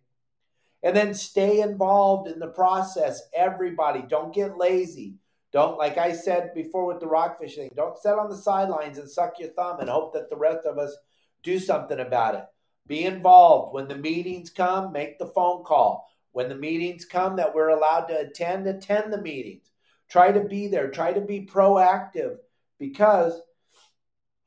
and 0.84 0.96
then 0.96 1.14
stay 1.14 1.62
involved 1.62 2.30
in 2.30 2.40
the 2.40 2.48
process. 2.48 3.22
Everybody, 3.36 4.04
don't 4.08 4.34
get 4.34 4.58
lazy. 4.58 5.16
Don't, 5.52 5.78
like 5.78 5.98
I 5.98 6.14
said 6.14 6.54
before 6.54 6.86
with 6.86 7.00
the 7.00 7.08
rockfish 7.08 7.56
thing, 7.56 7.72
don't 7.76 7.98
sit 7.98 8.14
on 8.14 8.30
the 8.30 8.38
sidelines 8.38 8.98
and 8.98 9.10
suck 9.10 9.40
your 9.40 9.50
thumb 9.50 9.80
and 9.80 9.90
hope 9.90 10.14
that 10.14 10.30
the 10.30 10.36
rest 10.36 10.66
of 10.66 10.78
us 10.78 10.96
do 11.42 11.58
something 11.58 12.00
about 12.00 12.36
it. 12.36 12.46
Be 12.86 13.06
involved. 13.06 13.74
When 13.74 13.88
the 13.88 13.96
meetings 13.96 14.50
come, 14.50 14.92
make 14.92 15.18
the 15.18 15.28
phone 15.28 15.64
call. 15.64 16.10
When 16.32 16.50
the 16.50 16.56
meetings 16.56 17.06
come 17.06 17.38
that 17.38 17.56
we're 17.56 17.70
allowed 17.70 18.06
to 18.08 18.20
attend, 18.20 18.68
attend 18.68 19.12
the 19.12 19.22
meetings. 19.22 19.72
Try 20.10 20.32
to 20.32 20.42
be 20.42 20.68
there. 20.68 20.90
Try 20.90 21.14
to 21.14 21.22
be 21.22 21.46
proactive 21.52 22.38
because 22.80 23.42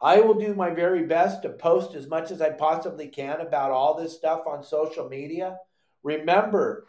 I 0.00 0.20
will 0.20 0.34
do 0.34 0.54
my 0.54 0.70
very 0.70 1.06
best 1.06 1.42
to 1.42 1.50
post 1.50 1.94
as 1.94 2.06
much 2.06 2.30
as 2.30 2.40
I 2.40 2.50
possibly 2.50 3.08
can 3.08 3.40
about 3.40 3.70
all 3.70 3.94
this 3.94 4.16
stuff 4.16 4.42
on 4.46 4.62
social 4.62 5.08
media 5.08 5.58
Remember, 6.02 6.86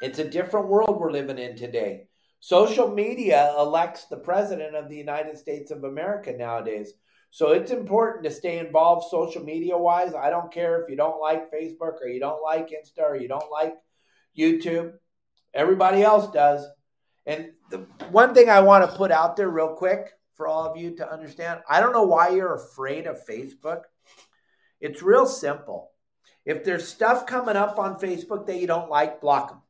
It's 0.00 0.18
a 0.18 0.28
different 0.28 0.68
world 0.68 1.00
we're 1.00 1.10
living 1.10 1.38
in 1.38 1.56
today. 1.56 2.08
Social 2.40 2.88
media 2.88 3.54
elects 3.58 4.04
the 4.04 4.18
president 4.18 4.76
of 4.76 4.88
the 4.90 4.96
United 4.96 5.38
States 5.38 5.70
of 5.70 5.84
America 5.84 6.32
nowadays. 6.32 6.92
So 7.30 7.52
it's 7.52 7.70
important 7.70 8.24
to 8.24 8.30
stay 8.30 8.58
involved 8.58 9.08
social 9.08 9.42
media 9.42 9.78
wise. 9.78 10.14
I 10.14 10.30
don't 10.30 10.52
care 10.52 10.82
if 10.82 10.90
you 10.90 10.96
don't 10.96 11.20
like 11.20 11.50
Facebook 11.50 12.02
or 12.02 12.06
you 12.06 12.20
don't 12.20 12.42
like 12.42 12.68
Insta 12.68 13.02
or 13.02 13.16
you 13.16 13.28
don't 13.28 13.50
like 13.50 13.74
YouTube. 14.38 14.92
Everybody 15.54 16.02
else 16.02 16.30
does. 16.32 16.66
And 17.24 17.52
the 17.70 17.78
one 18.10 18.34
thing 18.34 18.50
I 18.50 18.60
want 18.60 18.88
to 18.88 18.96
put 18.96 19.10
out 19.10 19.36
there 19.36 19.48
real 19.48 19.74
quick 19.74 20.12
for 20.34 20.46
all 20.46 20.64
of 20.64 20.76
you 20.76 20.96
to 20.96 21.10
understand 21.10 21.60
I 21.68 21.80
don't 21.80 21.92
know 21.92 22.04
why 22.04 22.28
you're 22.28 22.54
afraid 22.54 23.06
of 23.06 23.24
Facebook. 23.26 23.84
It's 24.80 25.02
real 25.02 25.26
simple. 25.26 25.93
If 26.44 26.64
there's 26.64 26.86
stuff 26.86 27.26
coming 27.26 27.56
up 27.56 27.78
on 27.78 27.98
Facebook 27.98 28.46
that 28.46 28.60
you 28.60 28.66
don't 28.66 28.90
like, 28.90 29.20
block 29.20 29.48
them. 29.48 29.62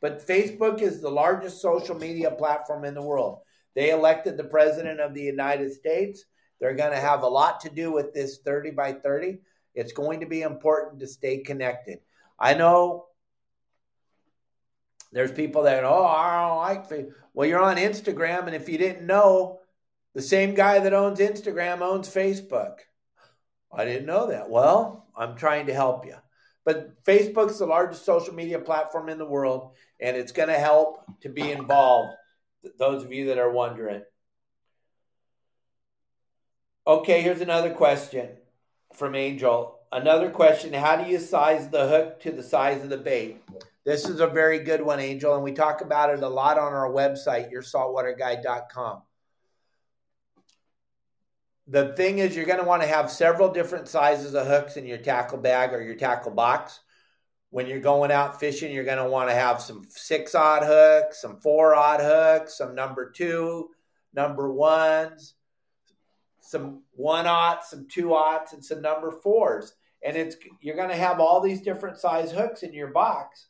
But 0.00 0.26
Facebook 0.26 0.80
is 0.80 1.00
the 1.00 1.10
largest 1.10 1.60
social 1.60 1.94
media 1.94 2.30
platform 2.30 2.84
in 2.84 2.94
the 2.94 3.02
world. 3.02 3.40
They 3.74 3.90
elected 3.90 4.36
the 4.36 4.44
president 4.44 5.00
of 5.00 5.14
the 5.14 5.22
United 5.22 5.72
States. 5.72 6.24
They're 6.58 6.74
going 6.74 6.92
to 6.92 7.00
have 7.00 7.22
a 7.22 7.28
lot 7.28 7.60
to 7.60 7.70
do 7.70 7.92
with 7.92 8.14
this 8.14 8.38
30 8.38 8.70
by 8.72 8.92
30. 8.92 9.38
It's 9.74 9.92
going 9.92 10.20
to 10.20 10.26
be 10.26 10.42
important 10.42 11.00
to 11.00 11.06
stay 11.06 11.38
connected. 11.38 11.98
I 12.38 12.54
know 12.54 13.06
there's 15.12 15.32
people 15.32 15.64
that, 15.64 15.84
oh, 15.84 16.04
I 16.04 16.48
don't 16.48 16.56
like 16.56 16.88
Facebook. 16.88 17.14
Well, 17.34 17.48
you're 17.48 17.62
on 17.62 17.76
Instagram, 17.76 18.46
and 18.46 18.54
if 18.54 18.68
you 18.68 18.78
didn't 18.78 19.06
know, 19.06 19.60
the 20.14 20.22
same 20.22 20.54
guy 20.54 20.80
that 20.80 20.92
owns 20.92 21.20
Instagram 21.20 21.80
owns 21.80 22.12
Facebook. 22.12 22.78
I 23.72 23.84
didn't 23.84 24.06
know 24.06 24.28
that. 24.28 24.50
Well, 24.50 25.06
I'm 25.16 25.36
trying 25.36 25.66
to 25.66 25.74
help 25.74 26.06
you. 26.06 26.16
But 26.64 27.02
Facebook's 27.04 27.58
the 27.58 27.66
largest 27.66 28.04
social 28.04 28.34
media 28.34 28.58
platform 28.58 29.08
in 29.08 29.18
the 29.18 29.26
world, 29.26 29.72
and 30.00 30.16
it's 30.16 30.32
going 30.32 30.48
to 30.48 30.58
help 30.58 31.04
to 31.22 31.28
be 31.28 31.50
involved. 31.50 32.14
Those 32.78 33.04
of 33.04 33.12
you 33.12 33.26
that 33.26 33.38
are 33.38 33.50
wondering. 33.50 34.02
Okay, 36.86 37.22
here's 37.22 37.40
another 37.40 37.72
question 37.72 38.28
from 38.94 39.14
Angel. 39.14 39.78
Another 39.92 40.30
question 40.30 40.72
How 40.72 40.96
do 40.96 41.10
you 41.10 41.18
size 41.18 41.68
the 41.68 41.88
hook 41.88 42.20
to 42.20 42.32
the 42.32 42.42
size 42.42 42.82
of 42.82 42.90
the 42.90 42.98
bait? 42.98 43.42
This 43.84 44.08
is 44.08 44.20
a 44.20 44.26
very 44.26 44.58
good 44.58 44.82
one, 44.82 45.00
Angel, 45.00 45.34
and 45.34 45.42
we 45.42 45.52
talk 45.52 45.80
about 45.80 46.10
it 46.10 46.22
a 46.22 46.28
lot 46.28 46.58
on 46.58 46.72
our 46.72 46.90
website, 46.90 47.50
yoursaltwaterguide.com. 47.50 49.02
The 51.70 51.92
thing 51.92 52.18
is, 52.18 52.34
you're 52.34 52.46
going 52.46 52.58
to 52.58 52.64
want 52.64 52.82
to 52.82 52.88
have 52.88 53.12
several 53.12 53.48
different 53.48 53.86
sizes 53.86 54.34
of 54.34 54.48
hooks 54.48 54.76
in 54.76 54.84
your 54.84 54.98
tackle 54.98 55.38
bag 55.38 55.72
or 55.72 55.80
your 55.80 55.94
tackle 55.94 56.32
box. 56.32 56.80
When 57.50 57.68
you're 57.68 57.78
going 57.78 58.10
out 58.10 58.40
fishing, 58.40 58.72
you're 58.72 58.82
going 58.82 58.98
to 58.98 59.08
want 59.08 59.28
to 59.28 59.36
have 59.36 59.60
some 59.60 59.84
six 59.88 60.34
aught 60.34 60.64
hooks, 60.64 61.22
some 61.22 61.40
four 61.40 61.76
aught 61.76 62.00
hooks, 62.00 62.58
some 62.58 62.74
number 62.74 63.08
two, 63.08 63.68
number 64.12 64.52
ones, 64.52 65.34
some 66.40 66.82
one 66.90 67.28
aught, 67.28 67.64
some 67.64 67.86
two 67.88 68.08
aughts, 68.08 68.52
and 68.52 68.64
some 68.64 68.82
number 68.82 69.12
fours. 69.22 69.74
And 70.02 70.16
it's 70.16 70.34
you're 70.60 70.76
going 70.76 70.88
to 70.88 70.96
have 70.96 71.20
all 71.20 71.40
these 71.40 71.60
different 71.60 71.98
size 71.98 72.32
hooks 72.32 72.64
in 72.64 72.72
your 72.72 72.88
box. 72.88 73.46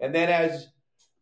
And 0.00 0.12
then 0.12 0.30
as 0.30 0.66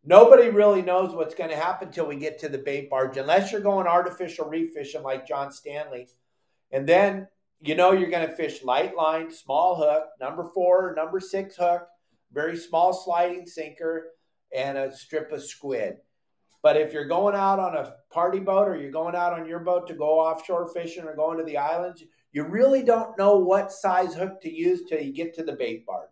nobody 0.03 0.49
really 0.49 0.81
knows 0.81 1.13
what's 1.13 1.35
going 1.35 1.51
to 1.51 1.55
happen 1.55 1.89
until 1.89 2.07
we 2.07 2.15
get 2.15 2.39
to 2.39 2.49
the 2.49 2.57
bait 2.57 2.89
barge, 2.89 3.17
unless 3.17 3.51
you're 3.51 3.61
going 3.61 3.85
artificial 3.85 4.49
reef 4.49 4.73
fishing 4.73 5.03
like 5.03 5.27
John 5.27 5.51
Stanley 5.51 6.07
and 6.71 6.87
then 6.87 7.27
you 7.59 7.75
know 7.75 7.91
you're 7.91 8.09
going 8.09 8.27
to 8.27 8.35
fish 8.35 8.63
light 8.63 8.95
line, 8.95 9.31
small 9.31 9.75
hook, 9.75 10.05
number 10.19 10.49
four, 10.53 10.93
number 10.95 11.19
six 11.19 11.55
hook, 11.55 11.87
very 12.31 12.57
small 12.57 12.93
sliding 12.93 13.45
sinker, 13.45 14.07
and 14.55 14.77
a 14.77 14.95
strip 14.95 15.31
of 15.31 15.43
squid. 15.43 15.97
But 16.63 16.77
if 16.77 16.93
you're 16.93 17.05
going 17.05 17.35
out 17.35 17.59
on 17.59 17.75
a 17.75 17.93
party 18.11 18.39
boat 18.39 18.67
or 18.67 18.75
you're 18.75 18.91
going 18.91 19.15
out 19.15 19.33
on 19.33 19.47
your 19.47 19.59
boat 19.59 19.87
to 19.87 19.93
go 19.93 20.19
offshore 20.19 20.71
fishing 20.73 21.05
or 21.05 21.15
going 21.15 21.37
to 21.39 21.43
the 21.43 21.57
islands, 21.57 22.03
you 22.31 22.43
really 22.43 22.83
don't 22.83 23.17
know 23.17 23.37
what 23.37 23.71
size 23.71 24.13
hook 24.13 24.41
to 24.41 24.51
use 24.51 24.83
till 24.87 25.01
you 25.01 25.11
get 25.11 25.33
to 25.35 25.43
the 25.43 25.53
bait 25.53 25.85
barge. 25.85 26.09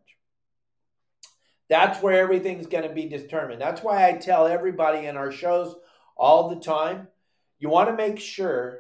That's 1.70 2.02
where 2.02 2.20
everything's 2.20 2.66
going 2.66 2.88
to 2.88 2.94
be 2.94 3.08
determined. 3.08 3.62
That's 3.62 3.84
why 3.84 4.08
I 4.08 4.14
tell 4.14 4.48
everybody 4.48 5.06
in 5.06 5.18
our 5.18 5.32
shows 5.32 5.76
all 6.18 6.50
the 6.50 6.60
time 6.60 7.08
you 7.60 7.70
want 7.70 7.90
to 7.90 7.96
make 7.96 8.20
sure 8.20 8.80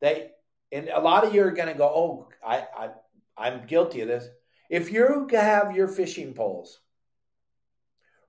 that 0.00 0.39
and 0.72 0.88
a 0.88 1.00
lot 1.00 1.24
of 1.24 1.34
you 1.34 1.42
are 1.42 1.50
going 1.50 1.68
to 1.68 1.74
go, 1.74 1.86
"Oh, 1.88 2.28
I, 2.46 2.66
I, 2.76 2.90
I'm 3.36 3.66
guilty 3.66 4.00
of 4.00 4.08
this." 4.08 4.28
If 4.68 4.92
you 4.92 5.26
have 5.32 5.74
your 5.74 5.88
fishing 5.88 6.32
poles 6.34 6.78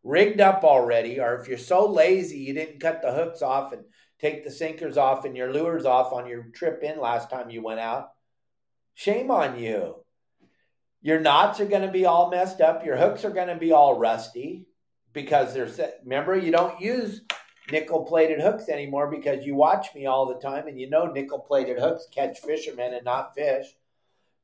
rigged 0.04 0.42
up 0.42 0.64
already, 0.64 1.20
or 1.20 1.36
if 1.36 1.48
you're 1.48 1.58
so 1.58 1.88
lazy 1.88 2.40
you 2.40 2.54
didn't 2.54 2.80
cut 2.80 3.02
the 3.02 3.14
hooks 3.14 3.42
off 3.42 3.74
and 3.74 3.84
take 4.20 4.44
the 4.44 4.52
sinkers 4.52 4.98
off 4.98 5.26
and 5.26 5.38
your 5.38 5.54
lures 5.54 5.86
off 5.86 6.14
on 6.14 6.28
your 6.28 6.44
trip 6.54 6.82
in 6.84 7.00
last 7.00 7.30
time 7.30 7.50
you 7.50 7.62
went 7.62 7.80
out, 7.80 8.10
shame 8.96 9.32
on 9.32 9.60
you. 9.60 9.96
Your 11.02 11.20
knots 11.20 11.60
are 11.60 11.66
going 11.66 11.82
to 11.82 11.92
be 11.92 12.06
all 12.06 12.30
messed 12.30 12.62
up. 12.62 12.86
Your 12.86 12.98
hooks 12.98 13.26
are 13.26 13.32
going 13.32 13.48
to 13.48 13.56
be 13.56 13.72
all 13.72 13.98
rusty 13.98 14.66
because 15.14 15.54
they're. 15.54 15.70
Remember, 16.04 16.36
you 16.36 16.52
don't 16.52 16.80
use 16.80 17.22
nickel 17.72 18.06
plated 18.06 18.40
hooks 18.42 18.70
anymore 18.70 19.10
because 19.10 19.46
you 19.46 19.56
watch 19.56 19.94
me 19.96 20.06
all 20.06 20.26
the 20.26 20.40
time 20.40 20.68
and 20.68 20.80
you 20.80 20.90
know 20.90 21.06
nickel 21.06 21.40
plated 21.40 21.80
hooks 21.80 22.08
catch 22.12 22.40
fishermen 22.40 22.94
and 22.94 23.06
not 23.06 23.34
fish. 23.36 23.68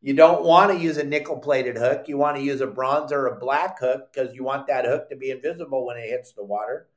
You 0.02 0.14
don't 0.14 0.44
want 0.44 0.72
to 0.72 0.78
use 0.78 0.98
a 0.98 1.04
nickel 1.04 1.40
plated 1.40 1.76
hook. 1.76 2.08
You 2.08 2.18
want 2.18 2.38
to 2.38 2.44
use 2.44 2.62
a 2.62 2.68
bronze 2.68 3.12
or 3.12 3.28
a 3.28 3.40
black 3.40 3.80
hook 3.80 4.14
because 4.14 4.34
you 4.34 4.44
want 4.44 4.68
that 4.68 4.86
hook 4.86 5.10
to 5.10 5.16
be 5.16 5.32
invisible 5.32 5.86
when 5.86 5.98
it 5.98 6.10
hits 6.10 6.34
the 6.34 6.44
water. 6.44 6.88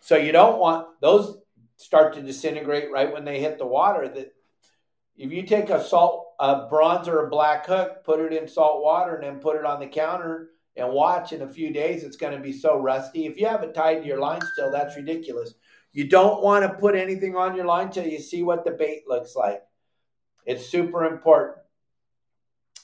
So 0.00 0.16
you 0.16 0.32
don't 0.32 0.58
want 0.58 1.00
those 1.00 1.38
start 1.76 2.14
to 2.14 2.22
disintegrate 2.22 2.90
right 2.90 3.12
when 3.12 3.24
they 3.24 3.40
hit 3.40 3.58
the 3.58 3.66
water. 3.66 4.08
That 4.08 4.34
if 5.16 5.32
you 5.32 5.44
take 5.44 5.70
a 5.70 5.82
salt 5.82 6.34
a 6.40 6.66
bronze 6.68 7.06
or 7.06 7.26
a 7.26 7.30
black 7.30 7.66
hook, 7.66 8.04
put 8.04 8.20
it 8.20 8.32
in 8.32 8.48
salt 8.48 8.82
water, 8.82 9.14
and 9.14 9.24
then 9.24 9.38
put 9.38 9.56
it 9.56 9.64
on 9.64 9.78
the 9.78 9.86
counter 9.86 10.50
and 10.76 10.90
watch 10.90 11.32
in 11.32 11.42
a 11.42 11.48
few 11.48 11.72
days, 11.72 12.02
it's 12.02 12.16
going 12.16 12.36
to 12.36 12.42
be 12.42 12.52
so 12.52 12.78
rusty. 12.78 13.26
If 13.26 13.38
you 13.38 13.46
have 13.46 13.62
it 13.62 13.74
tied 13.74 14.04
your 14.04 14.18
line 14.18 14.40
still, 14.52 14.70
that's 14.70 14.96
ridiculous. 14.96 15.54
You 15.92 16.08
don't 16.08 16.42
want 16.42 16.64
to 16.64 16.78
put 16.78 16.96
anything 16.96 17.36
on 17.36 17.54
your 17.54 17.66
line 17.66 17.90
till 17.90 18.06
you 18.06 18.18
see 18.18 18.42
what 18.42 18.64
the 18.64 18.72
bait 18.72 19.04
looks 19.06 19.36
like. 19.36 19.62
It's 20.44 20.66
super 20.66 21.04
important. 21.04 21.58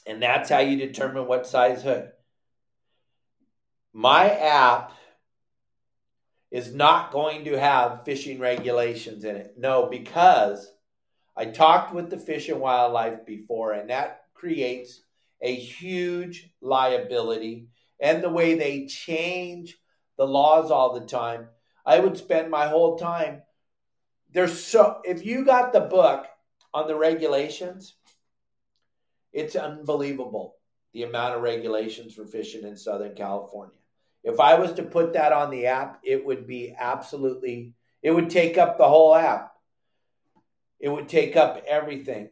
And 0.06 0.22
that's 0.22 0.48
how 0.48 0.60
you 0.60 0.76
determine 0.76 1.26
what 1.26 1.46
size 1.46 1.82
hook. 1.82 2.12
My 3.92 4.30
app 4.30 4.92
is 6.50 6.72
not 6.72 7.10
going 7.12 7.44
to 7.44 7.58
have 7.58 8.04
fishing 8.04 8.38
regulations 8.38 9.24
in 9.24 9.36
it. 9.36 9.54
No, 9.56 9.86
because 9.86 10.72
I 11.36 11.46
talked 11.46 11.94
with 11.94 12.10
the 12.10 12.18
Fish 12.18 12.48
and 12.48 12.60
Wildlife 12.60 13.26
before, 13.26 13.72
and 13.72 13.90
that 13.90 14.22
creates 14.34 15.00
a 15.40 15.54
huge 15.54 16.50
liability 16.60 17.68
and 18.00 18.22
the 18.22 18.30
way 18.30 18.54
they 18.54 18.86
change 18.86 19.76
the 20.16 20.26
laws 20.26 20.70
all 20.70 20.98
the 20.98 21.06
time. 21.06 21.48
I 21.84 21.98
would 21.98 22.16
spend 22.16 22.50
my 22.50 22.68
whole 22.68 22.98
time. 22.98 23.42
There's 24.32 24.62
so 24.62 25.00
if 25.04 25.24
you 25.24 25.44
got 25.44 25.72
the 25.72 25.80
book 25.80 26.26
on 26.72 26.86
the 26.86 26.96
regulations, 26.96 27.94
it's 29.32 29.56
unbelievable 29.56 30.56
the 30.92 31.04
amount 31.04 31.36
of 31.36 31.42
regulations 31.42 32.14
for 32.14 32.26
fishing 32.26 32.64
in 32.64 32.76
Southern 32.76 33.14
California. 33.14 33.74
If 34.22 34.40
I 34.40 34.58
was 34.58 34.72
to 34.74 34.82
put 34.82 35.14
that 35.14 35.32
on 35.32 35.50
the 35.50 35.66
app, 35.66 36.00
it 36.02 36.24
would 36.24 36.46
be 36.46 36.74
absolutely 36.78 37.74
it 38.02 38.10
would 38.10 38.30
take 38.30 38.56
up 38.56 38.78
the 38.78 38.88
whole 38.88 39.14
app. 39.14 39.52
It 40.78 40.88
would 40.88 41.08
take 41.08 41.36
up 41.36 41.62
everything. 41.66 42.30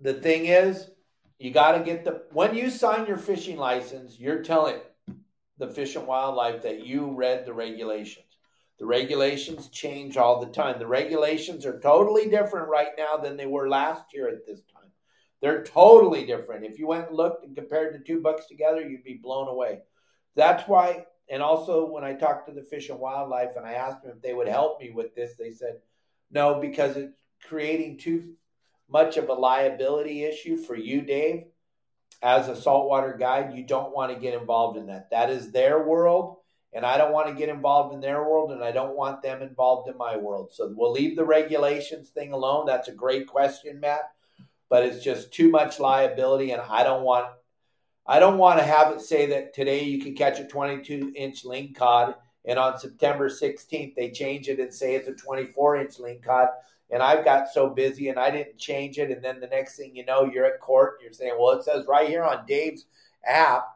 The 0.00 0.14
thing 0.14 0.46
is, 0.46 0.90
you 1.42 1.50
got 1.50 1.72
to 1.72 1.80
get 1.80 2.04
the 2.04 2.22
when 2.32 2.54
you 2.54 2.70
sign 2.70 3.06
your 3.06 3.16
fishing 3.16 3.56
license, 3.56 4.18
you're 4.18 4.42
telling 4.42 4.76
the 5.58 5.66
Fish 5.66 5.96
and 5.96 6.06
Wildlife 6.06 6.62
that 6.62 6.86
you 6.86 7.10
read 7.10 7.44
the 7.44 7.52
regulations. 7.52 8.26
The 8.78 8.86
regulations 8.86 9.68
change 9.68 10.16
all 10.16 10.40
the 10.40 10.52
time. 10.52 10.78
The 10.78 10.86
regulations 10.86 11.66
are 11.66 11.80
totally 11.80 12.28
different 12.28 12.68
right 12.68 12.92
now 12.96 13.16
than 13.16 13.36
they 13.36 13.46
were 13.46 13.68
last 13.68 14.04
year 14.12 14.28
at 14.28 14.46
this 14.46 14.62
time. 14.72 14.90
They're 15.40 15.64
totally 15.64 16.26
different. 16.26 16.64
If 16.64 16.78
you 16.78 16.86
went 16.86 17.08
and 17.08 17.16
looked 17.16 17.44
and 17.44 17.56
compared 17.56 17.94
the 17.94 18.04
two 18.04 18.20
books 18.20 18.46
together, 18.46 18.80
you'd 18.80 19.04
be 19.04 19.20
blown 19.22 19.48
away. 19.48 19.80
That's 20.36 20.68
why, 20.68 21.06
and 21.28 21.42
also 21.42 21.90
when 21.90 22.04
I 22.04 22.14
talked 22.14 22.48
to 22.48 22.54
the 22.54 22.62
Fish 22.62 22.88
and 22.88 23.00
Wildlife 23.00 23.56
and 23.56 23.66
I 23.66 23.72
asked 23.72 24.02
them 24.02 24.12
if 24.16 24.22
they 24.22 24.34
would 24.34 24.48
help 24.48 24.80
me 24.80 24.90
with 24.90 25.14
this, 25.16 25.34
they 25.36 25.50
said 25.50 25.80
no, 26.30 26.60
because 26.60 26.96
it's 26.96 27.20
creating 27.44 27.98
too 27.98 28.34
much 28.92 29.16
of 29.16 29.28
a 29.28 29.34
liability 29.34 30.24
issue 30.24 30.56
for 30.56 30.76
you, 30.76 31.00
Dave, 31.00 31.44
as 32.22 32.48
a 32.48 32.60
saltwater 32.60 33.16
guide. 33.18 33.54
You 33.54 33.64
don't 33.64 33.94
want 33.94 34.12
to 34.12 34.20
get 34.20 34.38
involved 34.38 34.78
in 34.78 34.86
that. 34.86 35.10
That 35.10 35.30
is 35.30 35.50
their 35.50 35.82
world, 35.82 36.36
and 36.72 36.84
I 36.84 36.98
don't 36.98 37.12
want 37.12 37.28
to 37.28 37.34
get 37.34 37.48
involved 37.48 37.94
in 37.94 38.00
their 38.00 38.22
world, 38.22 38.52
and 38.52 38.62
I 38.62 38.72
don't 38.72 38.96
want 38.96 39.22
them 39.22 39.42
involved 39.42 39.88
in 39.88 39.96
my 39.96 40.16
world. 40.16 40.50
So 40.52 40.72
we'll 40.76 40.92
leave 40.92 41.16
the 41.16 41.24
regulations 41.24 42.10
thing 42.10 42.32
alone. 42.32 42.66
That's 42.66 42.88
a 42.88 42.92
great 42.92 43.26
question, 43.26 43.80
Matt, 43.80 44.02
but 44.68 44.84
it's 44.84 45.02
just 45.02 45.32
too 45.32 45.50
much 45.50 45.80
liability, 45.80 46.52
and 46.52 46.62
I 46.62 46.84
don't 46.84 47.02
want. 47.02 47.26
I 48.04 48.18
don't 48.18 48.36
want 48.36 48.58
to 48.58 48.64
have 48.64 48.92
it 48.92 49.00
say 49.00 49.26
that 49.26 49.54
today 49.54 49.84
you 49.84 50.02
can 50.02 50.16
catch 50.16 50.40
a 50.40 50.44
22 50.44 51.12
inch 51.14 51.44
ling 51.44 51.72
cod 51.72 52.16
and 52.44 52.58
on 52.58 52.78
September 52.78 53.28
16th 53.28 53.94
they 53.94 54.10
change 54.10 54.48
it 54.48 54.58
and 54.58 54.72
say 54.72 54.94
it's 54.94 55.08
a 55.08 55.14
24 55.14 55.76
inch 55.76 55.98
lingcod. 55.98 56.48
And 56.92 57.02
I've 57.02 57.24
got 57.24 57.48
so 57.48 57.70
busy 57.70 58.10
and 58.10 58.18
I 58.18 58.30
didn't 58.30 58.58
change 58.58 58.98
it. 58.98 59.10
And 59.10 59.24
then 59.24 59.40
the 59.40 59.46
next 59.46 59.76
thing 59.76 59.96
you 59.96 60.04
know, 60.04 60.24
you're 60.24 60.44
at 60.44 60.60
court 60.60 60.96
and 60.98 61.04
you're 61.04 61.12
saying, 61.14 61.36
well, 61.38 61.58
it 61.58 61.64
says 61.64 61.86
right 61.88 62.08
here 62.08 62.22
on 62.22 62.44
Dave's 62.46 62.84
app. 63.26 63.66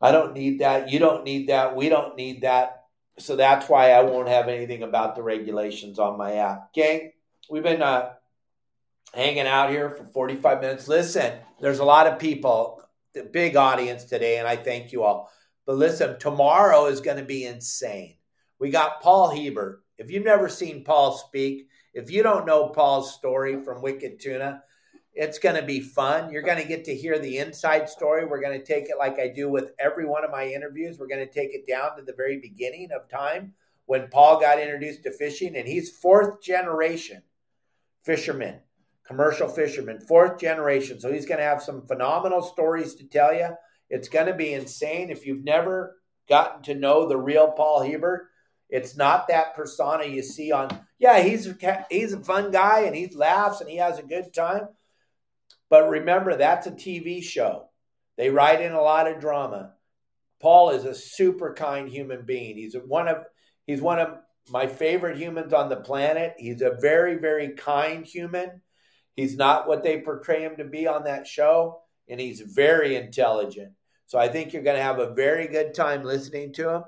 I 0.00 0.12
don't 0.12 0.34
need 0.34 0.58
that. 0.58 0.90
You 0.90 0.98
don't 0.98 1.24
need 1.24 1.48
that. 1.48 1.76
We 1.76 1.88
don't 1.88 2.16
need 2.16 2.42
that. 2.42 2.84
So 3.18 3.36
that's 3.36 3.68
why 3.68 3.92
I 3.92 4.02
won't 4.02 4.28
have 4.28 4.48
anything 4.48 4.82
about 4.82 5.14
the 5.14 5.22
regulations 5.22 5.98
on 5.98 6.18
my 6.18 6.34
app. 6.34 6.72
Gang, 6.74 7.12
we've 7.48 7.62
been 7.62 7.80
uh, 7.80 8.10
hanging 9.14 9.46
out 9.46 9.70
here 9.70 9.90
for 9.90 10.04
45 10.04 10.60
minutes. 10.60 10.88
Listen, 10.88 11.38
there's 11.60 11.78
a 11.78 11.84
lot 11.84 12.06
of 12.06 12.18
people, 12.18 12.82
the 13.14 13.22
big 13.22 13.56
audience 13.56 14.04
today, 14.04 14.38
and 14.38 14.46
I 14.46 14.56
thank 14.56 14.92
you 14.92 15.04
all. 15.04 15.30
But 15.64 15.76
listen, 15.76 16.18
tomorrow 16.18 16.86
is 16.86 17.00
going 17.00 17.16
to 17.16 17.24
be 17.24 17.44
insane. 17.44 18.16
We 18.58 18.70
got 18.70 19.00
Paul 19.00 19.34
Hebert. 19.34 19.82
If 19.98 20.10
you've 20.10 20.24
never 20.24 20.48
seen 20.48 20.84
Paul 20.84 21.16
speak, 21.16 21.68
if 21.94 22.10
you 22.10 22.22
don't 22.22 22.46
know 22.46 22.68
Paul's 22.68 23.14
story 23.14 23.62
from 23.62 23.82
Wicked 23.82 24.20
Tuna, 24.20 24.62
it's 25.14 25.38
going 25.38 25.56
to 25.56 25.62
be 25.62 25.80
fun. 25.80 26.30
You're 26.30 26.42
going 26.42 26.60
to 26.60 26.68
get 26.68 26.84
to 26.84 26.94
hear 26.94 27.18
the 27.18 27.38
inside 27.38 27.88
story. 27.88 28.26
We're 28.26 28.42
going 28.42 28.58
to 28.58 28.64
take 28.64 28.90
it 28.90 28.98
like 28.98 29.18
I 29.18 29.28
do 29.28 29.48
with 29.48 29.72
every 29.78 30.04
one 30.04 30.24
of 30.24 30.30
my 30.30 30.46
interviews. 30.46 30.98
We're 30.98 31.08
going 31.08 31.26
to 31.26 31.32
take 31.32 31.54
it 31.54 31.66
down 31.66 31.96
to 31.96 32.02
the 32.02 32.12
very 32.14 32.38
beginning 32.38 32.90
of 32.94 33.08
time 33.08 33.54
when 33.86 34.08
Paul 34.08 34.40
got 34.40 34.60
introduced 34.60 35.04
to 35.04 35.12
fishing, 35.12 35.56
and 35.56 35.66
he's 35.66 35.96
fourth 35.96 36.42
generation 36.42 37.22
fisherman 38.02 38.60
commercial 39.06 39.48
fisherman, 39.48 40.00
fourth 40.00 40.38
generation. 40.38 41.00
So 41.00 41.12
he's 41.12 41.26
going 41.26 41.38
to 41.38 41.44
have 41.44 41.62
some 41.62 41.86
phenomenal 41.86 42.42
stories 42.42 42.94
to 42.96 43.04
tell 43.04 43.32
you. 43.32 43.50
It's 43.88 44.08
going 44.08 44.26
to 44.26 44.34
be 44.34 44.52
insane. 44.52 45.10
If 45.10 45.26
you've 45.26 45.44
never 45.44 45.96
gotten 46.28 46.62
to 46.64 46.74
know 46.74 47.06
the 47.06 47.16
real 47.16 47.52
Paul 47.52 47.82
Hebert, 47.82 48.28
it's 48.68 48.96
not 48.96 49.28
that 49.28 49.54
persona 49.54 50.04
you 50.04 50.22
see 50.22 50.52
on. 50.52 50.68
Yeah, 50.98 51.20
he's 51.20 51.52
he's 51.90 52.12
a 52.12 52.20
fun 52.20 52.50
guy 52.50 52.80
and 52.80 52.96
he 52.96 53.08
laughs 53.08 53.60
and 53.60 53.70
he 53.70 53.76
has 53.76 53.98
a 53.98 54.02
good 54.02 54.32
time. 54.34 54.68
But 55.68 55.88
remember, 55.88 56.36
that's 56.36 56.66
a 56.66 56.72
TV 56.72 57.22
show. 57.22 57.68
They 58.16 58.30
write 58.30 58.60
in 58.60 58.72
a 58.72 58.80
lot 58.80 59.06
of 59.06 59.20
drama. 59.20 59.74
Paul 60.40 60.70
is 60.70 60.84
a 60.84 60.94
super 60.94 61.54
kind 61.54 61.88
human 61.88 62.24
being. 62.24 62.56
He's 62.56 62.74
one 62.74 63.08
of 63.08 63.24
he's 63.66 63.80
one 63.80 63.98
of 63.98 64.18
my 64.48 64.66
favorite 64.66 65.18
humans 65.18 65.52
on 65.52 65.68
the 65.68 65.76
planet. 65.76 66.34
He's 66.38 66.62
a 66.62 66.76
very 66.80 67.16
very 67.16 67.50
kind 67.50 68.04
human. 68.04 68.62
He's 69.14 69.36
not 69.36 69.66
what 69.66 69.82
they 69.82 70.00
portray 70.00 70.42
him 70.42 70.56
to 70.56 70.64
be 70.64 70.86
on 70.86 71.04
that 71.04 71.26
show, 71.26 71.80
and 72.08 72.20
he's 72.20 72.40
very 72.40 72.96
intelligent. 72.96 73.72
So 74.06 74.18
I 74.18 74.28
think 74.28 74.52
you're 74.52 74.62
going 74.62 74.76
to 74.76 74.82
have 74.82 74.98
a 74.98 75.14
very 75.14 75.48
good 75.48 75.74
time 75.74 76.04
listening 76.04 76.52
to 76.54 76.70
him. 76.70 76.84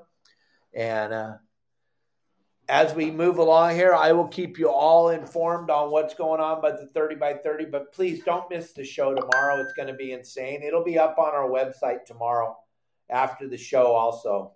And 0.73 1.13
uh, 1.13 1.33
as 2.69 2.93
we 2.93 3.09
move 3.09 3.39
along 3.39 3.73
here, 3.73 3.95
I 3.95 4.11
will 4.11 4.27
keep 4.27 4.59
you 4.59 4.69
all 4.69 5.09
informed 5.09 5.71
on 5.71 5.89
what's 5.89 6.13
going 6.13 6.39
on 6.39 6.61
by 6.61 6.71
the 6.71 6.87
30 6.93 7.15
by 7.15 7.33
30. 7.33 7.65
But 7.65 7.91
please 7.91 8.23
don't 8.23 8.49
miss 8.49 8.73
the 8.73 8.85
show 8.85 9.13
tomorrow. 9.15 9.59
It's 9.59 9.73
going 9.73 9.87
to 9.87 9.95
be 9.95 10.11
insane. 10.11 10.61
It'll 10.61 10.83
be 10.83 10.99
up 10.99 11.17
on 11.17 11.33
our 11.33 11.49
website 11.49 12.05
tomorrow 12.05 12.55
after 13.09 13.47
the 13.47 13.57
show, 13.57 13.93
also. 13.93 14.53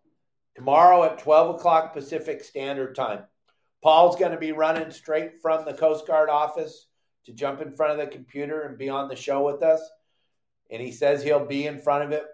Tomorrow 0.55 1.03
at 1.05 1.17
12 1.17 1.55
o'clock 1.55 1.93
Pacific 1.93 2.43
Standard 2.43 2.95
Time. 2.95 3.23
Paul's 3.81 4.15
going 4.15 4.31
to 4.31 4.37
be 4.37 4.51
running 4.51 4.91
straight 4.91 5.41
from 5.41 5.65
the 5.65 5.73
Coast 5.73 6.05
Guard 6.05 6.29
office 6.29 6.85
to 7.25 7.33
jump 7.33 7.61
in 7.61 7.75
front 7.75 7.93
of 7.93 7.97
the 7.97 8.15
computer 8.15 8.61
and 8.61 8.77
be 8.77 8.89
on 8.89 9.09
the 9.09 9.15
show 9.15 9.43
with 9.43 9.63
us. 9.63 9.81
And 10.69 10.79
he 10.81 10.91
says 10.91 11.23
he'll 11.23 11.45
be 11.45 11.65
in 11.65 11.79
front 11.79 12.03
of 12.03 12.11
it 12.11 12.25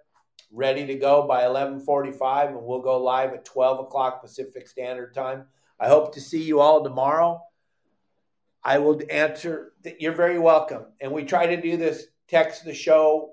ready 0.51 0.85
to 0.87 0.95
go 0.95 1.25
by 1.25 1.43
11:45 1.43 2.49
and 2.49 2.63
we'll 2.63 2.81
go 2.81 3.01
live 3.01 3.33
at 3.33 3.45
12 3.45 3.79
o'clock 3.79 4.21
Pacific 4.21 4.67
Standard 4.67 5.13
Time. 5.13 5.45
I 5.79 5.87
hope 5.87 6.15
to 6.15 6.21
see 6.21 6.43
you 6.43 6.59
all 6.59 6.83
tomorrow. 6.83 7.41
I 8.63 8.79
will 8.79 9.01
answer. 9.09 9.73
You're 9.99 10.13
very 10.13 10.39
welcome. 10.39 10.85
And 10.99 11.11
we 11.11 11.23
try 11.23 11.47
to 11.47 11.61
do 11.61 11.77
this 11.77 12.05
text 12.27 12.65
the 12.65 12.73
show 12.73 13.31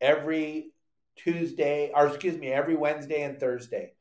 every 0.00 0.72
Tuesday, 1.16 1.92
or 1.94 2.06
excuse 2.06 2.36
me, 2.36 2.48
every 2.48 2.74
Wednesday 2.74 3.22
and 3.22 3.38
Thursday. 3.38 3.92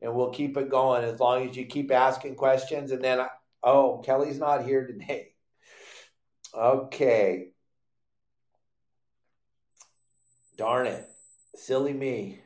And 0.00 0.14
we'll 0.14 0.30
keep 0.30 0.56
it 0.56 0.68
going 0.68 1.04
as 1.04 1.18
long 1.20 1.48
as 1.48 1.56
you 1.56 1.64
keep 1.64 1.90
asking 1.90 2.34
questions. 2.34 2.90
And 2.90 3.02
then, 3.02 3.26
oh, 3.62 4.02
Kelly's 4.04 4.38
not 4.38 4.64
here 4.64 4.86
today. 4.86 5.28
Okay. 6.54 7.52
Darn 10.58 10.86
it. 10.86 11.08
Silly 11.54 11.94
me. 11.94 12.40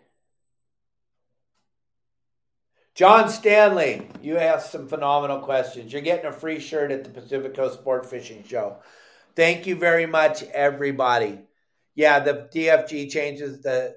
John 2.97 3.29
Stanley, 3.29 4.09
you 4.23 4.39
asked 4.39 4.73
some 4.73 4.89
phenomenal 4.89 5.41
questions. 5.41 5.93
You're 5.93 6.01
getting 6.01 6.25
a 6.25 6.33
free 6.33 6.59
shirt 6.59 6.91
at 6.91 7.05
the 7.05 7.11
Pacific 7.11 7.53
Coast 7.53 7.75
Sport 7.75 8.09
Fishing 8.09 8.43
Show. 8.43 8.79
Thank 9.35 9.67
you 9.67 9.77
very 9.77 10.07
much, 10.07 10.43
everybody. 10.45 11.41
Yeah, 11.95 12.21
the 12.21 12.49
DFG 12.55 13.11
changes 13.11 13.61
the 13.61 13.97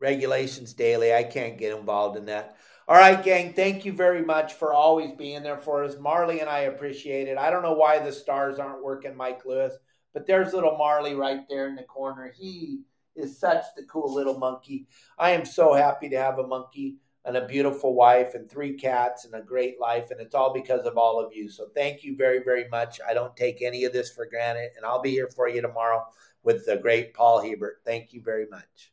regulations 0.00 0.72
daily. 0.72 1.12
I 1.12 1.24
can't 1.24 1.58
get 1.58 1.76
involved 1.76 2.16
in 2.16 2.24
that. 2.24 2.56
All 2.88 2.96
right, 2.96 3.22
gang, 3.22 3.52
thank 3.52 3.84
you 3.84 3.92
very 3.92 4.24
much 4.24 4.54
for 4.54 4.72
always 4.72 5.12
being 5.12 5.42
there 5.42 5.58
for 5.58 5.84
us. 5.84 5.98
Marley 6.00 6.40
and 6.40 6.48
I 6.48 6.60
appreciate 6.60 7.28
it. 7.28 7.36
I 7.36 7.50
don't 7.50 7.62
know 7.62 7.74
why 7.74 7.98
the 7.98 8.12
stars 8.12 8.58
aren't 8.58 8.82
working, 8.82 9.14
Mike 9.14 9.44
Lewis, 9.44 9.74
but 10.14 10.26
there's 10.26 10.54
little 10.54 10.78
Marley 10.78 11.14
right 11.14 11.40
there 11.50 11.68
in 11.68 11.74
the 11.74 11.82
corner. 11.82 12.32
He 12.34 12.80
is 13.14 13.38
such 13.38 13.62
the 13.76 13.82
cool 13.82 14.14
little 14.14 14.38
monkey. 14.38 14.86
I 15.18 15.32
am 15.32 15.44
so 15.44 15.74
happy 15.74 16.08
to 16.08 16.16
have 16.16 16.38
a 16.38 16.46
monkey 16.46 16.96
and 17.26 17.36
a 17.36 17.46
beautiful 17.46 17.94
wife 17.94 18.34
and 18.34 18.48
three 18.48 18.72
cats 18.72 19.24
and 19.24 19.34
a 19.34 19.42
great 19.42 19.80
life. 19.80 20.10
And 20.10 20.20
it's 20.20 20.34
all 20.34 20.54
because 20.54 20.86
of 20.86 20.96
all 20.96 21.22
of 21.22 21.34
you. 21.34 21.50
So 21.50 21.66
thank 21.74 22.04
you 22.04 22.16
very, 22.16 22.42
very 22.42 22.68
much. 22.68 23.00
I 23.06 23.14
don't 23.14 23.36
take 23.36 23.62
any 23.62 23.84
of 23.84 23.92
this 23.92 24.10
for 24.12 24.26
granted. 24.26 24.70
And 24.76 24.86
I'll 24.86 25.02
be 25.02 25.10
here 25.10 25.28
for 25.34 25.48
you 25.48 25.60
tomorrow 25.60 26.06
with 26.44 26.64
the 26.64 26.76
great 26.76 27.14
Paul 27.14 27.42
Hebert. 27.42 27.80
Thank 27.84 28.12
you 28.12 28.22
very 28.22 28.46
much. 28.48 28.92